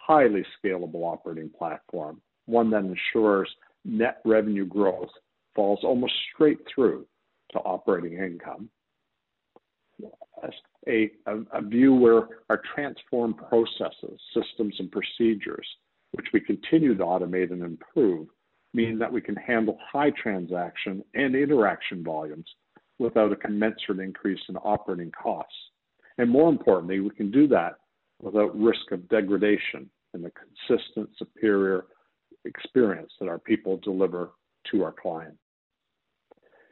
highly 0.08 0.44
scalable 0.64 1.04
operating 1.04 1.50
platform 1.50 2.22
one 2.46 2.70
that 2.72 2.84
ensures 2.84 3.50
net 3.86 4.22
revenue 4.26 4.66
growth 4.66 5.10
falls 5.56 5.80
almost 5.84 6.14
straight 6.34 6.60
through 6.74 7.06
to 7.52 7.60
operating 7.60 8.14
income. 8.14 8.70
A, 10.88 11.12
a, 11.28 11.62
view 11.62 11.94
where 11.94 12.28
our 12.50 12.62
transformed 12.74 13.38
processes, 13.38 14.20
systems, 14.34 14.76
and 14.80 14.92
procedures, 14.92 15.68
which 16.14 16.26
we 16.34 16.40
continue 16.40 16.98
to 16.98 17.04
automate 17.04 17.52
and 17.52 17.62
improve, 17.62 18.28
mean 18.74 18.98
that 18.98 19.12
we 19.12 19.22
can 19.22 19.36
handle 19.36 19.78
high 19.92 20.10
transaction 20.12 21.04
and 21.14 21.36
interaction 21.36 22.04
volumes 22.04 22.48
without 22.98 23.32
a 23.32 23.36
commensurate 23.36 24.00
increase 24.00 24.40
in 24.50 24.56
operating 24.58 25.12
costs. 25.12 25.54
And 26.18 26.30
more 26.30 26.50
importantly, 26.50 27.00
we 27.00 27.10
can 27.12 27.32
do 27.32 27.48
that 27.48 27.76
without 28.22 28.58
risk 28.58 28.92
of 28.92 29.08
degradation 29.10 29.90
in 30.14 30.22
the 30.22 30.32
consistent, 30.32 31.10
superior 31.18 31.86
experience 32.46 33.12
that 33.20 33.30
our 33.30 33.40
people 33.40 33.78
deliver 33.78 34.32
to 34.72 34.84
our 34.84 34.92
client. 34.92 35.36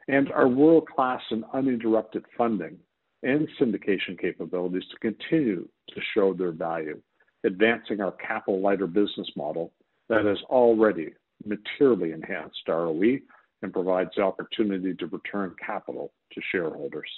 And 0.08 0.30
our 0.32 0.48
world 0.48 0.88
class 0.88 1.22
and 1.30 1.44
uninterrupted 1.52 2.24
funding 2.36 2.76
and 3.22 3.48
syndication 3.60 4.18
capabilities 4.20 4.84
to 4.90 4.98
continue 4.98 5.68
to 5.88 6.00
show 6.14 6.32
their 6.32 6.52
value, 6.52 7.00
advancing 7.44 8.00
our 8.00 8.12
capital 8.12 8.60
lighter 8.60 8.86
business 8.86 9.28
model 9.36 9.72
that 10.08 10.24
has 10.24 10.38
already 10.48 11.12
materially 11.44 12.12
enhanced 12.12 12.60
ROE 12.66 13.18
and 13.62 13.72
provides 13.72 14.10
the 14.16 14.22
opportunity 14.22 14.94
to 14.94 15.06
return 15.06 15.54
capital 15.64 16.12
to 16.32 16.40
shareholders. 16.50 17.08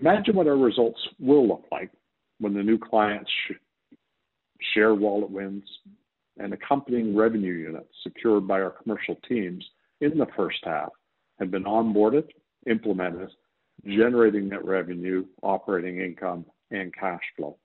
Imagine 0.00 0.36
what 0.36 0.46
our 0.46 0.56
results 0.56 1.00
will 1.20 1.46
look 1.46 1.64
like 1.70 1.90
when 2.40 2.54
the 2.54 2.62
new 2.62 2.78
clients 2.78 3.30
share 4.74 4.94
wallet 4.94 5.30
wins 5.30 5.62
and 6.38 6.52
accompanying 6.52 7.14
revenue 7.14 7.52
units 7.52 7.94
secured 8.02 8.46
by 8.48 8.60
our 8.60 8.70
commercial 8.70 9.16
teams 9.28 9.64
in 10.00 10.18
the 10.18 10.26
first 10.36 10.58
half 10.64 10.90
have 11.38 11.50
been 11.50 11.64
onboarded, 11.64 12.26
implemented, 12.66 13.28
generating 13.84 14.48
net 14.48 14.64
revenue, 14.64 15.24
operating 15.42 16.00
income, 16.00 16.44
and 16.70 16.92
cash 16.94 17.22
flow. 17.36 17.56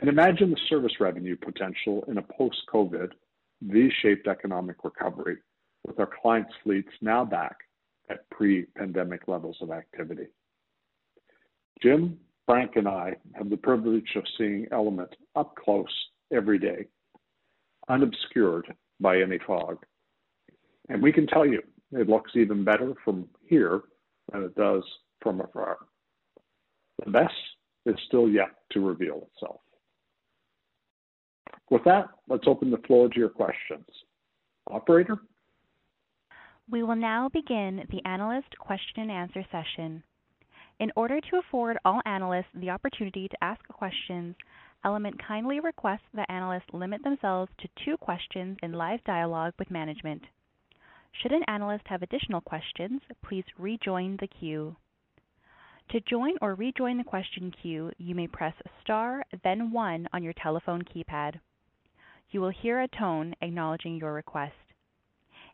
And 0.00 0.08
imagine 0.08 0.50
the 0.50 0.60
service 0.68 0.92
revenue 1.00 1.36
potential 1.36 2.04
in 2.08 2.18
a 2.18 2.22
post-COVID 2.22 3.10
V-shaped 3.62 4.28
economic 4.28 4.76
recovery 4.84 5.38
with 5.86 5.98
our 5.98 6.08
clients' 6.22 6.52
fleets 6.62 6.92
now 7.00 7.24
back 7.24 7.56
at 8.08 8.28
pre-pandemic 8.30 9.28
levels 9.28 9.56
of 9.60 9.70
activity. 9.70 10.26
Jim, 11.82 12.18
Frank, 12.46 12.72
and 12.76 12.88
I 12.88 13.14
have 13.34 13.50
the 13.50 13.56
privilege 13.56 14.08
of 14.16 14.24
seeing 14.36 14.66
Element 14.72 15.14
up 15.36 15.54
close 15.56 15.86
every 16.32 16.58
day, 16.58 16.86
unobscured 17.88 18.72
by 19.00 19.20
any 19.20 19.38
fog. 19.46 19.84
And 20.88 21.02
we 21.02 21.12
can 21.12 21.26
tell 21.26 21.46
you 21.46 21.62
it 21.92 22.08
looks 22.08 22.32
even 22.34 22.64
better 22.64 22.94
from 23.04 23.28
here 23.46 23.82
than 24.32 24.44
it 24.44 24.54
does 24.54 24.82
from 25.20 25.40
afar. 25.40 25.78
The 27.04 27.10
best 27.10 27.34
is 27.86 27.96
still 28.06 28.28
yet 28.28 28.50
to 28.72 28.86
reveal 28.86 29.28
itself. 29.34 29.60
With 31.70 31.84
that, 31.84 32.08
let's 32.28 32.46
open 32.46 32.70
the 32.70 32.82
floor 32.86 33.08
to 33.08 33.18
your 33.18 33.28
questions. 33.28 33.86
Operator? 34.70 35.18
We 36.70 36.82
will 36.82 36.96
now 36.96 37.28
begin 37.32 37.86
the 37.90 38.04
analyst 38.06 38.58
question 38.58 39.02
and 39.02 39.10
answer 39.10 39.44
session. 39.50 40.02
In 40.80 40.92
order 40.94 41.20
to 41.20 41.38
afford 41.38 41.78
all 41.84 42.00
analysts 42.04 42.54
the 42.54 42.70
opportunity 42.70 43.28
to 43.28 43.44
ask 43.44 43.66
questions, 43.68 44.36
Element 44.84 45.18
kindly 45.18 45.58
requests 45.58 46.08
that 46.14 46.30
analysts 46.30 46.72
limit 46.72 47.02
themselves 47.02 47.50
to 47.58 47.68
two 47.84 47.96
questions 47.96 48.56
in 48.62 48.72
live 48.72 49.02
dialogue 49.02 49.52
with 49.58 49.72
management. 49.72 50.22
Should 51.10 51.32
an 51.32 51.42
analyst 51.48 51.88
have 51.88 52.02
additional 52.02 52.40
questions, 52.40 53.00
please 53.24 53.44
rejoin 53.58 54.16
the 54.20 54.28
queue. 54.28 54.76
To 55.90 56.00
join 56.00 56.34
or 56.40 56.54
rejoin 56.54 56.96
the 56.96 57.04
question 57.04 57.50
queue, 57.50 57.90
you 57.98 58.14
may 58.14 58.28
press 58.28 58.54
star, 58.80 59.24
then 59.42 59.72
one 59.72 60.06
on 60.12 60.22
your 60.22 60.34
telephone 60.34 60.82
keypad. 60.82 61.40
You 62.30 62.40
will 62.40 62.50
hear 62.50 62.80
a 62.80 62.88
tone 62.88 63.34
acknowledging 63.40 63.96
your 63.96 64.12
request. 64.12 64.54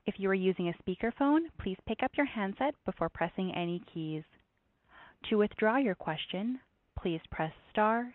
If 0.07 0.17
you 0.19 0.29
are 0.29 0.35
using 0.35 0.69
a 0.69 0.83
speakerphone, 0.83 1.47
please 1.59 1.79
pick 1.87 2.03
up 2.03 2.11
your 2.17 2.27
handset 2.27 2.75
before 2.85 3.09
pressing 3.09 3.55
any 3.55 3.81
keys. 3.93 4.25
To 5.31 5.39
withdraw 5.39 5.79
your 5.79 5.95
question, 5.95 6.61
please 7.01 7.21
press 7.31 7.53
star, 7.71 8.13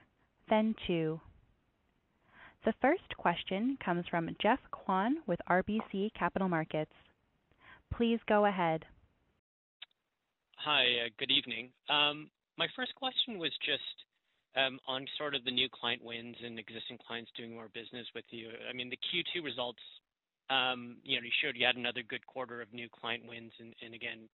then 0.47 0.75
two. 0.85 1.19
The 2.65 2.73
first 2.81 3.17
question 3.17 3.77
comes 3.83 4.05
from 4.11 4.35
Geoff 4.39 4.59
Kwan 4.69 5.17
with 5.25 5.39
RBC 5.49 6.13
Capital 6.13 6.47
Markets. 6.47 6.91
Please 7.95 8.19
go 8.27 8.45
ahead. 8.45 8.85
Hi, 10.57 10.83
uh, 11.05 11.09
good 11.17 11.31
evening. 11.31 11.69
Um, 11.89 12.29
my 12.57 12.67
first 12.75 12.93
question 12.93 13.39
was 13.39 13.51
just 13.65 14.05
um, 14.55 14.77
on 14.87 15.07
sort 15.17 15.33
of 15.33 15.43
the 15.45 15.51
new 15.51 15.69
client 15.69 16.03
wins 16.03 16.35
and 16.43 16.59
existing 16.59 16.99
clients 17.07 17.31
doing 17.35 17.55
more 17.55 17.69
business 17.73 18.05
with 18.13 18.25
you. 18.29 18.49
I 18.69 18.73
mean, 18.73 18.89
the 18.89 18.97
Q2 18.97 19.43
results, 19.43 19.81
um, 20.51 20.97
you 21.03 21.17
know, 21.17 21.23
you 21.23 21.31
showed 21.41 21.55
you 21.55 21.65
had 21.65 21.77
another 21.77 22.03
good 22.07 22.25
quarter 22.27 22.61
of 22.61 22.71
new 22.71 22.89
client 22.89 23.23
wins 23.27 23.53
and, 23.59 23.95
again, 23.95 24.29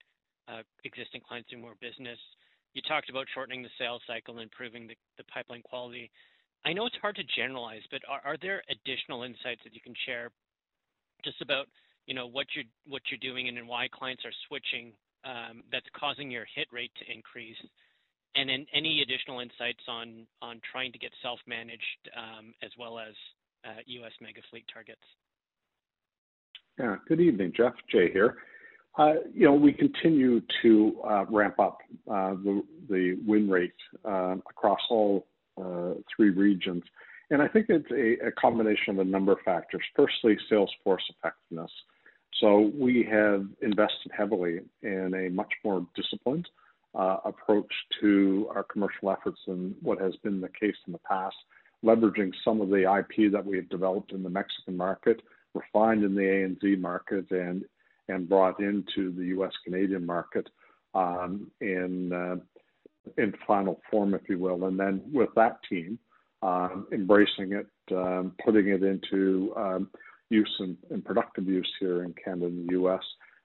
uh, 0.49 0.63
existing 0.83 1.21
clients 1.25 1.49
doing 1.49 1.61
more 1.61 1.75
business. 1.79 2.19
You 2.75 2.81
talked 2.81 3.09
about 3.09 3.25
shortening 3.33 3.63
the 3.63 3.71
sales 3.79 4.01
cycle 4.05 4.35
and 4.35 4.43
improving 4.43 4.85
the, 4.85 5.23
pipeline 5.33 5.63
quality. 5.63 6.11
I 6.65 6.73
know 6.73 6.85
it's 6.85 6.95
hard 7.01 7.15
to 7.15 7.23
generalize, 7.35 7.81
but 7.89 8.01
are, 8.07 8.35
there 8.41 8.61
additional 8.69 9.23
insights 9.23 9.61
that 9.63 9.73
you 9.73 9.79
can 9.81 9.95
share 10.05 10.29
just 11.23 11.41
about 11.41 11.67
you 12.05 12.13
know 12.13 12.27
what 12.27 12.45
you're 12.53 12.65
what 12.85 13.01
you're 13.09 13.23
doing 13.23 13.47
and 13.47 13.67
why 13.67 13.87
clients 13.87 14.23
are 14.25 14.35
switching 14.47 14.91
um, 15.23 15.63
that's 15.71 15.87
causing 15.97 16.29
your 16.29 16.45
hit 16.53 16.67
rate 16.71 16.91
to 16.99 17.11
increase, 17.11 17.57
and 18.35 18.49
then 18.49 18.65
any 18.75 19.01
additional 19.01 19.39
insights 19.39 19.81
on 19.87 20.27
trying 20.69 20.91
to 20.91 20.99
get 20.99 21.11
self-managed 21.23 22.01
um, 22.15 22.53
as 22.61 22.71
well 22.77 22.99
as 22.99 23.15
uh, 23.65 23.79
U.S. 23.85 24.11
mega 24.21 24.41
fleet 24.51 24.65
targets. 24.71 25.01
Yeah. 26.77 26.97
Good 27.07 27.21
evening, 27.21 27.53
Geoff. 27.55 27.73
Jay 27.89 28.11
here. 28.11 28.35
You 28.97 29.45
know, 29.45 29.53
we 29.53 29.73
continue 29.73 30.41
to 30.61 31.01
uh, 31.07 31.25
ramp 31.29 31.59
up 31.59 31.79
uh, 32.09 32.31
the, 32.31 32.63
the 32.89 33.17
win 33.25 33.49
rate 33.49 33.73
uh, 34.05 34.35
across 34.49 34.79
all 34.89 35.27
three 36.15 36.29
regions. 36.29 36.83
And 37.29 37.41
I 37.41 37.47
think 37.47 37.67
it's 37.69 37.89
a, 37.91 38.31
combination 38.31 38.93
of 38.93 38.99
a 38.99 39.03
number 39.03 39.31
of 39.31 39.39
factors. 39.43 39.81
Firstly, 39.95 40.37
sales 40.49 40.71
force 40.83 41.03
effectiveness. 41.09 41.71
So 42.39 42.71
we 42.77 43.07
have 43.09 43.47
invested 43.61 44.11
heavily 44.15 44.59
in 44.83 45.13
a 45.13 45.29
much 45.29 45.51
more 45.63 45.85
disciplined 45.95 46.47
approach 46.93 47.71
to 48.01 48.49
our 48.53 48.63
commercial 48.63 49.09
efforts 49.11 49.39
than 49.47 49.75
what 49.81 49.99
has 49.99 50.15
been 50.17 50.39
the 50.39 50.49
case 50.49 50.75
in 50.87 50.93
the 50.93 50.99
past, 50.99 51.35
leveraging 51.83 52.31
some 52.43 52.61
of 52.61 52.69
the 52.69 52.83
IP 52.83 53.31
that 53.31 53.45
we 53.45 53.57
have 53.57 53.69
developed 53.69 54.11
in 54.11 54.23
the 54.23 54.29
Mexican 54.29 54.77
market, 54.77 55.21
refined 55.53 56.03
in 56.03 56.15
the 56.15 56.21
ANZ 56.21 56.79
market, 56.79 57.29
and 57.31 57.65
and 58.07 58.29
brought 58.29 58.59
into 58.59 59.11
the 59.11 59.25
U.S. 59.27 59.51
Canadian 59.63 60.05
market 60.05 60.47
um, 60.93 61.51
in 61.61 62.11
uh, 62.13 62.35
in 63.17 63.33
final 63.45 63.79
form, 63.91 64.13
if 64.13 64.21
you 64.27 64.39
will. 64.39 64.65
And 64.65 64.79
then 64.79 65.01
with 65.11 65.29
that 65.35 65.59
team, 65.69 65.99
um, 66.41 66.87
embracing 66.91 67.53
it, 67.53 67.67
um, 67.95 68.33
putting 68.43 68.69
it 68.69 68.83
into 68.83 69.53
um, 69.55 69.89
use 70.29 70.53
and, 70.59 70.77
and, 70.89 71.05
productive 71.05 71.47
use 71.47 71.71
here 71.79 72.03
in 72.03 72.13
Canada 72.23 72.47
and 72.47 72.67
the 72.67 72.73
U.S. 72.73 73.03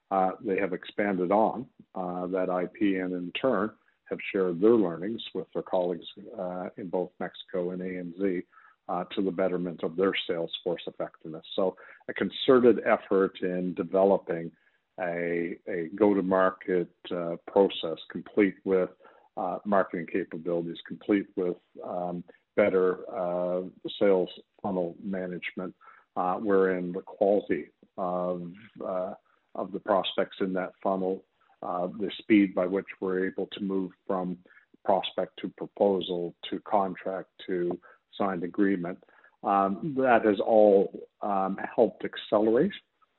Uh, 0.09 0.31
they 0.43 0.57
have 0.57 0.73
expanded 0.73 1.31
on 1.31 1.65
uh, 1.95 2.27
that 2.27 2.49
IP 2.49 3.01
and 3.01 3.13
in 3.13 3.31
turn 3.39 3.71
have 4.09 4.19
shared 4.31 4.59
their 4.59 4.71
learnings 4.71 5.21
with 5.33 5.47
their 5.53 5.63
colleagues 5.63 6.05
uh, 6.37 6.67
in 6.77 6.89
both 6.89 7.11
Mexico 7.19 7.71
and 7.71 7.81
ANZ 7.81 8.43
uh, 8.91 9.03
to 9.15 9.19
the 9.21 9.31
betterment 9.31 9.79
of 9.83 9.95
their 9.95 10.13
sales 10.27 10.51
force 10.63 10.83
effectiveness. 10.87 11.45
So 11.55 11.63
a 12.09 12.13
concerted 12.13 12.77
effort 12.85 13.33
in 13.41 13.73
developing 13.73 14.51
a, 14.99 15.57
a 15.67 15.79
go-to-market 15.95 16.91
uh, 17.09 17.35
process 17.47 17.97
complete 18.11 18.55
with 18.65 18.89
uh, 19.37 19.59
marketing 19.65 20.07
capabilities, 20.11 20.77
complete 20.87 21.27
with 21.35 21.55
um, 21.83 22.23
better 22.55 22.89
sales 23.99 24.29
funnel 24.61 24.95
management, 25.01 25.73
uh, 26.15 26.35
wherein 26.35 26.91
the 26.91 27.01
quality 27.01 27.67
of 27.97 28.51
uh, 28.85 29.13
of 29.55 29.71
the 29.71 29.79
prospects 29.79 30.37
in 30.39 30.53
that 30.53 30.71
funnel, 30.81 31.23
uh, 31.61 31.87
the 31.99 32.09
speed 32.19 32.55
by 32.55 32.65
which 32.65 32.85
we're 32.99 33.25
able 33.25 33.47
to 33.47 33.61
move 33.61 33.91
from 34.07 34.37
prospect 34.85 35.37
to 35.39 35.49
proposal 35.49 36.33
to 36.49 36.59
contract 36.61 37.29
to 37.45 37.77
signed 38.17 38.43
agreement, 38.43 38.97
um, 39.43 39.95
that 39.97 40.25
has 40.25 40.39
all 40.39 40.91
um, 41.21 41.57
helped 41.75 42.05
accelerate 42.05 42.71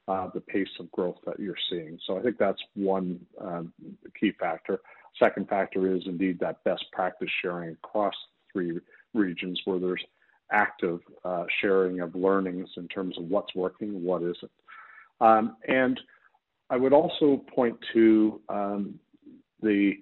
uh, 0.09 0.29
the 0.35 0.41
pace 0.41 0.69
of 0.81 0.91
growth 0.93 1.17
that 1.27 1.39
you're 1.39 1.55
seeing. 1.71 1.99
So 2.07 2.19
I 2.19 2.23
think 2.23 2.39
that's 2.39 2.61
one 2.75 3.21
um, 3.41 3.73
key 4.19 4.33
factor. 4.39 4.81
Second 5.19 5.49
factor 5.49 5.95
is 5.95 6.03
indeed 6.07 6.39
that 6.41 6.63
best 6.65 6.85
practice 6.93 7.29
sharing 7.41 7.71
across 7.71 8.15
three 8.53 8.81
regions 9.15 9.61
where 9.65 9.79
there's 9.79 10.05
active 10.51 11.01
uh, 11.25 11.45
sharing 11.61 12.01
of 12.01 12.15
learnings 12.15 12.69
in 12.77 12.89
terms 12.89 13.17
of 13.19 13.25
what's 13.25 13.55
working, 13.55 14.03
what 14.05 14.23
isn't. 14.23 14.51
Um, 15.21 15.57
and 15.69 15.99
I 16.71 16.77
would 16.77 16.93
also 16.93 17.45
point 17.55 17.77
to 17.93 18.41
um, 18.49 18.99
the 19.63 19.93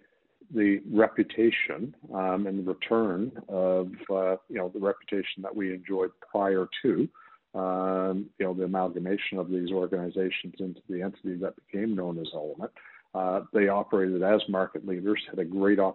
the 0.55 0.81
reputation 0.91 1.95
um, 2.13 2.47
and 2.47 2.59
the 2.59 2.73
return 2.73 3.33
of 3.49 3.89
uh, 4.11 4.37
you 4.49 4.57
know 4.57 4.71
the 4.73 4.81
reputation 4.81 5.43
that 5.43 5.55
we 5.55 5.73
enjoyed 5.73 6.11
prior 6.31 6.69
to 6.83 7.09
um, 7.55 8.27
you 8.39 8.47
know 8.47 8.55
the 8.55 8.65
amalgamation 8.65 9.39
of 9.39 9.49
these 9.51 9.71
organizations 9.71 10.55
into 10.59 10.81
the 10.89 11.03
entity 11.03 11.37
that 11.37 11.55
became 11.67 11.95
known 11.95 12.19
as 12.19 12.29
Element. 12.35 12.71
Uh, 13.13 13.41
they 13.53 13.69
operated 13.69 14.23
as 14.23 14.41
market 14.49 14.87
leaders, 14.87 15.21
had 15.29 15.41
a 15.41 15.45
great 15.45 15.81
uh, 15.81 15.93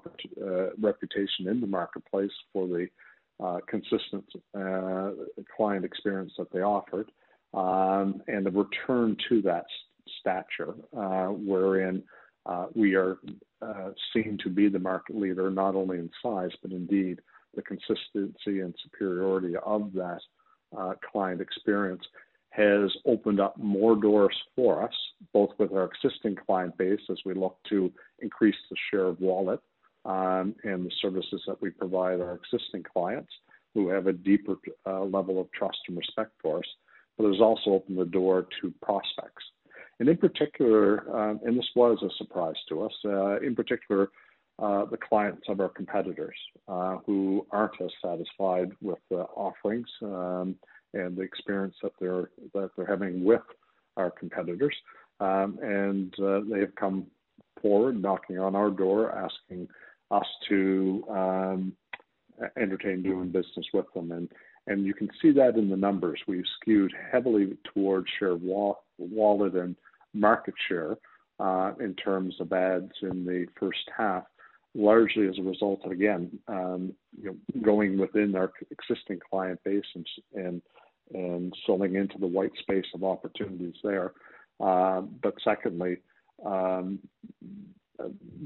reputation 0.82 1.48
in 1.48 1.62
the 1.62 1.68
marketplace 1.68 2.32
for 2.52 2.68
the 2.68 2.88
uh, 3.42 3.60
consistent 3.70 4.26
uh, 4.58 5.12
client 5.56 5.86
experience 5.86 6.34
that 6.38 6.52
they 6.52 6.60
offered, 6.60 7.10
um, 7.54 8.22
and 8.28 8.46
the 8.46 8.52
return 8.52 9.16
to 9.30 9.42
that 9.42 9.66
stature, 10.20 10.74
wherein 10.92 12.04
uh, 12.46 12.68
we 12.74 12.96
are 12.96 13.18
seen 14.14 14.38
to 14.44 14.50
be 14.50 14.70
the 14.70 14.80
market 14.80 15.16
leader 15.16 15.50
not 15.50 15.76
only 15.76 15.98
in 15.98 16.10
size 16.22 16.52
but 16.62 16.72
indeed 16.72 17.20
the 17.56 17.62
consistency 17.62 18.60
and 18.60 18.76
superiority 18.84 19.56
of 19.66 19.92
that 19.94 20.20
client 21.12 21.42
experience 21.42 22.04
has 22.56 22.90
opened 23.06 23.40
up 23.40 23.58
more 23.58 23.96
doors 23.96 24.36
for 24.56 24.82
us, 24.84 24.94
both 25.34 25.50
with 25.58 25.74
our 25.74 25.90
existing 25.92 26.36
client 26.36 26.78
base 26.78 27.02
as 27.10 27.18
we 27.26 27.34
look 27.34 27.58
to 27.68 27.92
increase 28.20 28.56
the 28.70 28.78
share 28.90 29.08
of 29.08 29.20
wallet 29.20 29.60
um, 30.06 30.56
and 30.64 30.86
the 30.86 30.92
services 31.02 31.42
that 31.48 31.62
we 31.62 31.70
provide 31.70 32.22
our 32.22 32.40
existing 32.40 32.84
clients 32.84 33.32
who 33.74 33.90
have 33.90 34.08
a 34.08 34.14
deeper 34.14 34.56
uh, 34.86 35.04
level 35.04 35.40
of 35.40 35.52
trust 35.52 35.78
and 35.90 35.98
respect 35.98 36.32
for 36.42 36.60
us. 36.60 36.66
But 37.18 37.26
it 37.26 37.34
has 37.34 37.42
also 37.42 37.72
opened 37.72 37.98
the 37.98 38.06
door 38.06 38.48
to 38.62 38.74
prospects. 38.82 39.44
And 40.00 40.10
in 40.10 40.18
particular, 40.18 41.10
um, 41.16 41.40
and 41.46 41.58
this 41.58 41.70
was 41.76 41.98
a 42.04 42.10
surprise 42.18 42.56
to 42.70 42.84
us, 42.84 42.94
uh, 43.06 43.40
in 43.40 43.56
particular, 43.56 44.10
uh, 44.60 44.86
the 44.86 44.98
clients 44.98 45.44
of 45.50 45.60
our 45.60 45.70
competitors 45.70 46.36
uh, 46.68 46.98
who 47.06 47.46
aren't 47.52 47.80
as 47.82 47.90
satisfied 48.02 48.72
with 48.82 49.00
the 49.10 49.22
offerings 49.36 49.88
um, 50.02 50.56
and 50.94 51.18
the 51.18 51.22
experience 51.22 51.76
that 51.84 51.92
they're 52.00 52.30
that 52.54 52.70
they're 52.76 52.86
having 52.86 53.24
with 53.24 53.42
our 53.98 54.12
competitors, 54.12 54.76
um, 55.20 55.60
and 55.62 56.14
uh, 56.20 56.40
they 56.50 56.60
have 56.60 56.74
come 56.76 57.06
forward, 57.62 58.02
knocking 58.02 58.40
on 58.40 58.56
our 58.56 58.70
door, 58.70 59.12
asking 59.12 59.68
us 60.12 60.26
to 60.48 61.04
um, 61.10 61.74
entertain 62.58 63.02
doing 63.04 63.30
business 63.30 63.66
with 63.74 63.86
them, 63.94 64.12
and 64.12 64.30
and 64.68 64.86
you 64.86 64.94
can 64.94 65.10
see 65.22 65.32
that 65.32 65.58
in 65.58 65.70
the 65.70 65.78
numbers. 65.78 66.20
We've 66.28 66.44
skewed 66.62 66.94
heavily 67.12 67.58
towards 67.74 68.08
share 68.20 68.32
of 68.32 68.42
wallet 68.98 69.56
and 69.56 69.76
market 70.14 70.54
share 70.68 70.98
uh, 71.40 71.74
in 71.80 71.94
terms 71.96 72.36
of 72.40 72.52
ads 72.54 72.94
in 73.02 73.26
the 73.26 73.46
first 73.60 73.90
half, 73.96 74.24
largely 74.74 75.28
as 75.28 75.38
a 75.38 75.44
result 75.44 75.82
of 75.84 75.92
again, 75.92 76.40
um, 76.48 76.94
you 77.22 77.26
know, 77.26 77.62
going 77.62 77.98
within 77.98 78.36
our 78.36 78.52
existing 78.72 79.20
client 79.30 79.60
base 79.64 79.86
and, 79.96 80.08
and 80.34 80.62
and 81.14 81.54
selling 81.68 81.96
into 81.96 82.18
the 82.18 82.26
white 82.26 82.52
space 82.60 82.86
of 82.96 83.04
opportunities 83.04 83.76
there. 83.84 84.14
Uh, 84.60 85.02
but 85.02 85.36
secondly, 85.44 85.98
um, 86.44 87.00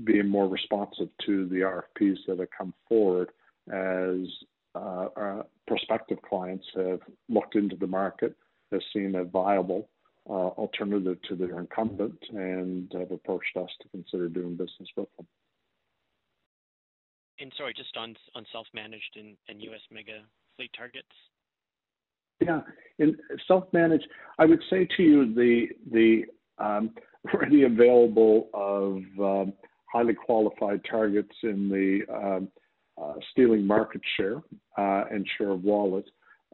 being 0.04 0.28
more 0.28 0.47
responsive 0.47 1.10
to 1.26 1.47
the 1.47 1.58
RFPs 1.58 2.18
that 2.28 2.39
have 2.39 2.50
come 2.56 2.74
forward 2.88 3.30
as 3.72 4.28
uh, 4.76 5.08
our 5.16 5.45
prospective 5.68 6.22
clients 6.22 6.66
have 6.76 7.00
looked 7.30 7.56
into 7.56 7.76
the 7.76 7.88
market, 7.88 8.36
have 8.72 8.82
seen 8.93 9.16
a 9.16 9.24
viable 9.24 9.89
uh, 10.30 10.49
alternative 10.59 11.17
to 11.27 11.36
their 11.36 11.59
incumbent, 11.59 12.17
and 12.30 12.91
have 12.93 13.11
approached 13.11 13.57
us 13.57 13.69
to 13.82 13.89
consider 13.89 14.30
doing 14.30 14.55
business 14.55 14.88
with 14.95 15.07
them. 15.17 15.27
And 17.39 17.51
sorry, 17.57 17.73
just 17.73 17.95
on 17.97 18.15
on 18.36 18.45
self-managed 18.51 19.15
and, 19.15 19.36
and 19.47 19.61
U.S. 19.63 19.82
mega 19.91 20.21
fleet 20.55 20.71
targets. 20.77 21.07
Yeah, 22.41 22.61
in 22.99 23.17
self-managed, 23.47 24.07
I 24.38 24.45
would 24.45 24.61
say 24.69 24.88
to 24.97 25.03
you 25.03 25.34
the 25.34 25.67
the 25.91 26.25
um, 26.63 26.91
ready 27.34 27.63
available 27.63 28.49
of 28.53 28.97
um, 29.19 29.53
highly 29.91 30.13
qualified 30.13 30.82
targets 30.89 31.36
in 31.43 31.69
the 31.69 32.01
um, 32.13 32.49
uh, 33.01 33.13
stealing 33.32 33.65
market 33.65 34.01
share 34.17 34.38
uh, 34.77 35.05
and 35.11 35.27
share 35.38 35.49
of 35.51 35.63
wallet 35.63 36.05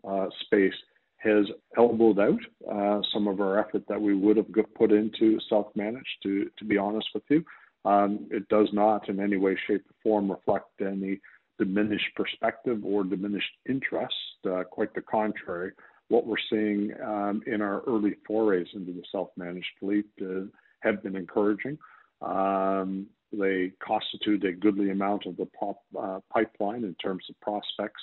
uh, 0.08 0.28
space 0.42 0.74
has 1.18 1.46
elbowed 1.78 2.20
out 2.20 2.40
uh, 2.72 3.02
some 3.14 3.28
of 3.28 3.42
our 3.42 3.60
effort 3.60 3.84
that 3.88 4.02
we 4.02 4.14
would 4.14 4.38
have 4.38 4.48
put 4.76 4.92
into 4.92 5.40
self-managed. 5.50 6.08
To 6.24 6.50
to 6.58 6.66
be 6.66 6.78
honest 6.78 7.08
with 7.14 7.24
you, 7.30 7.44
um, 7.86 8.28
it 8.32 8.48
does 8.50 8.70
not 8.74 9.10
in 9.10 9.20
any 9.20 9.38
way, 9.38 9.58
shape, 9.68 9.86
or 9.90 9.96
form 10.04 10.32
reflect 10.32 10.70
any 10.82 11.20
diminished 11.58 12.14
perspective 12.16 12.84
or 12.84 13.04
diminished 13.04 13.52
interest. 13.68 14.14
Uh, 14.46 14.64
quite 14.64 14.94
the 14.94 15.02
contrary. 15.02 15.72
What 16.10 16.28
we're 16.28 16.36
seeing 16.50 16.92
um, 17.04 17.42
in 17.48 17.62
our 17.62 17.82
early 17.88 18.16
forays 18.28 18.68
into 18.74 18.94
the 18.94 19.04
self-managed 19.12 19.66
fleet 19.80 20.06
uh, 20.22 20.42
have 20.82 21.02
been 21.02 21.16
encouraging. 21.16 21.78
Um, 22.22 23.08
they 23.34 23.72
constitute 23.86 24.44
a 24.46 24.54
goodly 24.54 24.92
amount 24.92 25.26
of 25.26 25.36
the 25.38 25.48
pop, 25.60 25.78
uh, 26.00 26.20
pipeline 26.32 26.84
in 26.84 26.96
terms 26.96 27.24
of 27.30 27.40
prospects, 27.42 28.02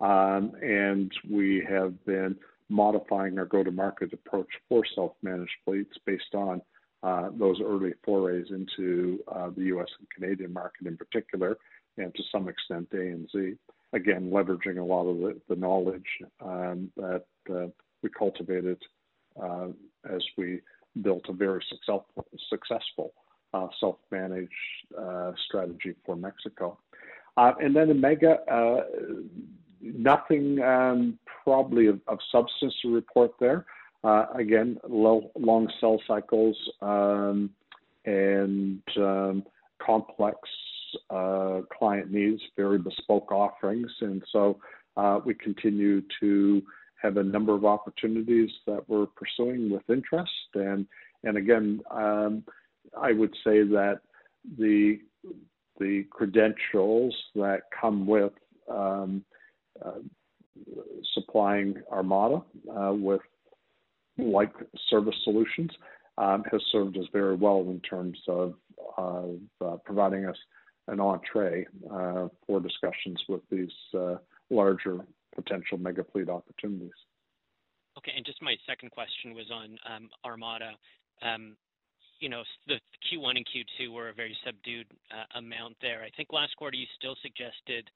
um, 0.00 0.52
and 0.60 1.12
we 1.30 1.64
have 1.68 2.04
been 2.04 2.36
modifying 2.68 3.38
our 3.38 3.44
go-to-market 3.44 4.12
approach 4.12 4.48
for 4.68 4.82
self-managed 4.94 5.50
fleets 5.64 5.96
based 6.06 6.34
on 6.34 6.60
uh, 7.02 7.28
those 7.38 7.60
early 7.62 7.92
forays 8.02 8.46
into 8.50 9.22
uh, 9.28 9.50
the 9.56 9.64
U.S. 9.64 9.88
and 9.98 10.08
Canadian 10.10 10.52
market 10.52 10.86
in 10.86 10.96
particular, 10.96 11.56
and 11.98 12.14
to 12.14 12.22
some 12.32 12.48
extent 12.48 12.88
ANZ. 12.90 13.58
Again, 13.92 14.30
leveraging 14.30 14.78
a 14.78 14.82
lot 14.82 15.06
of 15.06 15.36
the, 15.48 15.54
knowledge 15.54 16.02
um, 16.44 16.90
that 16.96 17.26
uh, 17.50 17.66
we 18.02 18.08
cultivated 18.18 18.78
as 20.10 20.22
we 20.36 20.60
built 21.02 21.24
a 21.28 21.32
very 21.32 21.62
successful, 22.48 23.12
self-managed 23.78 24.50
strategy 25.46 25.94
for 26.04 26.16
Mexico. 26.16 26.78
And 27.36 27.76
then 27.76 27.90
in 27.90 28.00
Mega, 28.00 28.38
nothing 29.84 30.60
um, 30.62 31.18
probably 31.44 31.86
of, 31.86 32.00
of, 32.08 32.18
substance 32.32 32.74
to 32.82 32.94
report 32.94 33.32
there. 33.38 33.66
again, 34.34 34.78
low, 34.88 35.30
long 35.38 35.70
sell 35.80 36.00
cycles 36.06 36.56
um, 36.80 37.50
and 38.06 38.82
um, 38.96 39.44
complex 39.84 40.38
uh, 41.10 41.60
client 41.76 42.10
needs, 42.10 42.40
very 42.56 42.78
bespoke 42.78 43.30
offerings. 43.32 43.90
And 44.00 44.22
so 44.32 44.58
uh, 44.96 45.20
we 45.24 45.34
continue 45.34 46.02
to 46.20 46.62
have 47.02 47.16
a 47.16 47.22
number 47.22 47.54
of 47.54 47.64
opportunities 47.64 48.50
that 48.66 48.88
we're 48.88 49.06
pursuing 49.06 49.70
with 49.70 49.82
interest. 49.88 50.30
And, 50.54 50.86
and 51.22 51.36
again, 51.36 51.80
um, 51.90 52.44
I 52.98 53.12
would 53.12 53.34
say 53.44 53.62
that 53.62 54.00
the, 54.58 55.00
the 55.78 56.04
credentials 56.10 57.14
that 57.34 57.62
come 57.78 58.06
with 58.06 58.32
um, 58.70 59.24
uh, 59.24 59.43
supplying 61.14 61.74
Armada 61.90 62.42
uh, 62.70 62.92
with 62.92 63.20
like 64.18 64.52
service 64.88 65.14
solutions 65.24 65.70
um, 66.18 66.44
has 66.50 66.60
served 66.70 66.96
us 66.96 67.04
very 67.12 67.34
well 67.34 67.60
in 67.62 67.80
terms 67.80 68.18
of, 68.28 68.54
of 68.96 69.36
uh, 69.64 69.76
providing 69.84 70.26
us 70.26 70.36
an 70.88 71.00
entree 71.00 71.66
uh, 71.90 72.28
for 72.46 72.60
discussions 72.60 73.20
with 73.28 73.40
these 73.50 73.72
uh, 73.98 74.16
larger 74.50 74.98
potential 75.34 75.78
mega 75.78 76.04
fleet 76.12 76.28
opportunities. 76.28 76.92
Okay, 77.98 78.12
and 78.16 78.24
just 78.24 78.42
my 78.42 78.54
second 78.66 78.90
question 78.90 79.34
was 79.34 79.50
on 79.52 79.78
um, 79.90 80.10
Armada. 80.24 80.72
Um, 81.22 81.56
you 82.20 82.28
know, 82.28 82.42
the 82.66 82.76
Q1 83.10 83.36
and 83.36 83.46
Q2 83.46 83.92
were 83.92 84.08
a 84.08 84.14
very 84.14 84.36
subdued 84.44 84.86
uh, 85.10 85.38
amount 85.38 85.76
there. 85.80 86.02
I 86.02 86.10
think 86.16 86.32
last 86.32 86.56
quarter 86.56 86.76
you 86.76 86.86
still 86.96 87.16
suggested 87.22 87.90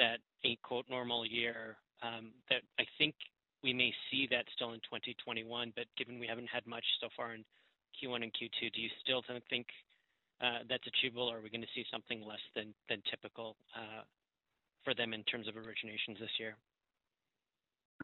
that 0.00 0.24
a 0.44 0.56
quote 0.64 0.88
normal 0.88 1.26
year, 1.26 1.76
um, 2.02 2.32
that 2.48 2.64
I 2.80 2.84
think 2.96 3.14
we 3.62 3.72
may 3.76 3.92
see 4.10 4.26
that 4.30 4.48
still 4.56 4.72
in 4.72 4.80
2021, 4.88 5.72
but 5.76 5.84
given 5.98 6.18
we 6.18 6.26
haven't 6.26 6.48
had 6.48 6.66
much 6.66 6.84
so 7.00 7.08
far 7.16 7.34
in 7.34 7.44
Q1 8.00 8.24
and 8.24 8.32
Q2, 8.32 8.72
do 8.72 8.80
you 8.80 8.88
still 9.04 9.22
think 9.50 9.66
uh, 10.40 10.64
that's 10.68 10.86
achievable, 10.86 11.28
or 11.28 11.38
are 11.38 11.42
we 11.42 11.50
going 11.50 11.60
to 11.60 11.74
see 11.74 11.84
something 11.92 12.24
less 12.26 12.40
than 12.56 12.72
than 12.88 13.02
typical 13.10 13.56
uh, 13.76 14.02
for 14.84 14.94
them 14.94 15.12
in 15.12 15.22
terms 15.24 15.46
of 15.46 15.54
originations 15.54 16.18
this 16.18 16.32
year? 16.38 16.56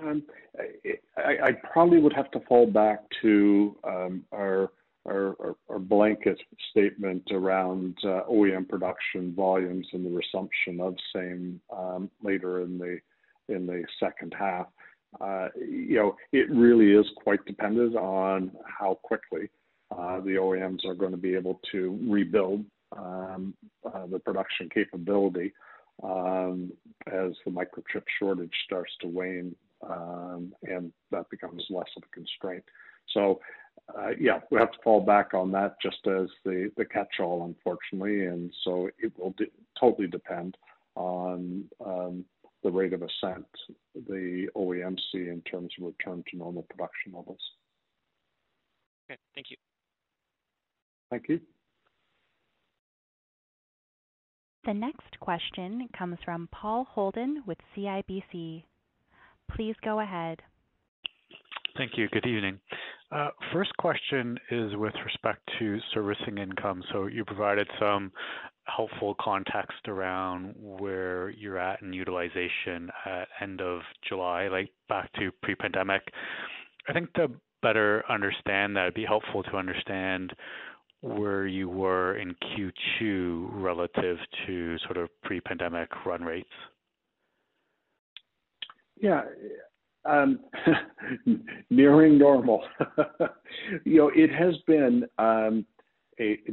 Um, 0.01 0.23
I, 1.17 1.53
probably 1.73 1.99
would 1.99 2.13
have 2.13 2.31
to 2.33 2.41
fall 2.41 2.67
back 2.67 3.01
to 3.23 3.77
um, 3.85 4.25
our, 4.31 4.71
our, 5.07 5.57
our, 5.69 5.79
blanket 5.79 6.39
statement 6.71 7.23
around 7.31 7.97
uh, 8.05 8.23
OEM 8.31 8.69
production 8.69 9.35
volumes 9.35 9.87
and 9.93 10.05
the 10.05 10.11
resumption 10.11 10.81
of 10.81 10.95
same 11.15 11.61
um, 11.77 12.11
later 12.23 12.63
in 12.63 12.79
the 12.79 12.99
in 13.49 13.67
the 13.67 13.85
second 14.01 14.35
half. 14.39 14.67
Uh, 15.21 15.49
you 15.57 15.97
know, 15.97 16.17
it 16.33 16.51
really 16.51 16.93
is 16.93 17.07
quite 17.23 17.45
dependent 17.47 17.97
on 17.97 18.51
how 18.67 18.99
quickly 19.03 19.49
uh, 19.97 20.21
the 20.21 20.33
OEMs 20.33 20.85
are 20.85 20.95
gonna 20.95 21.17
be 21.17 21.35
able 21.35 21.61
to 21.71 21.99
rebuild 22.09 22.65
um, 22.97 23.55
uh, 23.85 24.07
the 24.07 24.19
production 24.19 24.69
capability 24.69 25.53
um, 26.03 26.73
as 27.07 27.33
the 27.45 27.51
microchip 27.51 28.03
shortage 28.19 28.53
starts 28.65 28.93
to 29.01 29.09
wane 29.09 29.55
um, 29.89 30.53
and 30.63 30.93
that 31.11 31.29
becomes 31.31 31.65
less 31.71 31.89
of 31.97 32.03
a 32.05 32.15
constraint. 32.15 32.65
So, 33.13 33.41
uh, 33.97 34.11
yeah, 34.19 34.41
we 34.51 34.59
have 34.59 34.73
to 34.73 34.79
fall 34.83 35.01
back 35.01 35.35
on 35.35 35.53
that 35.53 35.77
just 35.81 36.07
as 36.07 36.29
the 36.45 36.71
the 36.77 36.85
catch-all, 36.85 37.45
unfortunately. 37.45 38.27
And 38.27 38.53
so 38.65 38.91
it 38.99 39.13
will 39.19 39.35
totally 39.79 40.09
depend 40.09 40.57
on 40.97 41.65
um, 41.85 42.25
the 42.63 42.71
rate 42.71 42.93
of 42.93 43.03
ascent 43.03 43.47
the 43.95 44.49
OEMs 44.57 45.01
see 45.13 45.29
in 45.29 45.43
terms 45.51 45.73
of 45.79 45.87
return 45.87 46.25
to 46.31 46.37
normal 46.37 46.63
production 46.63 47.13
levels. 47.15 47.39
Okay. 49.09 49.19
Thank 49.35 49.51
you. 49.51 49.57
Thank 51.11 51.29
you. 51.29 51.41
The 54.65 54.75
next 54.75 55.21
question 55.21 55.89
comes 55.97 56.19
from 56.25 56.49
Paul 56.51 56.89
Holden 56.91 57.45
with 57.47 57.59
CIBC. 57.77 58.65
Please 59.55 59.77
go 59.85 60.01
ahead. 60.01 60.43
Thank 61.77 61.93
you. 61.97 62.09
Good 62.09 62.27
evening. 62.27 62.59
Uh, 63.13 63.29
first 63.53 63.71
question 63.79 64.37
is 64.51 64.75
with 64.77 64.95
respect 65.05 65.41
to 65.59 65.79
servicing 65.95 66.39
income. 66.39 66.83
So 66.93 67.07
you 67.07 67.25
provided 67.25 67.69
some 67.79 68.11
helpful 68.65 69.15
context 69.21 69.87
around 69.87 70.55
where 70.59 71.31
you're 71.31 71.59
at 71.59 71.83
in 71.83 71.93
utilization 71.93 72.91
at 73.05 73.29
end 73.41 73.61
of 73.61 73.83
July, 74.09 74.49
like 74.49 74.71
back 74.89 75.13
to 75.15 75.31
pre-pandemic. 75.43 76.03
I 76.89 76.93
think 76.93 77.13
to 77.15 77.29
better 77.63 78.03
understand 78.09 78.77
that, 78.77 78.83
it'd 78.83 78.95
be 78.95 79.05
helpful 79.05 79.43
to 79.45 79.57
understand 79.57 80.33
where 81.01 81.47
you 81.47 81.69
were 81.69 82.17
in 82.17 82.35
Q2 82.35 83.49
relative 83.53 84.19
to 84.47 84.79
sort 84.79 84.97
of 84.97 85.09
pre-pandemic 85.23 85.89
run 86.05 86.23
rates. 86.23 86.49
Yeah. 89.01 89.23
Um, 90.09 90.41
nearing 91.71 92.19
normal. 92.19 92.63
You 93.85 93.97
know, 93.97 94.11
it 94.15 94.31
has 94.33 94.55
been 94.67 95.05
um, 95.19 95.65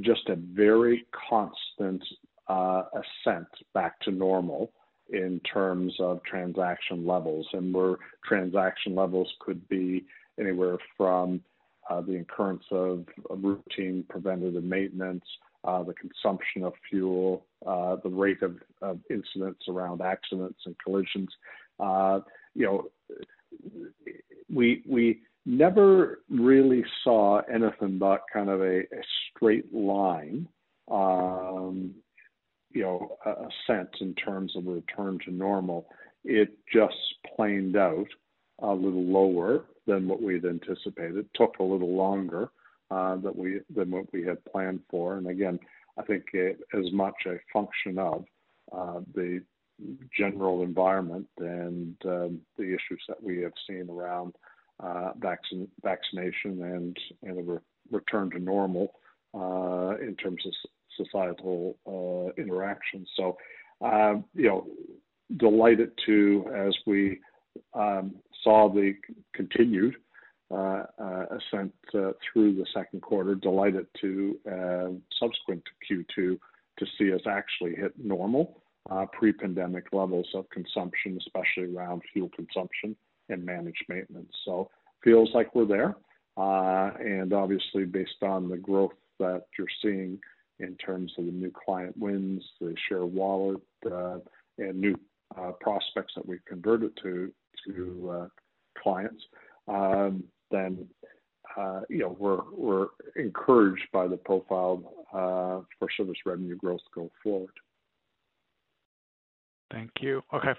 just 0.02 0.30
a 0.30 0.36
very 0.36 1.06
constant 1.30 2.04
uh, 2.48 2.84
ascent 2.94 3.48
back 3.74 4.00
to 4.02 4.12
normal 4.12 4.72
in 5.10 5.40
terms 5.42 5.94
of 6.00 6.24
transaction 6.24 7.06
levels, 7.06 7.46
and 7.54 7.74
where 7.74 7.98
transaction 8.26 8.96
levels 8.96 9.32
could 9.40 9.68
be 9.68 10.06
anywhere 10.40 10.78
from 10.98 11.42
uh, 11.90 12.02
the 12.02 12.14
incurrence 12.14 12.64
of 12.72 13.06
routine 13.30 14.06
preventative 14.10 14.64
maintenance, 14.64 15.26
uh, 15.66 15.84
the 15.84 15.94
consumption 15.94 16.64
of 16.64 16.74
fuel, 16.90 17.46
the 17.64 18.10
rate 18.10 18.42
of 18.42 19.00
incidents 19.10 19.66
around 19.68 20.02
accidents 20.02 20.60
and 20.66 20.76
collisions. 20.84 21.30
You 22.56 22.66
know, 22.66 22.90
we 24.54 24.84
we 24.88 25.22
never 25.46 26.20
really 26.30 26.84
saw 27.04 27.42
anything 27.54 27.98
but 27.98 28.22
kind 28.32 28.50
of 28.50 28.62
a 28.62 28.84
straight 29.30 29.74
line, 29.74 30.48
um, 30.90 31.94
you 32.72 32.82
know, 32.82 33.18
ascent 33.26 33.90
in 34.02 34.14
terms 34.16 34.56
of 34.56 34.66
return 34.66 35.20
to 35.26 35.32
normal. 35.32 35.88
It 36.24 36.58
just 36.72 36.96
planed 37.36 37.76
out 37.76 38.08
a 38.60 38.72
little 38.74 39.04
lower 39.04 39.66
than 39.86 40.08
what 40.08 40.22
we'd 40.22 40.46
anticipated. 40.46 41.28
Took 41.36 41.60
a 41.60 41.64
little 41.64 41.94
longer 41.94 42.50
uh, 42.90 43.18
than 43.18 43.92
what 43.92 44.06
we 44.14 44.24
had 44.24 44.44
planned 44.46 44.80
for. 44.90 45.18
And 45.18 45.28
again, 45.28 45.60
I 45.98 46.04
think 46.04 46.24
as 46.36 46.92
much 46.94 47.16
a 47.26 47.36
function 47.52 48.00
of 48.00 48.24
uh, 48.72 49.02
the 49.14 49.42
general 50.16 50.64
environment 50.64 51.28
and 51.40 51.96
um, 52.06 52.40
the 52.58 52.64
issues 52.64 53.04
that 53.08 53.22
we 53.22 53.40
have 53.42 53.54
seen 53.68 53.88
around 53.90 54.34
uh, 54.80 55.12
vaccination 55.82 56.98
and 57.24 57.38
a 57.38 57.60
return 57.92 58.30
to 58.32 58.40
normal 58.40 58.94
uh, 59.34 59.96
in 60.02 60.16
terms 60.16 60.44
of 60.46 60.54
societal 60.98 61.78
uh, 61.88 62.42
interaction. 62.42 63.06
So 63.16 63.38
uh 63.82 64.16
you 64.34 64.48
know, 64.48 64.68
delighted 65.38 65.92
to, 66.06 66.46
as 66.56 66.76
we 66.86 67.20
um, 67.74 68.16
saw 68.44 68.72
the 68.72 68.94
continued 69.34 69.96
ascent 70.52 71.74
through 71.92 72.56
the 72.56 72.66
second 72.74 73.02
quarter, 73.02 73.36
delighted 73.36 73.88
to 74.02 74.38
subsequent 75.20 75.64
to 75.66 75.96
Q2 75.96 76.40
to 76.80 76.86
see 76.98 77.14
us 77.14 77.22
actually 77.28 77.76
hit 77.76 77.94
normal 77.98 78.63
pre-pandemic 79.12 79.86
levels 79.94 80.28
of 80.34 80.50
consumption, 80.50 81.18
especially 81.18 81.76
around 81.76 82.02
fuel 82.12 82.30
consumption 82.36 82.96
and 83.30 83.46
managed 83.46 83.84
maintenance. 83.88 84.32
So 84.46 84.70
feels 85.04 85.30
like 85.34 85.54
we're 85.56 85.66
there. 85.66 85.96
Uh, 86.36 86.92
and 87.00 87.32
obviously 87.32 87.86
based 87.86 88.24
on 88.24 88.50
the 88.50 88.58
growth 88.58 88.94
that 89.20 89.44
you're 89.58 89.68
seeing 89.82 90.20
in 90.60 90.76
terms 90.78 91.12
of 91.18 91.26
the 91.26 91.32
new 91.32 91.52
client 91.66 91.96
wins, 91.98 92.44
the 92.60 92.76
share 92.90 93.06
wallet, 93.06 93.62
and 94.58 94.76
new 94.76 94.96
uh, 95.38 95.52
prospects 95.60 96.14
that 96.16 96.28
we've 96.28 96.44
converted 96.46 96.92
to 97.02 97.32
to 97.66 98.30
clients, 98.82 99.24
um, 99.68 100.24
then 100.52 100.88
you 101.90 102.00
know, 102.00 102.16
we're 102.20 102.42
we're 102.52 102.88
encouraged 103.16 103.88
by 103.92 104.08
the 104.08 104.18
profile 104.18 104.82
for 105.12 105.88
service 105.96 106.18
revenue 106.26 106.56
growth 106.56 106.82
going 106.94 107.10
forward. 107.22 107.54
Thank 109.74 109.92
you. 110.02 110.22
Okay. 110.32 110.54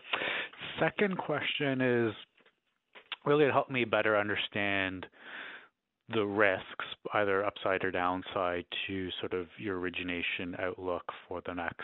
Second 0.80 1.16
question 1.16 1.80
is 1.80 2.12
really 3.24 3.44
it 3.44 3.52
help 3.52 3.70
me 3.70 3.84
better 3.84 4.18
understand 4.18 5.06
the 6.12 6.24
risks, 6.24 6.84
either 7.14 7.44
upside 7.44 7.84
or 7.84 7.90
downside, 7.90 8.64
to 8.86 9.08
sort 9.20 9.32
of 9.32 9.46
your 9.56 9.78
origination 9.78 10.56
outlook 10.58 11.04
for 11.28 11.40
the 11.46 11.54
next 11.54 11.78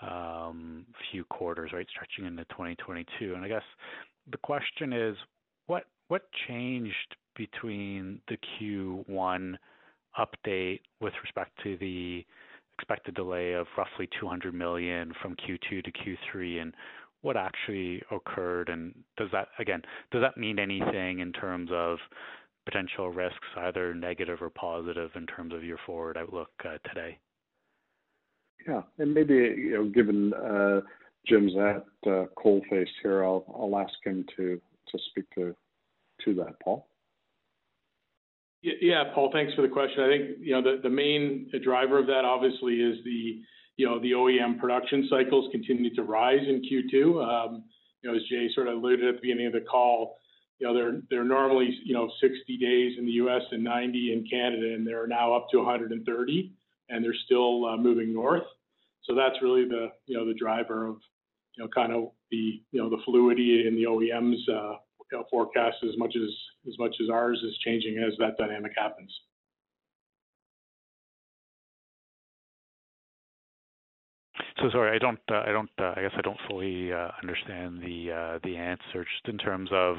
um, 0.00 0.86
few 1.10 1.24
quarters, 1.24 1.72
right, 1.74 1.86
stretching 1.90 2.24
into 2.24 2.44
2022. 2.44 3.34
And 3.34 3.44
I 3.44 3.48
guess 3.48 3.62
the 4.30 4.38
question 4.38 4.92
is, 4.92 5.16
what 5.66 6.22
changed 6.48 7.16
between 7.36 8.20
the 8.28 8.38
Q1 8.58 9.56
update 10.18 10.80
with 11.00 11.12
respect 11.22 11.50
to 11.62 11.76
the 11.76 12.24
expected 12.78 13.14
delay 13.14 13.52
of 13.52 13.66
roughly 13.76 14.08
200 14.20 14.54
million 14.54 15.12
from 15.20 15.34
Q2 15.36 15.84
to 15.84 15.92
Q3, 15.92 16.62
and 16.62 16.74
what 17.22 17.36
actually 17.36 18.02
occurred? 18.10 18.68
And 18.68 18.94
does 19.16 19.28
that, 19.32 19.48
again, 19.58 19.82
does 20.12 20.22
that 20.22 20.36
mean 20.36 20.58
anything 20.58 21.18
in 21.18 21.32
terms 21.32 21.70
of 21.72 21.98
potential 22.64 23.10
risks, 23.10 23.46
either 23.56 23.94
negative 23.94 24.38
or 24.40 24.50
positive, 24.50 25.10
in 25.16 25.26
terms 25.26 25.52
of 25.52 25.64
your 25.64 25.78
forward 25.86 26.16
outlook 26.16 26.50
uh, 26.64 26.78
today? 26.88 27.18
Yeah. 28.66 28.82
And 28.98 29.12
maybe, 29.12 29.34
you 29.34 29.72
know, 29.74 29.88
given 29.88 30.32
uh, 30.34 30.80
Jim's 31.26 31.52
at 31.56 32.10
uh, 32.10 32.26
coalface 32.36 32.86
here, 33.02 33.24
I'll 33.24 33.74
ask 33.76 33.94
him 34.04 34.24
to 34.36 34.60
speak 35.10 35.24
to 35.34 35.54
that. 36.26 36.60
Paul? 36.62 36.86
Yeah, 38.62 39.04
Paul, 39.14 39.30
thanks 39.32 39.54
for 39.54 39.62
the 39.62 39.68
question. 39.68 40.02
I 40.02 40.08
think, 40.08 40.38
you 40.40 40.52
know, 40.52 40.80
the 40.82 40.90
main 40.90 41.50
driver 41.62 41.98
of 41.98 42.06
that 42.06 42.24
obviously 42.24 42.74
is 42.74 42.98
the, 43.04 43.40
you 43.76 43.86
know, 43.86 44.00
the 44.00 44.12
OEM 44.12 44.58
production 44.58 45.06
cycles 45.08 45.48
continued 45.52 45.94
to 45.94 46.02
rise 46.02 46.42
in 46.42 46.62
Q2. 46.62 47.22
Um, 47.22 47.64
you 48.02 48.10
know, 48.10 48.16
as 48.16 48.22
Jay 48.28 48.48
sort 48.54 48.66
of 48.66 48.74
alluded 48.74 49.06
at 49.08 49.14
the 49.16 49.20
beginning 49.20 49.46
of 49.46 49.52
the 49.52 49.60
call, 49.60 50.16
you 50.58 50.66
know, 50.66 50.74
they're 50.74 51.00
they're 51.08 51.24
normally, 51.24 51.78
you 51.84 51.94
know, 51.94 52.10
60 52.20 52.56
days 52.56 52.96
in 52.98 53.06
the 53.06 53.12
U.S. 53.12 53.42
and 53.52 53.62
90 53.62 54.12
in 54.12 54.26
Canada, 54.28 54.74
and 54.74 54.84
they're 54.84 55.06
now 55.06 55.32
up 55.32 55.46
to 55.52 55.58
130, 55.58 56.52
and 56.88 57.04
they're 57.04 57.14
still 57.26 57.64
uh, 57.64 57.76
moving 57.76 58.12
north. 58.12 58.42
So 59.04 59.14
that's 59.14 59.36
really 59.40 59.64
the, 59.66 59.88
you 60.06 60.16
know, 60.16 60.26
the 60.26 60.34
driver 60.34 60.86
of, 60.86 60.96
you 61.56 61.62
know, 61.62 61.70
kind 61.72 61.92
of 61.92 62.10
the, 62.32 62.60
you 62.72 62.82
know, 62.82 62.90
the 62.90 62.98
fluidity 63.04 63.66
in 63.68 63.76
the 63.76 63.84
OEMs, 63.84 64.48
uh, 64.52 64.78
you 65.10 65.18
know, 65.18 65.24
forecast 65.30 65.76
as 65.84 65.96
much 65.98 66.14
as 66.16 67.10
ours 67.10 67.40
is 67.44 67.56
changing 67.64 67.98
as 68.06 68.16
that 68.18 68.36
dynamic 68.38 68.72
happens. 68.76 69.12
So 74.60 74.68
sorry, 74.70 74.94
I 74.94 74.98
don't, 74.98 75.20
I 75.28 75.52
don't 75.52 75.70
uh, 75.78 75.94
I 75.96 76.02
guess 76.02 76.10
I 76.16 76.20
don't 76.20 76.38
fully 76.48 76.92
uh, 76.92 77.10
understand 77.22 77.80
the 77.80 78.10
uh, 78.10 78.38
the 78.42 78.56
answer. 78.56 79.04
Just 79.04 79.28
in 79.28 79.38
terms 79.38 79.70
of, 79.72 79.96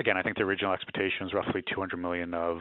again, 0.00 0.16
I 0.16 0.22
think 0.22 0.38
the 0.38 0.42
original 0.42 0.72
expectation 0.72 1.26
is 1.26 1.34
roughly 1.34 1.62
200 1.68 1.98
million 1.98 2.32
of 2.32 2.58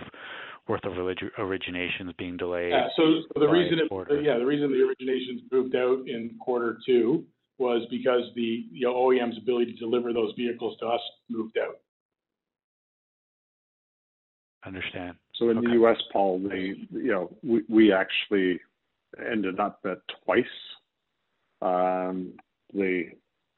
worth 0.68 0.84
of 0.84 0.94
originations 0.94 2.16
being 2.18 2.36
delayed. 2.36 2.72
Yeah. 2.72 2.88
so 2.98 3.22
The 3.40 3.48
reason 3.48 3.80
by 3.80 3.86
a 3.86 3.88
quarter. 3.88 4.22
the 4.22 4.30
originations 4.30 5.50
moved 5.52 5.76
out 5.76 6.08
in 6.08 6.36
quarter 6.42 6.78
two 6.86 7.26
was 7.62 7.88
because 7.92 8.24
the 8.36 8.66
you 8.72 8.88
know, 8.88 8.96
OEM's 8.96 9.38
ability 9.38 9.74
to 9.74 9.80
deliver 9.80 10.12
those 10.12 10.34
vehicles 10.36 10.76
to 10.80 10.88
us 10.88 11.02
moved 11.30 11.58
out. 11.58 11.76
Understand. 14.66 15.16
So 15.36 15.50
in 15.50 15.60
Okay. 15.60 15.68
the 15.68 15.74
U.S., 15.74 15.98
Paul, 16.12 16.40
the 16.40 16.76
you 16.92 17.12
know 17.12 17.36
we 17.44 17.64
we 17.70 17.94
actually 17.94 18.60
ended 19.32 19.60
up 19.60 19.80
at 19.86 20.00
twice 20.24 20.56
um, 21.62 22.34
the 22.74 23.10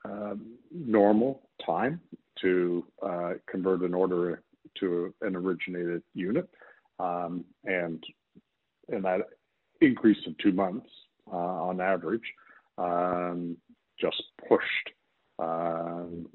um, 0.06 0.58
normal 0.72 1.50
time 1.66 2.02
to 2.42 2.86
uh, 3.02 3.34
convert 3.50 3.82
an 3.82 3.94
order 3.94 4.44
to 4.80 5.14
an 5.22 5.36
originated 5.36 6.04
unit, 6.14 6.50
um, 7.00 7.46
and 7.66 8.04
and 8.90 9.04
that 9.06 9.22
increase 9.82 10.26
of 10.28 10.38
two 10.38 10.52
months 10.52 10.90
uh, 11.32 11.68
on 11.70 11.82
average 11.82 12.28
um, 12.78 13.58
just 14.04 14.24
pushed 14.48 14.90
um, 15.40 16.28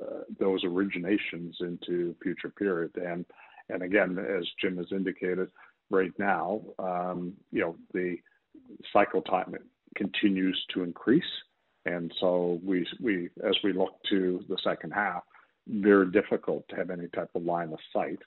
uh, 0.00 0.20
those 0.38 0.62
originations 0.64 1.54
into 1.60 2.14
future 2.22 2.50
period 2.50 2.90
and 2.96 3.24
and 3.70 3.82
again, 3.82 4.18
as 4.18 4.44
Jim 4.60 4.76
has 4.78 4.86
indicated, 4.92 5.48
right 5.90 6.12
now, 6.18 6.62
um, 6.78 7.34
you 7.52 7.60
know, 7.60 7.76
the 7.92 8.16
cycle 8.92 9.22
time 9.22 9.54
continues 9.96 10.58
to 10.74 10.82
increase. 10.82 11.22
And 11.86 12.12
so 12.20 12.60
we, 12.64 12.86
we, 13.00 13.30
as 13.46 13.56
we 13.64 13.72
look 13.72 13.94
to 14.10 14.44
the 14.48 14.58
second 14.62 14.92
half, 14.92 15.22
very 15.66 16.10
difficult 16.10 16.64
to 16.68 16.76
have 16.76 16.90
any 16.90 17.08
type 17.08 17.30
of 17.34 17.42
line 17.42 17.72
of 17.72 17.78
sight 17.92 18.18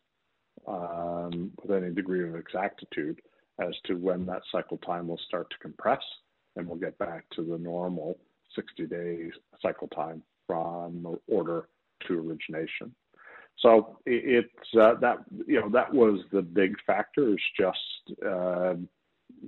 um, 0.68 1.52
with 1.62 1.72
any 1.72 1.94
degree 1.94 2.28
of 2.28 2.36
exactitude 2.36 3.20
as 3.60 3.74
to 3.86 3.96
when 3.96 4.26
that 4.26 4.42
cycle 4.52 4.78
time 4.78 5.08
will 5.08 5.20
start 5.28 5.50
to 5.50 5.58
compress 5.58 6.02
and 6.56 6.68
we'll 6.68 6.78
get 6.78 6.98
back 6.98 7.26
to 7.36 7.44
the 7.44 7.58
normal 7.58 8.18
60 8.56 8.86
days 8.88 9.32
cycle 9.62 9.88
time 9.88 10.24
from 10.48 11.18
order 11.28 11.68
to 12.08 12.14
origination. 12.20 12.94
So 13.60 13.98
it's 14.06 14.50
uh, 14.80 14.96
that 15.02 15.18
you 15.46 15.60
know 15.60 15.70
that 15.70 15.94
was 15.94 16.20
the 16.32 16.42
big 16.42 16.76
factor 16.86 17.30
is 17.30 17.40
just 17.60 18.18
uh, 18.26 18.74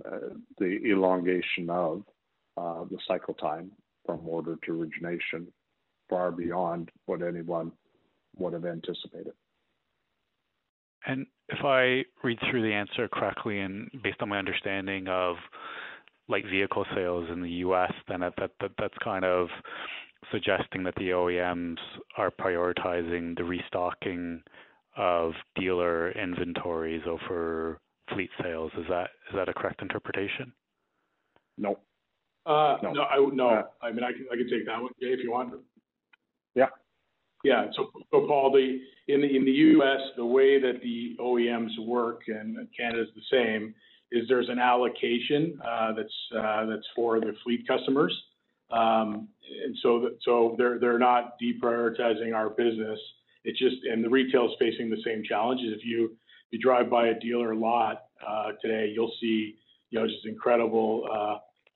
uh, 0.06 0.30
the 0.60 0.80
elongation 0.86 1.70
of 1.70 2.04
uh, 2.58 2.84
the 2.92 2.98
cycle 3.08 3.34
time 3.34 3.72
from 4.06 4.28
order 4.28 4.58
to 4.66 4.82
origination, 4.82 5.48
far 6.10 6.32
beyond 6.32 6.92
what 7.06 7.22
anyone 7.22 7.72
would 8.38 8.54
have 8.54 8.66
anticipated. 8.66 9.34
And 11.06 11.26
if 11.50 11.64
I 11.64 12.04
read 12.24 12.40
through 12.50 12.62
the 12.62 12.74
answer 12.74 13.08
correctly, 13.08 13.60
and 13.60 13.90
based 14.04 14.22
on 14.22 14.30
my 14.30 14.38
understanding 14.38 15.08
of 15.08 15.36
like 16.30 16.46
vehicle 16.46 16.86
sales 16.96 17.28
in 17.32 17.42
the 17.42 17.50
U.S., 17.50 17.92
then 18.08 18.22
that, 18.22 18.34
that, 18.38 18.52
that 18.62 18.72
that's 18.80 18.98
kind 19.04 19.26
of 19.26 19.48
suggesting 20.32 20.84
that 20.84 20.96
the 20.96 21.10
OEMs 21.10 21.78
are 22.18 22.32
prioritizing 22.32 23.36
the 23.38 23.44
restocking 23.44 24.42
of 24.96 25.34
dealer 25.56 26.12
inventories 26.12 27.02
over 27.08 27.80
fleet 28.14 28.30
sales. 28.42 28.72
Is 28.78 28.86
that 28.90 29.10
is 29.30 29.36
that 29.36 29.50
a 29.50 29.54
correct 29.54 29.82
interpretation? 29.82 30.54
No. 31.58 31.80
Uh, 32.46 32.78
No. 32.84 32.92
no, 32.92 33.02
I, 33.04 33.30
no, 33.34 33.50
Uh, 33.50 33.64
I 33.82 33.92
mean, 33.92 34.04
I 34.04 34.12
can, 34.12 34.26
I 34.32 34.36
can 34.36 34.50
take 34.50 34.66
that 34.66 34.82
one, 34.82 34.92
Jay, 35.02 35.08
if 35.14 35.20
you 35.24 35.32
want. 35.32 35.54
Yeah. 36.56 36.68
Yeah, 37.44 37.68
so, 37.76 37.90
so 38.12 38.26
Paul, 38.28 38.52
the, 38.54 38.80
in 39.14 39.22
the, 39.22 39.36
in 39.36 39.44
the 39.44 39.52
US, 39.52 40.00
the 40.16 40.26
way 40.26 40.62
that 40.62 40.82
the 40.82 41.16
OEMs 41.20 41.78
work, 41.86 42.22
and 42.28 42.56
Canada's 42.78 43.10
the 43.16 43.22
same, 43.32 43.76
is 44.14 44.28
there's 44.30 44.48
an 44.48 44.60
allocation, 44.60 45.60
uh, 45.68 45.92
that's, 45.94 46.14
uh, 46.38 46.66
that's 46.68 46.88
for 46.96 47.20
the 47.20 47.34
fleet 47.44 47.68
customers. 47.68 48.16
Um, 48.72 49.28
and 49.66 49.76
so, 49.82 50.10
they're, 50.58 51.00
not 51.00 51.34
deprioritizing 51.42 52.34
our 52.34 52.50
business. 52.52 53.00
It's 53.44 53.60
just, 53.60 53.76
and 53.92 54.04
the 54.04 54.10
retail 54.10 54.46
is 54.46 54.52
facing 54.60 54.90
the 54.90 55.02
same 55.04 55.24
challenges. 55.28 55.74
If 55.76 55.84
you, 55.84 56.16
drive 56.62 56.88
by 56.88 57.08
a 57.08 57.20
dealer 57.20 57.56
lot, 57.56 58.04
uh, 58.26 58.52
today, 58.62 58.92
you'll 58.94 59.12
see, 59.20 59.56
you 59.90 60.00
know, 60.00 60.06
just 60.06 60.24
incredible, 60.28 61.08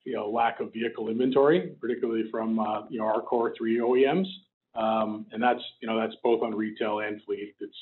you 0.06 0.14
know, 0.14 0.30
lack 0.30 0.60
of 0.60 0.72
vehicle 0.72 1.10
inventory, 1.10 1.72
particularly 1.82 2.26
from, 2.30 2.60
you 2.92 3.00
know, 3.00 3.06
our 3.06 3.22
core 3.22 3.56
three 3.58 3.80
OEMs. 3.80 4.28
Um, 4.76 5.26
and 5.32 5.42
that's, 5.42 5.62
you 5.82 5.88
know, 5.88 6.00
that's 6.00 6.14
both 6.24 6.44
on 6.44 6.54
retail 6.54 7.00
and 7.00 7.20
fleet. 7.24 7.56
It's, 7.60 7.76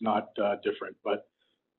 not, 0.00 0.30
different, 0.64 0.96
but, 1.04 1.28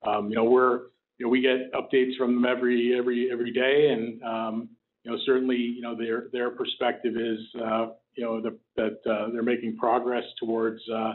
um, 0.06 0.28
you 0.28 0.36
know, 0.36 0.44
we're, 0.44 0.82
you 1.18 1.26
know, 1.26 1.30
we 1.30 1.40
get 1.40 1.72
updates 1.72 2.16
from 2.16 2.34
them 2.34 2.46
every, 2.46 2.96
every, 2.96 3.30
every 3.30 3.52
day. 3.52 3.90
And, 3.90 4.22
um, 4.22 4.68
you 5.04 5.10
know, 5.10 5.18
certainly, 5.26 5.56
you 5.56 5.80
know, 5.80 5.96
their, 5.96 6.28
their 6.32 6.50
perspective 6.50 7.14
is, 7.16 7.40
uh, 7.60 7.88
you 8.14 8.24
know, 8.24 8.40
the, 8.40 8.58
that, 8.76 8.98
uh, 9.10 9.30
they're 9.32 9.42
making 9.42 9.76
progress 9.76 10.24
towards, 10.38 10.80
uh, 10.88 11.14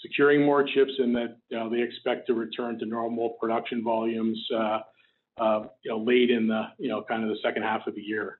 securing 0.00 0.44
more 0.44 0.64
chips 0.64 0.92
and 0.98 1.14
that, 1.14 1.36
you 1.48 1.58
know, 1.58 1.68
they 1.68 1.82
expect 1.82 2.26
to 2.26 2.34
return 2.34 2.78
to 2.78 2.86
normal 2.86 3.30
production 3.40 3.82
volumes, 3.84 4.38
uh, 4.54 4.80
uh, 5.38 5.64
you 5.82 5.90
know, 5.90 5.98
late 5.98 6.30
in 6.30 6.46
the, 6.46 6.62
you 6.78 6.88
know, 6.88 7.02
kind 7.08 7.22
of 7.22 7.28
the 7.28 7.36
second 7.42 7.62
half 7.62 7.86
of 7.86 7.94
the 7.94 8.00
year. 8.00 8.38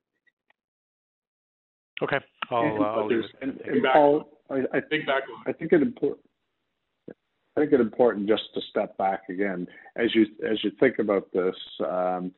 Okay, 2.02 2.18
I'll, 2.50 2.58
uh, 2.58 2.84
I'll 2.84 2.94
but 2.96 3.06
leave 3.06 3.10
there's 3.10 3.24
it. 3.24 3.36
And, 3.42 3.58
Big 3.58 3.66
and 3.68 3.82
backlog. 3.82 4.24
Paul, 4.48 4.64
I, 4.72 4.76
I 4.76 4.80
Big 4.90 5.06
backlog. 5.06 5.38
I 5.46 5.52
think 5.52 5.72
it 5.72 5.82
important. 5.82 6.26
Think 7.60 7.74
it 7.74 7.80
important 7.82 8.26
just 8.26 8.44
to 8.54 8.60
step 8.70 8.96
back 8.96 9.28
again 9.28 9.68
as 9.94 10.14
you 10.14 10.24
as 10.50 10.64
you 10.64 10.70
think 10.80 10.98
about 10.98 11.30
this. 11.30 11.54
Um, 11.86 12.32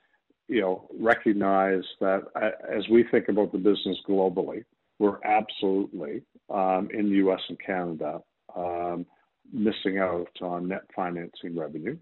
you 0.48 0.60
know, 0.60 0.88
recognize 0.98 1.84
that 2.00 2.22
uh, 2.34 2.50
as 2.68 2.82
we 2.90 3.04
think 3.08 3.28
about 3.28 3.52
the 3.52 3.58
business 3.58 3.96
globally, 4.08 4.64
we're 4.98 5.22
absolutely 5.22 6.22
um, 6.50 6.88
in 6.92 7.08
the 7.08 7.16
U.S. 7.18 7.38
and 7.48 7.58
Canada 7.64 8.20
um, 8.56 9.06
missing 9.52 9.98
out 9.98 10.26
on 10.40 10.66
net 10.66 10.82
financing 10.92 11.56
revenue, 11.56 11.96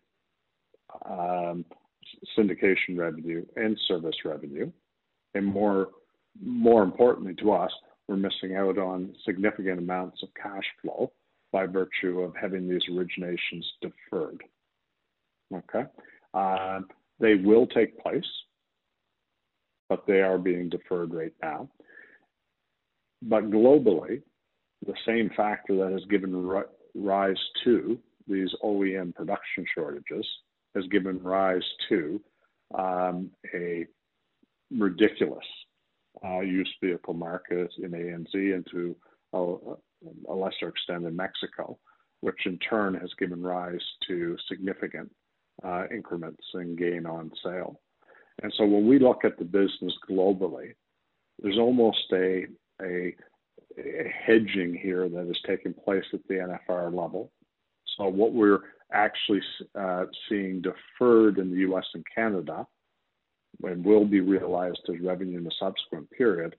um, 1.04 1.66
syndication 2.38 2.96
revenue, 2.96 3.44
and 3.54 3.78
service 3.86 4.16
revenue, 4.24 4.72
and 5.34 5.44
more 5.44 5.88
more 6.42 6.82
importantly 6.82 7.34
to 7.34 7.52
us, 7.52 7.72
we're 8.08 8.16
missing 8.16 8.56
out 8.56 8.78
on 8.78 9.14
significant 9.26 9.78
amounts 9.78 10.22
of 10.22 10.30
cash 10.42 10.64
flow 10.80 11.12
by 11.52 11.66
virtue 11.66 12.20
of 12.20 12.34
having 12.40 12.68
these 12.68 12.82
originations 12.90 13.64
deferred. 13.82 14.42
Okay? 15.54 15.84
Um, 16.34 16.86
they 17.18 17.34
will 17.34 17.66
take 17.66 17.98
place, 17.98 18.24
but 19.88 20.06
they 20.06 20.20
are 20.20 20.38
being 20.38 20.68
deferred 20.68 21.12
right 21.12 21.34
now. 21.42 21.68
But 23.22 23.50
globally, 23.50 24.22
the 24.86 24.94
same 25.06 25.30
factor 25.36 25.76
that 25.76 25.92
has 25.92 26.04
given 26.08 26.46
ri- 26.46 26.62
rise 26.94 27.36
to 27.64 27.98
these 28.26 28.50
OEM 28.64 29.14
production 29.14 29.66
shortages 29.74 30.26
has 30.74 30.86
given 30.86 31.20
rise 31.22 31.64
to 31.88 32.20
um, 32.78 33.30
a 33.54 33.86
ridiculous 34.70 35.44
uh, 36.24 36.40
used 36.40 36.70
vehicle 36.82 37.14
market 37.14 37.70
in 37.82 37.90
ANZ 37.90 38.32
and 38.32 38.66
to 38.70 38.96
a, 39.32 39.56
a 40.28 40.34
lesser 40.34 40.68
extent 40.68 41.04
in 41.04 41.14
Mexico, 41.16 41.78
which 42.20 42.46
in 42.46 42.58
turn 42.58 42.94
has 42.94 43.10
given 43.18 43.42
rise 43.42 43.80
to 44.06 44.36
significant 44.48 45.10
uh, 45.64 45.84
increments 45.92 46.42
in 46.54 46.76
gain 46.76 47.06
on 47.06 47.30
sale. 47.42 47.80
And 48.42 48.52
so 48.56 48.64
when 48.64 48.86
we 48.86 48.98
look 48.98 49.24
at 49.24 49.38
the 49.38 49.44
business 49.44 49.92
globally, 50.08 50.74
there's 51.42 51.58
almost 51.58 52.04
a, 52.12 52.46
a, 52.82 53.14
a 53.78 54.14
hedging 54.26 54.78
here 54.80 55.08
that 55.08 55.28
is 55.28 55.38
taking 55.46 55.74
place 55.74 56.04
at 56.12 56.20
the 56.28 56.34
NFR 56.68 56.94
level. 56.94 57.30
So 57.96 58.08
what 58.08 58.32
we're 58.32 58.60
actually 58.92 59.40
uh, 59.78 60.04
seeing 60.28 60.62
deferred 60.62 61.38
in 61.38 61.50
the 61.50 61.58
U.S. 61.58 61.84
and 61.94 62.04
Canada 62.14 62.66
and 63.62 63.84
will 63.84 64.06
be 64.06 64.20
realized 64.20 64.80
as 64.88 65.00
revenue 65.00 65.38
in 65.38 65.44
the 65.44 65.52
subsequent 65.58 66.10
period, 66.10 66.56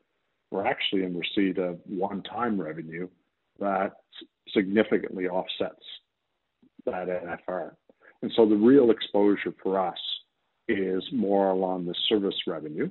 we're 0.51 0.65
actually 0.65 1.03
in 1.03 1.17
receipt 1.17 1.57
of 1.57 1.79
one-time 1.85 2.59
revenue 2.59 3.07
that 3.61 3.93
significantly 4.53 5.27
offsets 5.27 5.85
that 6.85 7.07
NFR. 7.07 7.71
And 8.21 8.31
so 8.35 8.45
the 8.45 8.55
real 8.55 8.91
exposure 8.91 9.53
for 9.63 9.79
us 9.79 9.97
is 10.67 11.03
more 11.13 11.51
along 11.51 11.85
the 11.85 11.95
service 12.09 12.35
revenue, 12.45 12.89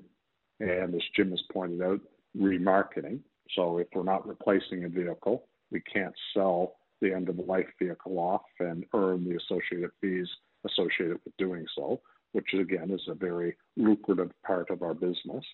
and 0.60 0.94
as 0.94 1.02
Jim 1.14 1.30
has 1.30 1.42
pointed 1.52 1.82
out, 1.82 2.00
remarketing. 2.36 3.20
So 3.56 3.78
if 3.78 3.88
we're 3.94 4.02
not 4.02 4.26
replacing 4.26 4.84
a 4.84 4.88
vehicle, 4.88 5.44
we 5.70 5.80
can't 5.80 6.14
sell 6.34 6.76
the 7.00 7.12
end 7.12 7.28
of 7.28 7.36
the 7.36 7.42
life 7.42 7.66
vehicle 7.78 8.18
off 8.18 8.42
and 8.58 8.84
earn 8.94 9.24
the 9.24 9.36
associated 9.36 9.90
fees 10.00 10.28
associated 10.64 11.18
with 11.24 11.36
doing 11.36 11.64
so 11.74 12.00
which 12.32 12.54
again 12.54 12.90
is 12.90 13.02
a 13.08 13.14
very 13.14 13.56
lucrative 13.76 14.30
part 14.44 14.70
of 14.70 14.82
our 14.82 14.94
business, 14.94 15.44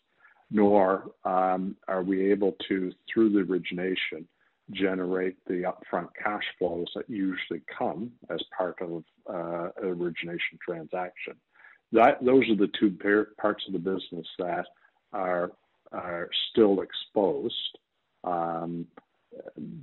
nor 0.50 1.12
um, 1.24 1.76
are 1.88 2.02
we 2.02 2.30
able 2.30 2.54
to, 2.68 2.92
through 3.12 3.30
the 3.30 3.40
origination, 3.40 4.26
generate 4.72 5.36
the 5.46 5.62
upfront 5.62 6.08
cash 6.22 6.42
flows 6.58 6.86
that 6.94 7.08
usually 7.08 7.62
come 7.78 8.10
as 8.30 8.40
part 8.56 8.76
of 8.80 9.04
uh, 9.28 9.70
an 9.82 9.88
origination 9.88 10.58
transaction. 10.64 11.34
That 11.92 12.24
those 12.24 12.48
are 12.50 12.56
the 12.56 12.70
two 12.78 12.96
parts 13.40 13.64
of 13.66 13.72
the 13.72 13.78
business 13.78 14.26
that 14.38 14.66
are 15.12 15.52
are 15.92 16.28
still 16.50 16.82
exposed 16.82 17.78
um, 18.24 18.86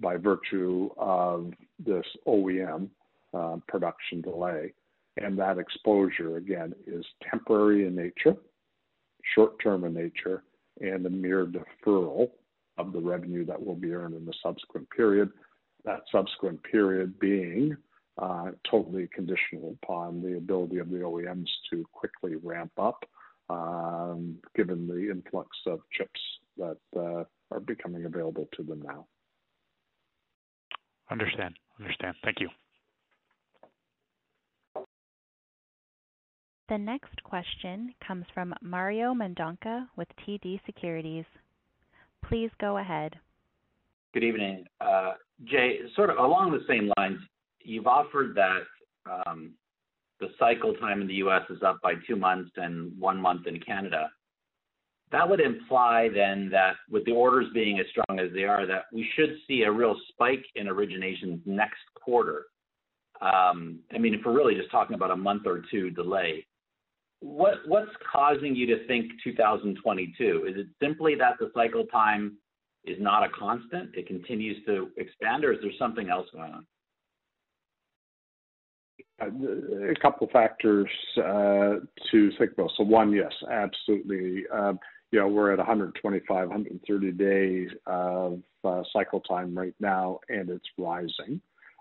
by 0.01 0.17
virtue 0.17 0.89
of 0.97 1.53
this 1.79 2.05
OEM 2.27 2.89
uh, 3.33 3.57
production 3.67 4.21
delay. 4.21 4.73
And 5.17 5.37
that 5.37 5.59
exposure, 5.59 6.37
again, 6.37 6.73
is 6.87 7.05
temporary 7.29 7.85
in 7.85 7.95
nature, 7.95 8.35
short 9.35 9.61
term 9.61 9.83
in 9.85 9.93
nature, 9.93 10.43
and 10.81 11.05
a 11.05 11.09
mere 11.09 11.45
deferral 11.45 12.31
of 12.77 12.93
the 12.93 12.99
revenue 12.99 13.45
that 13.45 13.63
will 13.63 13.75
be 13.75 13.93
earned 13.93 14.15
in 14.15 14.25
the 14.25 14.33
subsequent 14.41 14.89
period. 14.89 15.29
That 15.85 16.01
subsequent 16.11 16.63
period 16.63 17.19
being 17.19 17.75
uh, 18.17 18.51
totally 18.69 19.09
conditional 19.13 19.75
upon 19.83 20.21
the 20.21 20.37
ability 20.37 20.77
of 20.77 20.89
the 20.89 20.97
OEMs 20.97 21.49
to 21.71 21.85
quickly 21.91 22.35
ramp 22.41 22.71
up, 22.77 23.03
um, 23.49 24.37
given 24.55 24.87
the 24.87 25.09
influx 25.09 25.49
of 25.65 25.79
chips 25.91 26.19
that 26.57 26.77
uh, 26.95 27.23
are 27.51 27.59
becoming 27.59 28.05
available 28.05 28.47
to 28.55 28.63
them 28.63 28.81
now. 28.81 29.05
Understand. 31.09 31.55
Understand. 31.79 32.15
Thank 32.23 32.39
you. 32.39 32.49
The 36.69 36.77
next 36.77 37.21
question 37.23 37.93
comes 38.07 38.25
from 38.33 38.53
Mario 38.61 39.13
Mendonca 39.13 39.87
with 39.97 40.07
TD 40.25 40.59
Securities. 40.65 41.25
Please 42.27 42.49
go 42.59 42.77
ahead. 42.77 43.15
Good 44.13 44.23
evening. 44.23 44.65
Uh, 44.79 45.13
Jay, 45.45 45.79
sort 45.95 46.09
of 46.09 46.17
along 46.17 46.51
the 46.51 46.63
same 46.67 46.91
lines, 46.97 47.19
you've 47.63 47.87
offered 47.87 48.35
that 48.35 48.61
um, 49.11 49.53
the 50.19 50.27
cycle 50.39 50.73
time 50.75 51.01
in 51.01 51.07
the 51.07 51.15
U.S. 51.15 51.41
is 51.49 51.61
up 51.63 51.79
by 51.81 51.93
two 52.07 52.15
months 52.15 52.51
and 52.57 52.97
one 52.99 53.19
month 53.19 53.47
in 53.47 53.59
Canada. 53.59 54.09
That 55.11 55.27
would 55.27 55.39
imply 55.39 56.09
then 56.13 56.49
that 56.51 56.73
with 56.89 57.05
the 57.05 57.11
orders 57.11 57.47
being 57.53 57.79
as 57.79 57.85
strong 57.91 58.19
as 58.19 58.31
they 58.33 58.45
are, 58.45 58.65
that 58.65 58.85
we 58.91 59.07
should 59.15 59.35
see 59.47 59.63
a 59.63 59.71
real 59.71 59.95
spike 60.09 60.45
in 60.55 60.67
originations 60.67 61.39
next 61.45 61.81
quarter. 61.95 62.45
Um, 63.21 63.79
I 63.93 63.99
mean, 63.99 64.13
if 64.13 64.21
we're 64.25 64.35
really 64.35 64.55
just 64.55 64.71
talking 64.71 64.95
about 64.95 65.11
a 65.11 65.15
month 65.15 65.43
or 65.45 65.61
two 65.69 65.91
delay, 65.91 66.45
what's 67.23 67.91
causing 68.11 68.55
you 68.55 68.67
to 68.67 68.85
think 68.87 69.11
2022? 69.23 70.45
Is 70.49 70.57
it 70.57 70.67
simply 70.81 71.15
that 71.15 71.33
the 71.39 71.51
cycle 71.55 71.85
time 71.85 72.37
is 72.83 72.97
not 72.99 73.23
a 73.23 73.29
constant, 73.29 73.95
it 73.95 74.07
continues 74.07 74.63
to 74.65 74.89
expand, 74.97 75.45
or 75.45 75.53
is 75.53 75.59
there 75.61 75.71
something 75.79 76.09
else 76.09 76.27
going 76.33 76.53
on? 76.53 76.65
Uh, 79.21 79.91
a 79.91 79.95
couple 80.01 80.27
factors 80.33 80.89
uh, 81.17 81.75
to 82.11 82.31
think 82.37 82.51
about. 82.53 82.71
So 82.75 82.83
one, 82.83 83.13
yes, 83.13 83.31
absolutely. 83.49 84.43
Um, 84.53 84.79
you 85.11 85.19
know, 85.19 85.27
we're 85.27 85.51
at 85.51 85.59
125, 85.59 86.27
130 86.27 87.11
days 87.11 87.69
of 87.85 88.41
uh, 88.63 88.81
cycle 88.91 89.21
time 89.21 89.57
right 89.57 89.75
now, 89.79 90.19
and 90.27 90.49
it's 90.49 90.65
rising. 90.77 91.39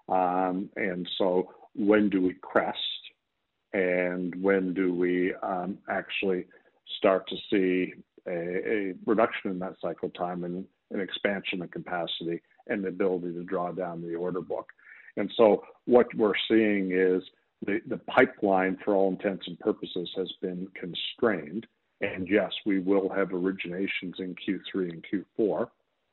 Um, 0.09 0.68
and 0.76 1.09
so 1.18 1.51
when 1.74 2.11
do 2.11 2.20
we 2.22 2.34
crest? 2.43 2.78
And 3.73 4.35
when 4.43 4.75
do 4.75 4.95
we 4.95 5.35
um, 5.43 5.79
actually 5.89 6.47
start 6.99 7.29
to 7.29 7.37
see 7.51 7.95
a 8.29 8.95
reduction 9.07 9.51
in 9.51 9.59
that 9.59 9.75
cycle 9.81 10.11
time 10.11 10.45
and 10.45 10.64
an 10.91 11.01
expansion 11.01 11.62
of 11.62 11.70
capacity 11.70 12.41
and 12.68 12.85
the 12.85 12.89
ability 12.89 13.33
to 13.33 13.43
draw 13.43 13.73
down 13.73 14.03
the 14.03 14.14
order 14.14 14.41
book? 14.41 14.70
And 15.16 15.31
so 15.37 15.62
what 15.87 16.07
we're 16.14 16.35
seeing 16.49 16.93
is 16.93 17.23
the 17.64 18.01
pipeline, 18.09 18.77
for 18.85 18.95
all 18.95 19.11
intents 19.11 19.47
and 19.47 19.59
purposes, 19.59 20.11
has 20.16 20.31
been 20.41 20.66
constrained. 20.75 21.66
And 22.01 22.27
yes, 22.29 22.51
we 22.66 22.81
will 22.81 23.09
have 23.09 23.29
originations 23.29 24.18
in 24.18 24.35
Q3 24.47 24.91
and 24.91 25.05
Q4, 25.39 25.68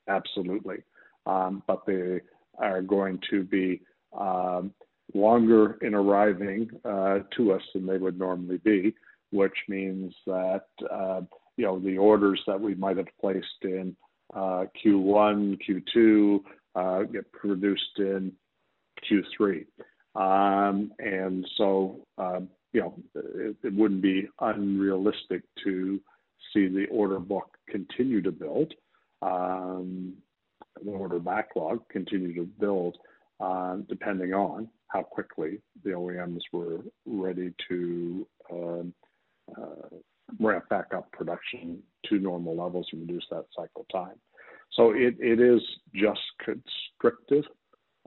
absolutely. 0.07 0.83
Um, 1.25 1.63
but 1.65 1.85
they 1.87 2.21
are 2.59 2.81
going 2.81 3.19
to 3.31 3.43
be 3.43 3.81
um, 4.17 4.73
longer 5.13 5.77
in 5.81 5.93
arriving 5.93 6.69
uh, 6.85 7.19
to 7.35 7.53
us 7.53 7.61
than 7.73 7.85
they 7.85 7.97
would 7.97 8.17
normally 8.17 8.57
be, 8.57 8.93
which 9.31 9.55
means 9.67 10.13
that 10.25 10.65
uh, 10.91 11.21
you 11.57 11.65
know 11.65 11.79
the 11.79 11.97
orders 11.97 12.41
that 12.47 12.59
we 12.59 12.75
might 12.75 12.97
have 12.97 13.07
placed 13.19 13.45
in 13.63 13.95
uh, 14.33 14.65
Q1, 14.83 15.59
Q2 15.67 16.39
uh, 16.75 17.03
get 17.03 17.31
produced 17.31 17.97
in 17.97 18.31
Q3, 19.09 19.65
um, 20.15 20.91
and 20.99 21.47
so 21.57 22.05
uh, 22.17 22.41
you 22.73 22.81
know 22.81 22.93
it, 23.15 23.55
it, 23.63 23.73
wouldn't 23.73 24.01
be 24.01 24.27
unrealistic 24.39 25.43
to 25.63 25.99
see 26.53 26.67
the 26.67 26.85
order 26.91 27.19
book 27.19 27.57
continue 27.67 28.21
to 28.21 28.31
build, 28.31 28.73
um, 29.21 30.13
the 30.83 30.91
order 30.91 31.19
backlog 31.19 31.87
continue 31.89 32.33
to 32.33 32.45
build, 32.59 32.97
uh, 33.39 33.77
depending 33.87 34.33
on 34.33 34.69
how 34.89 35.03
quickly 35.03 35.59
the 35.83 35.91
OEMs 35.91 36.41
were 36.51 36.79
ready 37.05 37.53
to 37.69 38.27
um, 38.51 38.93
uh, 39.57 39.97
ramp 40.39 40.67
back 40.69 40.93
up 40.95 41.11
production 41.11 41.81
to 42.05 42.19
normal 42.19 42.55
levels 42.55 42.87
and 42.91 43.01
reduce 43.01 43.25
that 43.31 43.45
cycle 43.55 43.85
time. 43.91 44.15
So 44.73 44.91
it, 44.91 45.15
it 45.19 45.39
is 45.39 45.61
just 45.93 46.21
constricted 46.43 47.45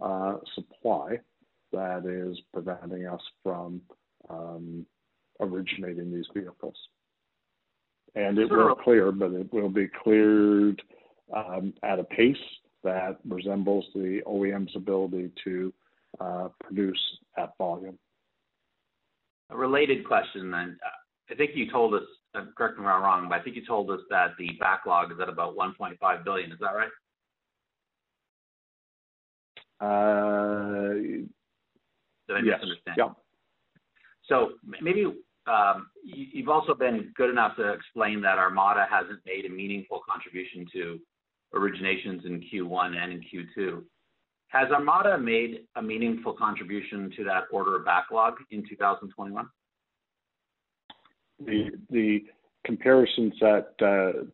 uh, 0.00 0.36
supply 0.54 1.18
that 1.72 2.04
is 2.06 2.38
preventing 2.52 3.06
us 3.06 3.20
from 3.42 3.80
um, 4.28 4.86
originating 5.40 6.12
these 6.12 6.26
vehicles. 6.34 6.76
And 8.14 8.38
it 8.38 8.50
will 8.50 8.74
clear, 8.74 9.10
but 9.10 9.32
it 9.32 9.52
will 9.52 9.70
be 9.70 9.88
cleared 10.02 10.82
um, 11.34 11.72
at 11.82 11.98
a 11.98 12.04
pace 12.04 12.36
that 12.84 13.16
resembles 13.26 13.86
the 13.94 14.20
OEM's 14.26 14.74
ability 14.76 15.30
to 15.44 15.72
produce 16.60 17.00
at 17.38 17.56
volume. 17.58 17.98
A 19.50 19.56
related 19.56 20.06
question 20.06 20.50
then. 20.50 20.78
I 21.30 21.34
think 21.34 21.52
you 21.54 21.70
told 21.70 21.94
us, 21.94 22.02
uh, 22.34 22.44
correct 22.56 22.78
me 22.78 22.84
if 22.84 22.90
I'm 22.90 23.02
wrong, 23.02 23.28
but 23.28 23.40
I 23.40 23.42
think 23.42 23.56
you 23.56 23.64
told 23.66 23.90
us 23.90 24.00
that 24.10 24.32
the 24.38 24.50
backlog 24.60 25.12
is 25.12 25.18
at 25.20 25.28
about 25.28 25.56
1.5 25.56 26.24
billion. 26.24 26.52
Is 26.52 26.58
that 26.60 26.74
right? 26.74 26.88
Uh, 29.80 30.94
Did 30.94 32.36
I 32.36 32.40
yes. 32.44 32.58
misunderstand? 32.60 32.96
Yeah. 32.96 33.08
So 34.28 34.52
maybe 34.80 35.04
um, 35.46 35.88
you've 36.04 36.48
also 36.48 36.74
been 36.74 37.12
good 37.16 37.30
enough 37.30 37.56
to 37.56 37.72
explain 37.72 38.20
that 38.22 38.38
Armada 38.38 38.86
hasn't 38.88 39.20
made 39.26 39.44
a 39.44 39.48
meaningful 39.48 40.00
contribution 40.08 40.66
to 40.72 41.00
originations 41.54 42.24
in 42.24 42.42
Q1 42.52 42.96
and 42.96 43.12
in 43.12 43.20
Q2. 43.20 43.82
Has 44.52 44.70
Armada 44.70 45.16
made 45.16 45.60
a 45.76 45.82
meaningful 45.82 46.34
contribution 46.34 47.10
to 47.16 47.24
that 47.24 47.44
order 47.50 47.78
backlog 47.78 48.34
in 48.50 48.62
2021? 48.68 49.48
The 51.90 52.24
comparisons 52.64 53.32
that 53.40 53.72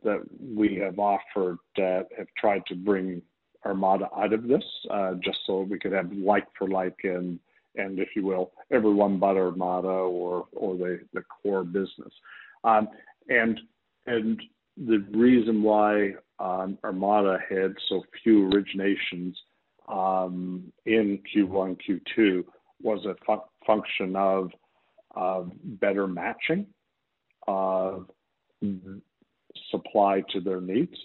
uh, 0.05 0.19
we 0.43 0.75
have 0.83 0.99
offered 0.99 1.59
uh, 1.79 2.03
have 2.17 2.27
tried 2.37 2.67
to 2.67 2.75
bring 2.75 3.23
Armada 3.65 4.09
out 4.17 4.33
of 4.33 4.49
this, 4.49 4.65
uh, 4.91 5.15
just 5.23 5.39
so 5.47 5.61
we 5.63 5.79
could 5.79 5.93
have 5.93 6.11
like 6.13 6.47
for 6.59 6.69
like 6.69 6.99
and, 7.05 7.39
if 7.77 8.09
you 8.17 8.27
will, 8.27 8.51
everyone 8.73 9.21
but 9.21 9.37
Armada 9.37 9.87
or 9.87 10.47
the 10.53 11.23
core 11.43 11.63
business. 11.63 12.13
Um, 12.65 12.89
and 13.29 13.61
The 14.77 14.99
reason 15.13 15.63
why 15.63 16.15
um, 16.41 16.77
Armada 16.83 17.39
had 17.49 17.75
so 17.89 18.03
few 18.25 18.51
originations 18.51 19.35
in 19.91 20.73
Q1, 20.87 21.79
Q2 21.89 22.45
was 22.83 23.05
a 23.07 23.15
function 23.67 24.17
of 24.17 24.51
better 25.81 26.07
matching 26.07 26.67
of 27.47 28.07
supply 29.71 30.23
to 30.31 30.41
their 30.41 30.61
needs. 30.61 30.97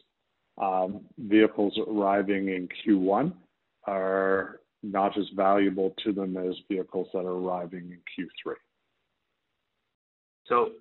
Um, 0.61 1.01
vehicles 1.17 1.77
arriving 1.87 2.49
in 2.49 2.67
Q1 2.85 3.33
are 3.87 4.59
not 4.83 5.17
as 5.17 5.25
valuable 5.35 5.95
to 6.03 6.11
them 6.11 6.37
as 6.37 6.55
vehicles 6.69 7.07
that 7.13 7.19
are 7.19 7.37
arriving 7.37 7.91
in 7.91 8.25
Q3. 8.25 8.53
So, 10.45 10.71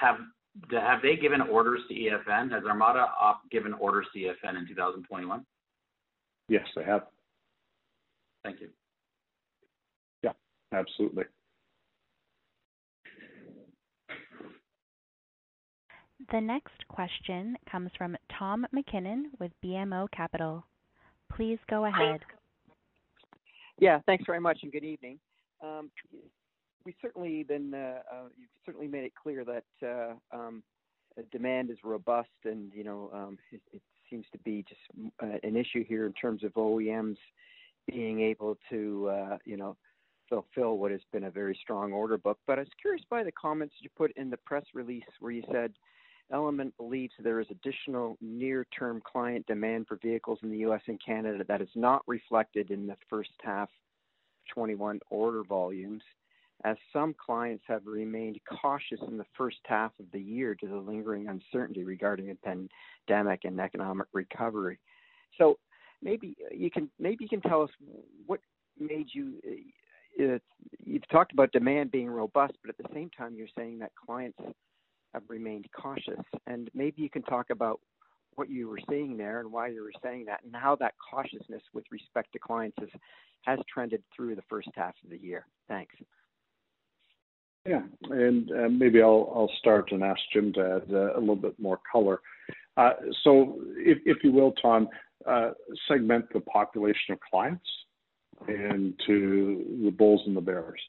Have 0.00 1.02
they 1.02 1.16
given 1.16 1.40
orders 1.42 1.80
to 1.88 1.94
EFN? 1.94 2.50
Has 2.50 2.64
Armada 2.64 3.06
given 3.50 3.72
orders 3.74 4.06
to 4.12 4.18
EFN 4.18 4.58
in 4.58 4.66
2021? 4.66 5.44
Yes, 6.48 6.66
they 6.74 6.84
have. 6.84 7.02
Thank 8.46 8.60
you. 8.60 8.68
Yeah, 10.22 10.30
absolutely. 10.72 11.24
The 16.30 16.40
next 16.40 16.86
question 16.88 17.56
comes 17.70 17.90
from 17.98 18.16
Tom 18.38 18.64
MacKinnon 18.70 19.32
with 19.40 19.50
BMO 19.64 20.06
Capital. 20.12 20.64
Please 21.34 21.58
go 21.68 21.86
ahead. 21.86 22.20
Yeah, 23.80 23.98
thanks 24.06 24.22
very 24.24 24.40
much, 24.40 24.60
and 24.62 24.70
good 24.70 24.84
evening. 24.84 25.18
Um, 25.60 25.90
we've 26.84 26.94
certainly 27.02 27.42
been, 27.42 27.74
uh, 27.74 27.98
uh, 28.10 28.28
you've 28.38 28.48
certainly 28.64 28.86
made 28.86 29.04
it 29.04 29.12
clear 29.20 29.44
that 29.44 29.86
uh, 29.86 30.36
um, 30.36 30.62
demand 31.32 31.70
is 31.70 31.78
robust, 31.82 32.28
and 32.44 32.72
you 32.72 32.84
know 32.84 33.10
um, 33.12 33.38
it, 33.50 33.60
it, 33.72 33.82
seems 34.08 34.24
to 34.30 34.38
be 34.38 34.64
just 34.68 34.80
uh, 35.20 35.38
an 35.42 35.56
issue 35.56 35.84
here 35.84 36.06
in 36.06 36.12
terms 36.12 36.44
of 36.44 36.52
OEMs 36.54 37.16
being 37.86 38.20
able 38.20 38.56
to 38.70 39.08
uh, 39.08 39.38
you 39.44 39.56
know 39.56 39.76
fulfill 40.28 40.78
what 40.78 40.90
has 40.90 41.00
been 41.12 41.24
a 41.24 41.30
very 41.30 41.56
strong 41.62 41.92
order 41.92 42.18
book. 42.18 42.38
But 42.46 42.58
I 42.58 42.62
was 42.62 42.68
curious 42.80 43.04
by 43.08 43.22
the 43.22 43.32
comments 43.32 43.74
you 43.80 43.90
put 43.96 44.12
in 44.16 44.30
the 44.30 44.36
press 44.38 44.64
release 44.74 45.04
where 45.20 45.32
you 45.32 45.44
said 45.52 45.72
Element 46.32 46.76
believes 46.76 47.12
there 47.20 47.40
is 47.40 47.46
additional 47.50 48.16
near-term 48.20 49.00
client 49.04 49.46
demand 49.46 49.86
for 49.86 49.96
vehicles 50.02 50.40
in 50.42 50.50
the 50.50 50.58
U.S. 50.58 50.80
and 50.88 51.00
Canada 51.04 51.44
that 51.46 51.62
is 51.62 51.68
not 51.76 52.02
reflected 52.08 52.70
in 52.70 52.86
the 52.86 52.96
first 53.08 53.30
half 53.42 53.68
21 54.52 54.98
order 55.10 55.44
volumes, 55.44 56.02
as 56.64 56.76
some 56.92 57.14
clients 57.14 57.64
have 57.68 57.82
remained 57.86 58.40
cautious 58.60 58.98
in 59.06 59.18
the 59.18 59.26
first 59.36 59.58
half 59.66 59.92
of 60.00 60.06
the 60.12 60.20
year 60.20 60.54
due 60.54 60.66
to 60.66 60.74
the 60.74 60.80
lingering 60.80 61.28
uncertainty 61.28 61.84
regarding 61.84 62.26
the 62.26 62.68
pandemic 63.08 63.44
and 63.44 63.60
economic 63.60 64.06
recovery. 64.12 64.78
So 65.38 65.58
maybe 66.02 66.36
you 66.50 66.70
can 66.70 66.90
maybe 66.98 67.24
you 67.24 67.28
can 67.28 67.40
tell 67.40 67.62
us 67.62 67.70
what 68.26 68.40
made 68.78 69.08
you 69.12 69.34
uh, 70.20 70.38
you've 70.84 71.08
talked 71.08 71.32
about 71.32 71.52
demand 71.52 71.90
being 71.90 72.08
robust, 72.08 72.54
but 72.62 72.70
at 72.70 72.78
the 72.78 72.94
same 72.94 73.10
time 73.10 73.34
you're 73.34 73.48
saying 73.56 73.78
that 73.78 73.92
clients 73.94 74.38
have 75.12 75.22
remained 75.28 75.66
cautious. 75.78 76.20
And 76.46 76.70
maybe 76.74 77.02
you 77.02 77.10
can 77.10 77.22
talk 77.22 77.50
about 77.50 77.80
what 78.34 78.50
you 78.50 78.68
were 78.68 78.80
seeing 78.88 79.16
there 79.16 79.40
and 79.40 79.50
why 79.50 79.68
you 79.68 79.82
were 79.82 79.92
saying 80.02 80.26
that, 80.26 80.40
and 80.44 80.54
how 80.54 80.76
that 80.76 80.94
cautiousness 81.10 81.62
with 81.72 81.84
respect 81.90 82.32
to 82.32 82.38
clients 82.38 82.76
has, 82.80 82.88
has 83.42 83.58
trended 83.72 84.02
through 84.14 84.34
the 84.36 84.42
first 84.48 84.68
half 84.74 84.94
of 85.04 85.10
the 85.10 85.18
year. 85.18 85.46
Thanks. 85.68 85.94
Yeah, 87.66 87.82
and 88.10 88.50
uh, 88.52 88.68
maybe 88.68 89.02
I'll 89.02 89.32
I'll 89.34 89.50
start 89.58 89.90
and 89.90 90.04
ask 90.04 90.20
Jim 90.32 90.52
to 90.52 90.60
add 90.60 90.94
uh, 90.94 91.16
a 91.16 91.20
little 91.20 91.34
bit 91.34 91.58
more 91.58 91.80
color. 91.90 92.20
Uh, 92.76 92.92
so, 93.24 93.58
if, 93.76 93.98
if 94.04 94.18
you 94.22 94.30
will, 94.30 94.52
Tom, 94.52 94.86
uh, 95.28 95.50
segment 95.88 96.26
the 96.32 96.40
population 96.40 97.12
of 97.12 97.18
clients 97.20 97.66
into 98.48 99.80
the 99.84 99.90
bulls 99.90 100.22
and 100.26 100.36
the 100.36 100.40
bears. 100.40 100.80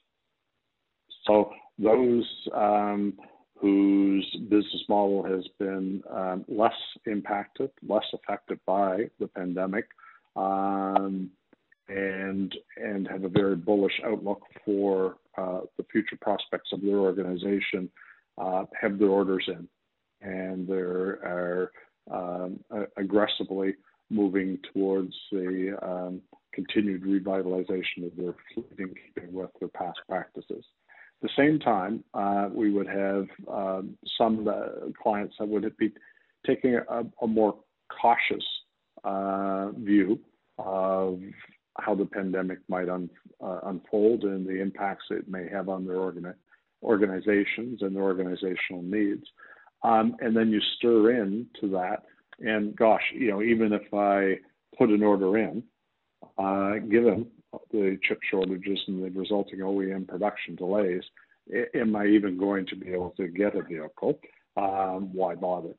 So 1.26 1.52
those 1.80 2.26
um, 2.54 3.14
whose 3.60 4.26
business 4.50 4.84
model 4.88 5.24
has 5.24 5.46
been 5.60 6.02
um, 6.12 6.46
less 6.48 6.74
impacted, 7.06 7.72
less 7.88 8.06
affected 8.14 8.60
by 8.66 9.10
the 9.20 9.28
pandemic, 9.28 9.86
um, 10.36 11.30
and 11.90 12.54
and 12.76 13.08
have 13.08 13.24
a 13.24 13.30
very 13.30 13.56
bullish 13.56 14.00
outlook 14.06 14.42
for 14.66 15.18
uh, 15.38 15.62
the 15.78 15.86
future 15.92 16.18
prospects 16.22 16.70
of 16.74 16.82
their 16.82 16.98
organization, 16.98 17.90
uh, 18.38 18.66
have 18.80 19.00
their 19.00 19.10
orders 19.10 19.48
in, 19.48 19.68
and 20.22 20.68
they 20.68 20.74
are 20.74 21.72
um, 22.12 22.60
aggressively 22.98 23.74
moving 24.10 24.60
towards 24.74 25.14
the 25.32 25.78
um, 25.82 26.22
continued 26.54 27.04
revitalization 27.04 28.06
of 28.06 28.16
their 28.16 28.36
fleet 28.54 28.66
in 28.80 28.94
keeping 28.96 29.34
with 29.34 29.50
their 29.60 29.70
past 29.70 30.00
practices. 30.08 30.64
At 31.22 31.30
the 31.30 31.30
same 31.36 31.60
time, 31.60 32.04
uh, 32.14 32.50
we 32.54 32.72
would 32.72 32.88
have 32.88 33.28
um, 33.52 33.98
some 34.18 34.48
uh, 34.48 34.92
clients 35.02 35.36
that 35.40 35.48
would 35.48 35.76
be 35.78 35.92
taking 36.46 36.76
a, 36.76 37.06
a 37.22 37.28
more 37.28 37.56
cautious 38.02 38.46
uh, 39.04 39.72
view 39.72 40.20
of 40.58 41.20
how 41.80 41.96
the 41.96 42.06
pandemic 42.06 42.60
might 42.68 42.90
un, 42.90 43.10
uh, 43.44 43.60
unfold 43.66 44.24
and 44.24 44.46
the 44.46 44.60
impacts 44.62 45.06
it 45.12 45.28
may 45.28 45.48
have 45.48 45.70
on 45.70 45.86
their 45.86 45.98
organi- 45.98 46.34
organizations 46.84 47.82
and 47.82 47.96
their 47.96 48.04
organizational 48.04 48.82
needs. 48.82 49.26
Um, 49.84 50.16
and 50.20 50.36
then 50.36 50.50
you 50.50 50.60
stir 50.78 51.12
in 51.22 51.48
to 51.62 51.70
that, 51.70 52.04
and 52.40 52.76
gosh, 52.76 53.02
you 53.14 53.30
know, 53.30 53.42
even 53.42 53.74
if 53.74 53.94
I 53.94 54.40
put 54.78 54.90
an 54.90 55.04
order 55.04 55.38
in, 55.38 55.64
uh, 56.38 56.74
given 56.90 57.28
the 57.72 57.98
chip 58.08 58.20
shortages 58.30 58.80
and 58.88 59.04
the 59.04 59.10
resulting 59.20 59.60
OEM 59.60 60.08
production 60.08 60.56
delays, 60.56 61.04
am 61.74 61.96
I 61.96 62.06
even 62.08 62.38
going 62.38 62.66
to 62.68 62.76
be 62.76 62.90
able 62.90 63.12
to 63.18 63.28
get 63.28 63.56
a 63.56 63.64
vehicle? 63.64 64.20
Um, 64.56 65.14
why 65.14 65.36
bother? 65.36 65.74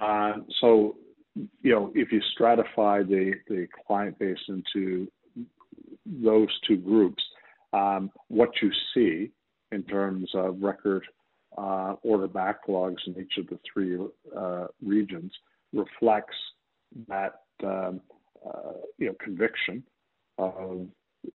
Uh, 0.00 0.34
so, 0.60 0.96
you 1.34 1.72
know, 1.72 1.92
if 1.94 2.10
you 2.10 2.20
stratify 2.38 3.06
the, 3.06 3.34
the 3.48 3.66
client 3.86 4.18
base 4.18 4.38
into 4.48 5.08
those 6.06 6.48
two 6.66 6.76
groups, 6.76 7.22
um, 7.72 8.10
what 8.28 8.50
you 8.62 8.70
see 8.94 9.30
in 9.72 9.82
terms 9.84 10.30
of 10.34 10.62
record 10.62 11.04
uh, 11.56 11.94
order 12.02 12.28
backlogs 12.28 12.96
in 13.06 13.18
each 13.20 13.38
of 13.38 13.46
the 13.48 13.58
three 13.72 13.98
uh, 14.36 14.66
regions 14.84 15.32
reflects 15.74 16.36
that 17.08 17.40
um, 17.62 18.00
uh, 18.46 18.72
you 18.98 19.06
know 19.06 19.14
conviction 19.22 19.82
of 20.38 20.86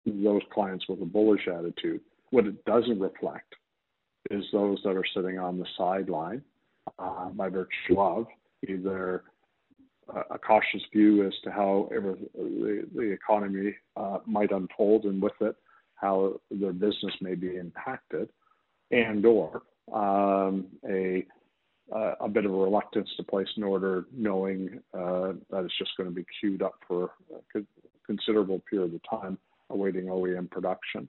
those 0.06 0.42
clients 0.54 0.86
with 0.88 1.02
a 1.02 1.06
bullish 1.06 1.48
attitude. 1.48 2.02
What 2.32 2.46
it 2.46 2.64
doesn't 2.66 3.00
reflect 3.00 3.56
is 4.32 4.44
those 4.52 4.80
that 4.84 4.96
are 4.98 5.06
sitting 5.16 5.40
on 5.40 5.58
the 5.58 5.66
sideline 5.78 6.42
uh, 7.00 7.30
by 7.30 7.50
virtue 7.50 8.00
of 8.00 8.28
either 8.68 9.24
a 10.32 10.40
cautious 10.40 10.82
view 10.94 11.26
as 11.26 11.34
to 11.44 11.52
how 11.52 11.90
the, 11.92 12.88
the 12.96 13.02
economy 13.02 13.76
uh, 13.96 14.20
might 14.26 14.52
unfold 14.52 15.04
and 15.04 15.22
with 15.22 15.34
it 15.42 15.56
how 15.96 16.40
their 16.52 16.72
business 16.72 17.14
may 17.22 17.36
be 17.36 17.58
impacted 17.58 18.30
and 18.92 19.26
or 19.26 19.64
um, 19.94 20.68
a 20.90 21.26
a 21.92 22.28
bit 22.28 22.46
of 22.46 22.54
a 22.54 22.58
reluctance 22.58 23.10
to 23.18 23.24
place 23.24 23.48
an 23.56 23.64
order 23.64 24.06
knowing 24.12 24.82
uh, 24.94 25.34
that 25.50 25.64
it's 25.64 25.78
just 25.78 25.92
going 25.98 26.10
to 26.10 26.16
be 26.16 26.26
queued 26.40 26.62
up 26.62 26.76
for 26.88 27.12
a 27.56 27.62
considerable 28.06 28.62
period 28.70 28.94
of 28.94 29.20
time 29.20 29.38
awaiting 29.70 30.06
OEM 30.06 30.50
production. 30.50 31.08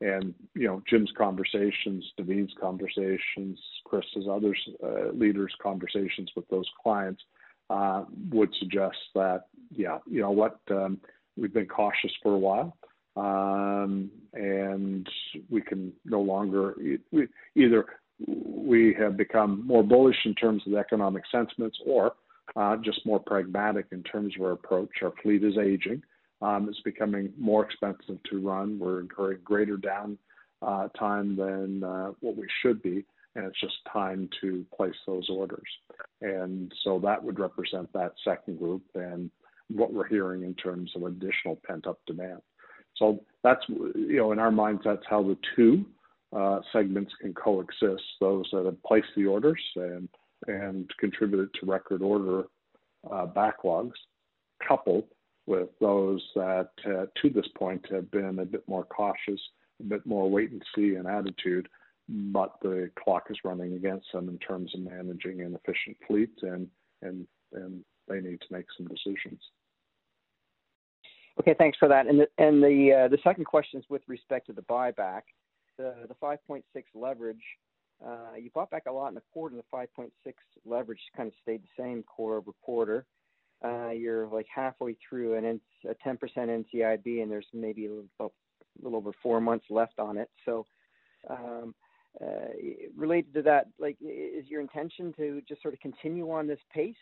And 0.00 0.34
you 0.54 0.66
know, 0.66 0.82
Jim's 0.88 1.10
conversations, 1.16 2.04
David's 2.16 2.52
conversations, 2.60 3.58
Chris's 3.84 4.26
others 4.30 4.58
uh, 4.82 5.10
leaders' 5.12 5.54
conversations 5.62 6.30
with 6.36 6.46
those 6.48 6.68
clients 6.82 7.22
uh, 7.70 8.04
would 8.30 8.50
suggest 8.58 8.96
that, 9.14 9.46
yeah, 9.70 9.98
you 10.08 10.20
know 10.20 10.30
what, 10.30 10.58
um, 10.70 11.00
we've 11.36 11.54
been 11.54 11.66
cautious 11.66 12.12
for 12.22 12.34
a 12.34 12.38
while, 12.38 12.76
um, 13.16 14.10
and 14.34 15.08
we 15.48 15.62
can 15.62 15.92
no 16.04 16.20
longer 16.20 16.74
we, 17.10 17.26
either 17.56 17.86
we 18.18 18.94
have 18.98 19.16
become 19.16 19.66
more 19.66 19.82
bullish 19.82 20.16
in 20.24 20.34
terms 20.34 20.62
of 20.66 20.72
the 20.72 20.78
economic 20.78 21.24
sentiments, 21.30 21.78
or 21.86 22.12
uh, 22.56 22.76
just 22.76 23.04
more 23.04 23.20
pragmatic 23.20 23.86
in 23.92 24.02
terms 24.02 24.34
of 24.36 24.44
our 24.44 24.52
approach. 24.52 24.90
Our 25.02 25.12
fleet 25.22 25.44
is 25.44 25.58
aging. 25.58 26.02
Um, 26.42 26.68
it's 26.68 26.80
becoming 26.80 27.32
more 27.38 27.64
expensive 27.64 28.18
to 28.30 28.40
run. 28.40 28.78
We're 28.78 29.00
incurring 29.00 29.40
greater 29.44 29.76
down 29.76 30.18
uh, 30.62 30.88
time 30.98 31.36
than 31.36 31.82
uh, 31.84 32.12
what 32.20 32.36
we 32.36 32.46
should 32.62 32.82
be, 32.82 33.04
and 33.34 33.44
it's 33.44 33.60
just 33.60 33.76
time 33.92 34.28
to 34.40 34.64
place 34.74 34.94
those 35.06 35.28
orders. 35.28 35.68
And 36.20 36.72
so 36.84 36.98
that 37.00 37.22
would 37.22 37.38
represent 37.38 37.92
that 37.92 38.12
second 38.24 38.58
group 38.58 38.82
and 38.94 39.30
what 39.68 39.92
we're 39.92 40.08
hearing 40.08 40.42
in 40.42 40.54
terms 40.54 40.90
of 40.94 41.02
additional 41.02 41.58
pent 41.66 41.86
up 41.86 41.98
demand. 42.06 42.40
So 42.96 43.20
that's, 43.42 43.62
you 43.68 44.16
know, 44.16 44.32
in 44.32 44.38
our 44.38 44.50
minds, 44.50 44.82
that's 44.84 45.04
how 45.08 45.22
the 45.22 45.36
two 45.54 45.84
uh, 46.34 46.60
segments 46.72 47.12
can 47.20 47.34
coexist 47.34 48.02
those 48.20 48.46
that 48.52 48.64
have 48.64 48.82
placed 48.82 49.08
the 49.16 49.26
orders 49.26 49.60
and, 49.76 50.08
and 50.46 50.90
contributed 50.98 51.48
to 51.54 51.66
record 51.66 52.02
order 52.02 52.44
uh, 53.10 53.26
backlogs, 53.26 53.92
coupled 54.66 55.04
with 55.46 55.68
those 55.80 56.22
that 56.34 56.70
uh, 56.86 57.06
to 57.22 57.30
this 57.30 57.46
point 57.56 57.84
have 57.90 58.10
been 58.10 58.40
a 58.40 58.44
bit 58.44 58.66
more 58.68 58.84
cautious, 58.84 59.40
a 59.80 59.84
bit 59.84 60.04
more 60.04 60.28
wait 60.28 60.50
and 60.50 60.62
see 60.74 60.96
in 60.96 61.06
attitude, 61.06 61.68
but 62.08 62.56
the 62.62 62.90
clock 63.02 63.24
is 63.30 63.38
running 63.44 63.74
against 63.74 64.06
them 64.12 64.28
in 64.28 64.38
terms 64.38 64.72
of 64.74 64.80
managing 64.80 65.42
an 65.42 65.54
efficient 65.54 65.96
fleet 66.06 66.32
and 66.42 66.68
and 67.02 67.26
and 67.52 67.84
they 68.08 68.20
need 68.20 68.40
to 68.40 68.46
make 68.50 68.66
some 68.76 68.86
decisions. 68.86 69.40
Okay, 71.40 71.54
thanks 71.58 71.76
for 71.78 71.88
that. 71.88 72.06
And 72.06 72.20
the 72.20 72.28
and 72.38 72.62
the 72.62 73.04
uh, 73.04 73.08
the 73.08 73.18
second 73.22 73.44
question 73.44 73.78
is 73.78 73.86
with 73.88 74.02
respect 74.08 74.46
to 74.46 74.52
the 74.52 74.62
buyback, 74.62 75.22
the 75.76 75.94
the 76.08 76.14
5.6 76.14 76.62
leverage. 76.94 77.42
Uh, 78.04 78.36
you 78.38 78.50
bought 78.54 78.70
back 78.70 78.84
a 78.86 78.92
lot 78.92 79.08
in 79.08 79.14
the 79.14 79.22
quarter. 79.32 79.56
The 79.56 79.62
5.6 79.72 80.10
leverage 80.66 81.00
kind 81.16 81.28
of 81.28 81.34
stayed 81.42 81.62
the 81.62 81.82
same 81.82 82.02
quarter 82.02 82.36
over 82.36 82.52
quarter 82.62 83.06
uh, 83.64 83.90
you're 83.90 84.26
like 84.28 84.46
halfway 84.54 84.96
through 85.08 85.34
an 85.34 85.60
a 85.88 85.94
10% 86.06 86.18
NCIB, 86.36 87.22
and 87.22 87.30
there's 87.30 87.46
maybe 87.54 87.86
a 87.86 87.90
little, 87.90 88.08
a 88.20 88.28
little 88.82 88.98
over 88.98 89.12
four 89.22 89.40
months 89.40 89.66
left 89.70 89.98
on 89.98 90.18
it. 90.18 90.28
So, 90.44 90.66
um, 91.30 91.74
uh, 92.20 92.48
related 92.96 93.32
to 93.34 93.42
that, 93.42 93.68
like, 93.78 93.96
is 94.00 94.46
your 94.48 94.60
intention 94.60 95.12
to 95.16 95.42
just 95.48 95.62
sort 95.62 95.74
of 95.74 95.80
continue 95.80 96.30
on 96.30 96.46
this 96.46 96.58
pace 96.72 96.94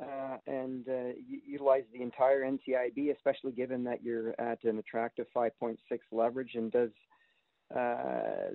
uh, 0.00 0.36
and 0.46 0.88
uh, 0.88 1.12
utilize 1.46 1.84
the 1.92 2.02
entire 2.02 2.42
NCIB, 2.42 3.14
especially 3.14 3.52
given 3.52 3.84
that 3.84 4.02
you're 4.02 4.40
at 4.40 4.62
an 4.64 4.78
attractive 4.78 5.26
5.6 5.36 5.76
leverage? 6.12 6.54
And 6.54 6.70
does 6.70 6.90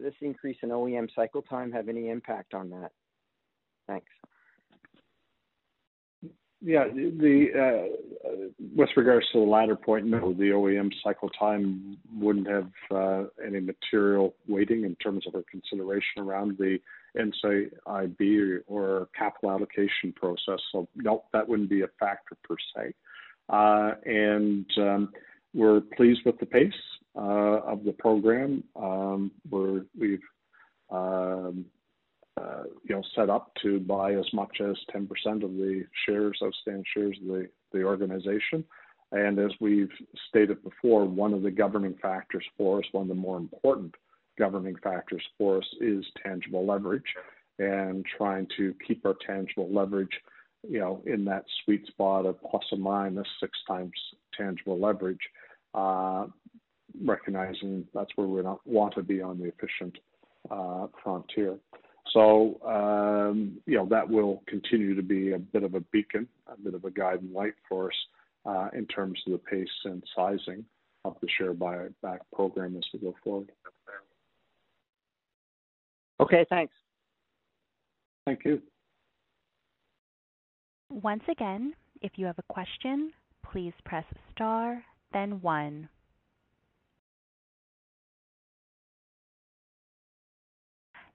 this 0.02 0.14
increase 0.22 0.58
in 0.62 0.70
OEM 0.70 1.08
cycle 1.16 1.42
time 1.42 1.72
have 1.72 1.90
any 1.90 2.10
impact 2.10 2.54
on 2.54 2.70
that? 2.70 2.92
Thanks. 3.88 4.08
yeah, 6.66 6.86
the 6.88 7.48
uh, 7.56 8.30
with 8.76 8.90
regards 8.98 9.28
to 9.34 9.40
the 9.40 9.46
latter 9.46 9.76
point, 9.76 10.08
no, 10.08 10.34
the 10.34 10.50
OEM 10.50 10.90
cycle 11.04 11.30
time 11.30 11.96
wouldn't 12.12 12.48
have 12.48 12.72
uh, 12.90 13.24
any 13.46 13.60
material 13.60 14.36
weighting 14.48 14.84
in 14.84 14.96
terms 14.96 15.26
of 15.28 15.36
our 15.36 15.44
consideration 15.50 16.24
around 16.24 16.58
the 16.58 16.80
NCIB 17.16 18.62
or 18.66 19.08
capital 19.16 19.52
allocation 19.52 20.12
process. 20.16 20.60
So 20.72 20.88
no, 20.96 21.26
that 21.34 21.48
wouldn't 21.48 21.70
be 21.70 21.82
a 21.82 21.88
factor 22.00 22.36
per 22.44 22.56
se. 22.76 22.94
We're 25.56 25.80
pleased 25.96 26.22
with 26.26 26.38
the 26.40 26.46
pace 26.46 26.74
uh, 27.16 27.62
of 27.62 27.86
the 27.86 27.94
program. 27.94 28.64
Um, 28.76 29.32
we're, 29.50 29.86
we've 29.98 30.20
um, 30.92 31.66
uh, 32.40 32.64
you 32.84 32.94
know, 32.94 33.04
set 33.16 33.30
up 33.30 33.52
to 33.64 33.80
buy 33.80 34.14
as 34.14 34.26
much 34.34 34.58
as 34.60 34.76
10% 34.94 35.08
of 35.44 35.52
the 35.54 35.86
shares, 36.06 36.38
outstanding 36.44 36.84
shares 36.94 37.18
of 37.22 37.28
the, 37.28 37.50
the 37.72 37.84
organization. 37.84 38.66
And 39.14 39.40
as 39.40 39.52
we've 39.62 39.92
stated 40.28 40.62
before, 40.62 41.06
one 41.06 41.34
of 41.34 41.44
the 41.44 41.52
governing 41.52 41.96
factors 42.02 42.44
for 42.58 42.80
us, 42.80 42.86
one 42.92 43.04
of 43.04 43.08
the 43.08 43.16
more 43.16 43.38
important 43.38 43.96
governing 44.38 44.76
factors 44.84 45.24
for 45.38 45.60
us 45.60 45.68
is 45.80 46.04
tangible 46.22 46.66
leverage 46.66 47.04
and 47.60 48.06
trying 48.18 48.48
to 48.58 48.76
keep 48.86 49.06
our 49.06 49.16
tangible 49.26 49.74
leverage, 49.74 50.10
you 50.68 50.80
know, 50.80 51.02
in 51.06 51.24
that 51.24 51.46
sweet 51.64 51.88
spot 51.88 52.26
of 52.26 52.36
plus 52.42 52.66
or 52.74 52.78
minus 52.78 53.28
six 53.40 53.58
times 53.66 53.94
tangible 54.38 54.78
leverage, 54.78 55.22
uh, 55.76 56.28
recognizing 57.04 57.86
that's 57.94 58.12
where 58.16 58.28
we 58.28 58.42
want 58.66 58.96
to 58.96 59.04
be 59.04 59.22
on 59.22 59.38
the 59.38 59.46
efficient 59.46 59.98
uh, 60.50 60.88
frontier. 61.04 61.58
So, 62.14 62.60
um, 62.66 63.58
you 63.66 63.76
know, 63.76 63.88
that 63.90 64.08
will 64.08 64.42
continue 64.48 64.96
to 64.96 65.02
be 65.02 65.34
a 65.34 65.40
bit 65.40 65.64
of 65.64 65.74
a 65.74 65.82
beacon, 65.92 66.28
a 66.48 66.58
bit 66.58 66.74
of 66.74 66.86
a 66.86 66.92
guiding 66.92 67.34
light 67.34 67.56
for 67.68 67.88
us 67.88 67.98
uh, 68.46 68.70
in 68.74 68.86
terms 68.88 69.20
of 69.26 69.34
the 69.34 69.40
pace 69.40 69.68
and 69.84 70.04
sizing 70.16 70.64
of 71.04 71.18
the 71.22 71.28
share 71.38 71.54
buyback 71.54 72.20
program 72.34 72.78
as 72.78 72.84
we 72.94 73.00
go 73.00 73.14
forward. 73.24 73.52
Okay, 76.20 76.46
thanks. 76.50 76.74
Thank 78.26 78.46
you. 78.46 78.62
Once 80.90 81.24
again, 81.30 81.74
if 82.02 82.14
you 82.16 82.26
have 82.26 82.40
a 82.40 82.54
question, 82.54 83.12
please 83.52 83.74
press 83.84 84.06
star, 84.34 84.82
then 85.16 85.42
one. 85.42 85.88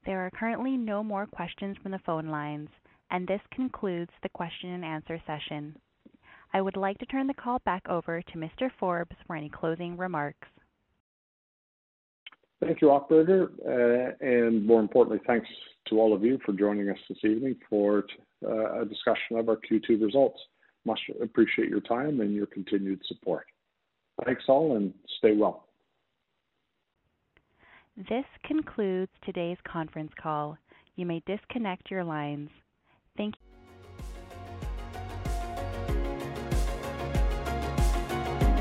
There 0.06 0.24
are 0.24 0.30
currently 0.30 0.78
no 0.78 1.04
more 1.04 1.26
questions 1.26 1.76
from 1.82 1.92
the 1.92 2.00
phone 2.06 2.28
lines, 2.28 2.70
and 3.10 3.28
this 3.28 3.42
concludes 3.52 4.10
the 4.22 4.30
question 4.30 4.70
and 4.70 4.84
answer 4.84 5.20
session. 5.26 5.76
I 6.54 6.62
would 6.62 6.78
like 6.78 6.96
to 6.98 7.06
turn 7.06 7.26
the 7.26 7.34
call 7.34 7.58
back 7.66 7.86
over 7.90 8.22
to 8.22 8.38
Mr. 8.38 8.70
Forbes 8.80 9.14
for 9.26 9.36
any 9.36 9.50
closing 9.50 9.98
remarks. 9.98 10.48
Thank 12.62 12.80
you, 12.80 12.90
operator. 12.90 13.50
Uh, 13.64 14.24
and 14.26 14.66
more 14.66 14.80
importantly, 14.80 15.20
thanks 15.26 15.48
to 15.88 16.00
all 16.00 16.14
of 16.14 16.24
you 16.24 16.38
for 16.46 16.52
joining 16.52 16.88
us 16.88 16.98
this 17.08 17.18
evening 17.22 17.56
for 17.68 18.04
uh, 18.44 18.80
a 18.80 18.86
discussion 18.86 19.36
of 19.36 19.50
our 19.50 19.56
Q2 19.56 20.02
results. 20.02 20.40
Much 20.86 21.00
appreciate 21.22 21.68
your 21.68 21.80
time 21.82 22.22
and 22.22 22.34
your 22.34 22.46
continued 22.46 23.02
support. 23.06 23.44
Thanks 24.24 24.44
all 24.48 24.76
and 24.76 24.92
stay 25.18 25.36
well. 25.36 25.64
This 27.96 28.24
concludes 28.44 29.10
today's 29.24 29.58
conference 29.64 30.12
call. 30.20 30.56
You 30.96 31.06
may 31.06 31.22
disconnect 31.26 31.90
your 31.90 32.04
lines. 32.04 32.50
Thank 33.16 33.34
you. 33.34 33.50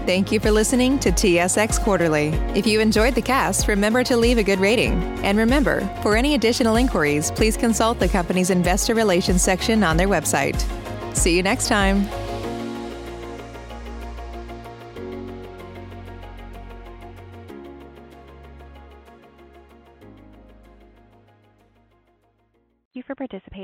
Thank 0.05 0.31
you 0.31 0.39
for 0.39 0.49
listening 0.49 0.97
to 0.99 1.11
TSX 1.11 1.83
Quarterly. 1.83 2.29
If 2.55 2.65
you 2.65 2.79
enjoyed 2.79 3.13
the 3.13 3.21
cast, 3.21 3.67
remember 3.67 4.03
to 4.05 4.17
leave 4.17 4.39
a 4.39 4.43
good 4.43 4.59
rating. 4.59 4.93
And 5.23 5.37
remember, 5.37 5.81
for 6.01 6.17
any 6.17 6.33
additional 6.33 6.77
inquiries, 6.77 7.29
please 7.29 7.55
consult 7.55 7.99
the 7.99 8.07
company's 8.07 8.49
investor 8.49 8.95
relations 8.95 9.43
section 9.43 9.83
on 9.83 9.97
their 9.97 10.07
website. 10.07 10.59
See 11.15 11.37
you 11.37 11.43
next 11.43 11.67
time. 11.67 12.09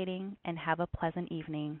Participating 0.06 0.36
and 0.44 0.58
have 0.58 0.80
a 0.80 0.86
pleasant 0.86 1.30
evening. 1.32 1.80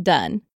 done. 0.00 0.42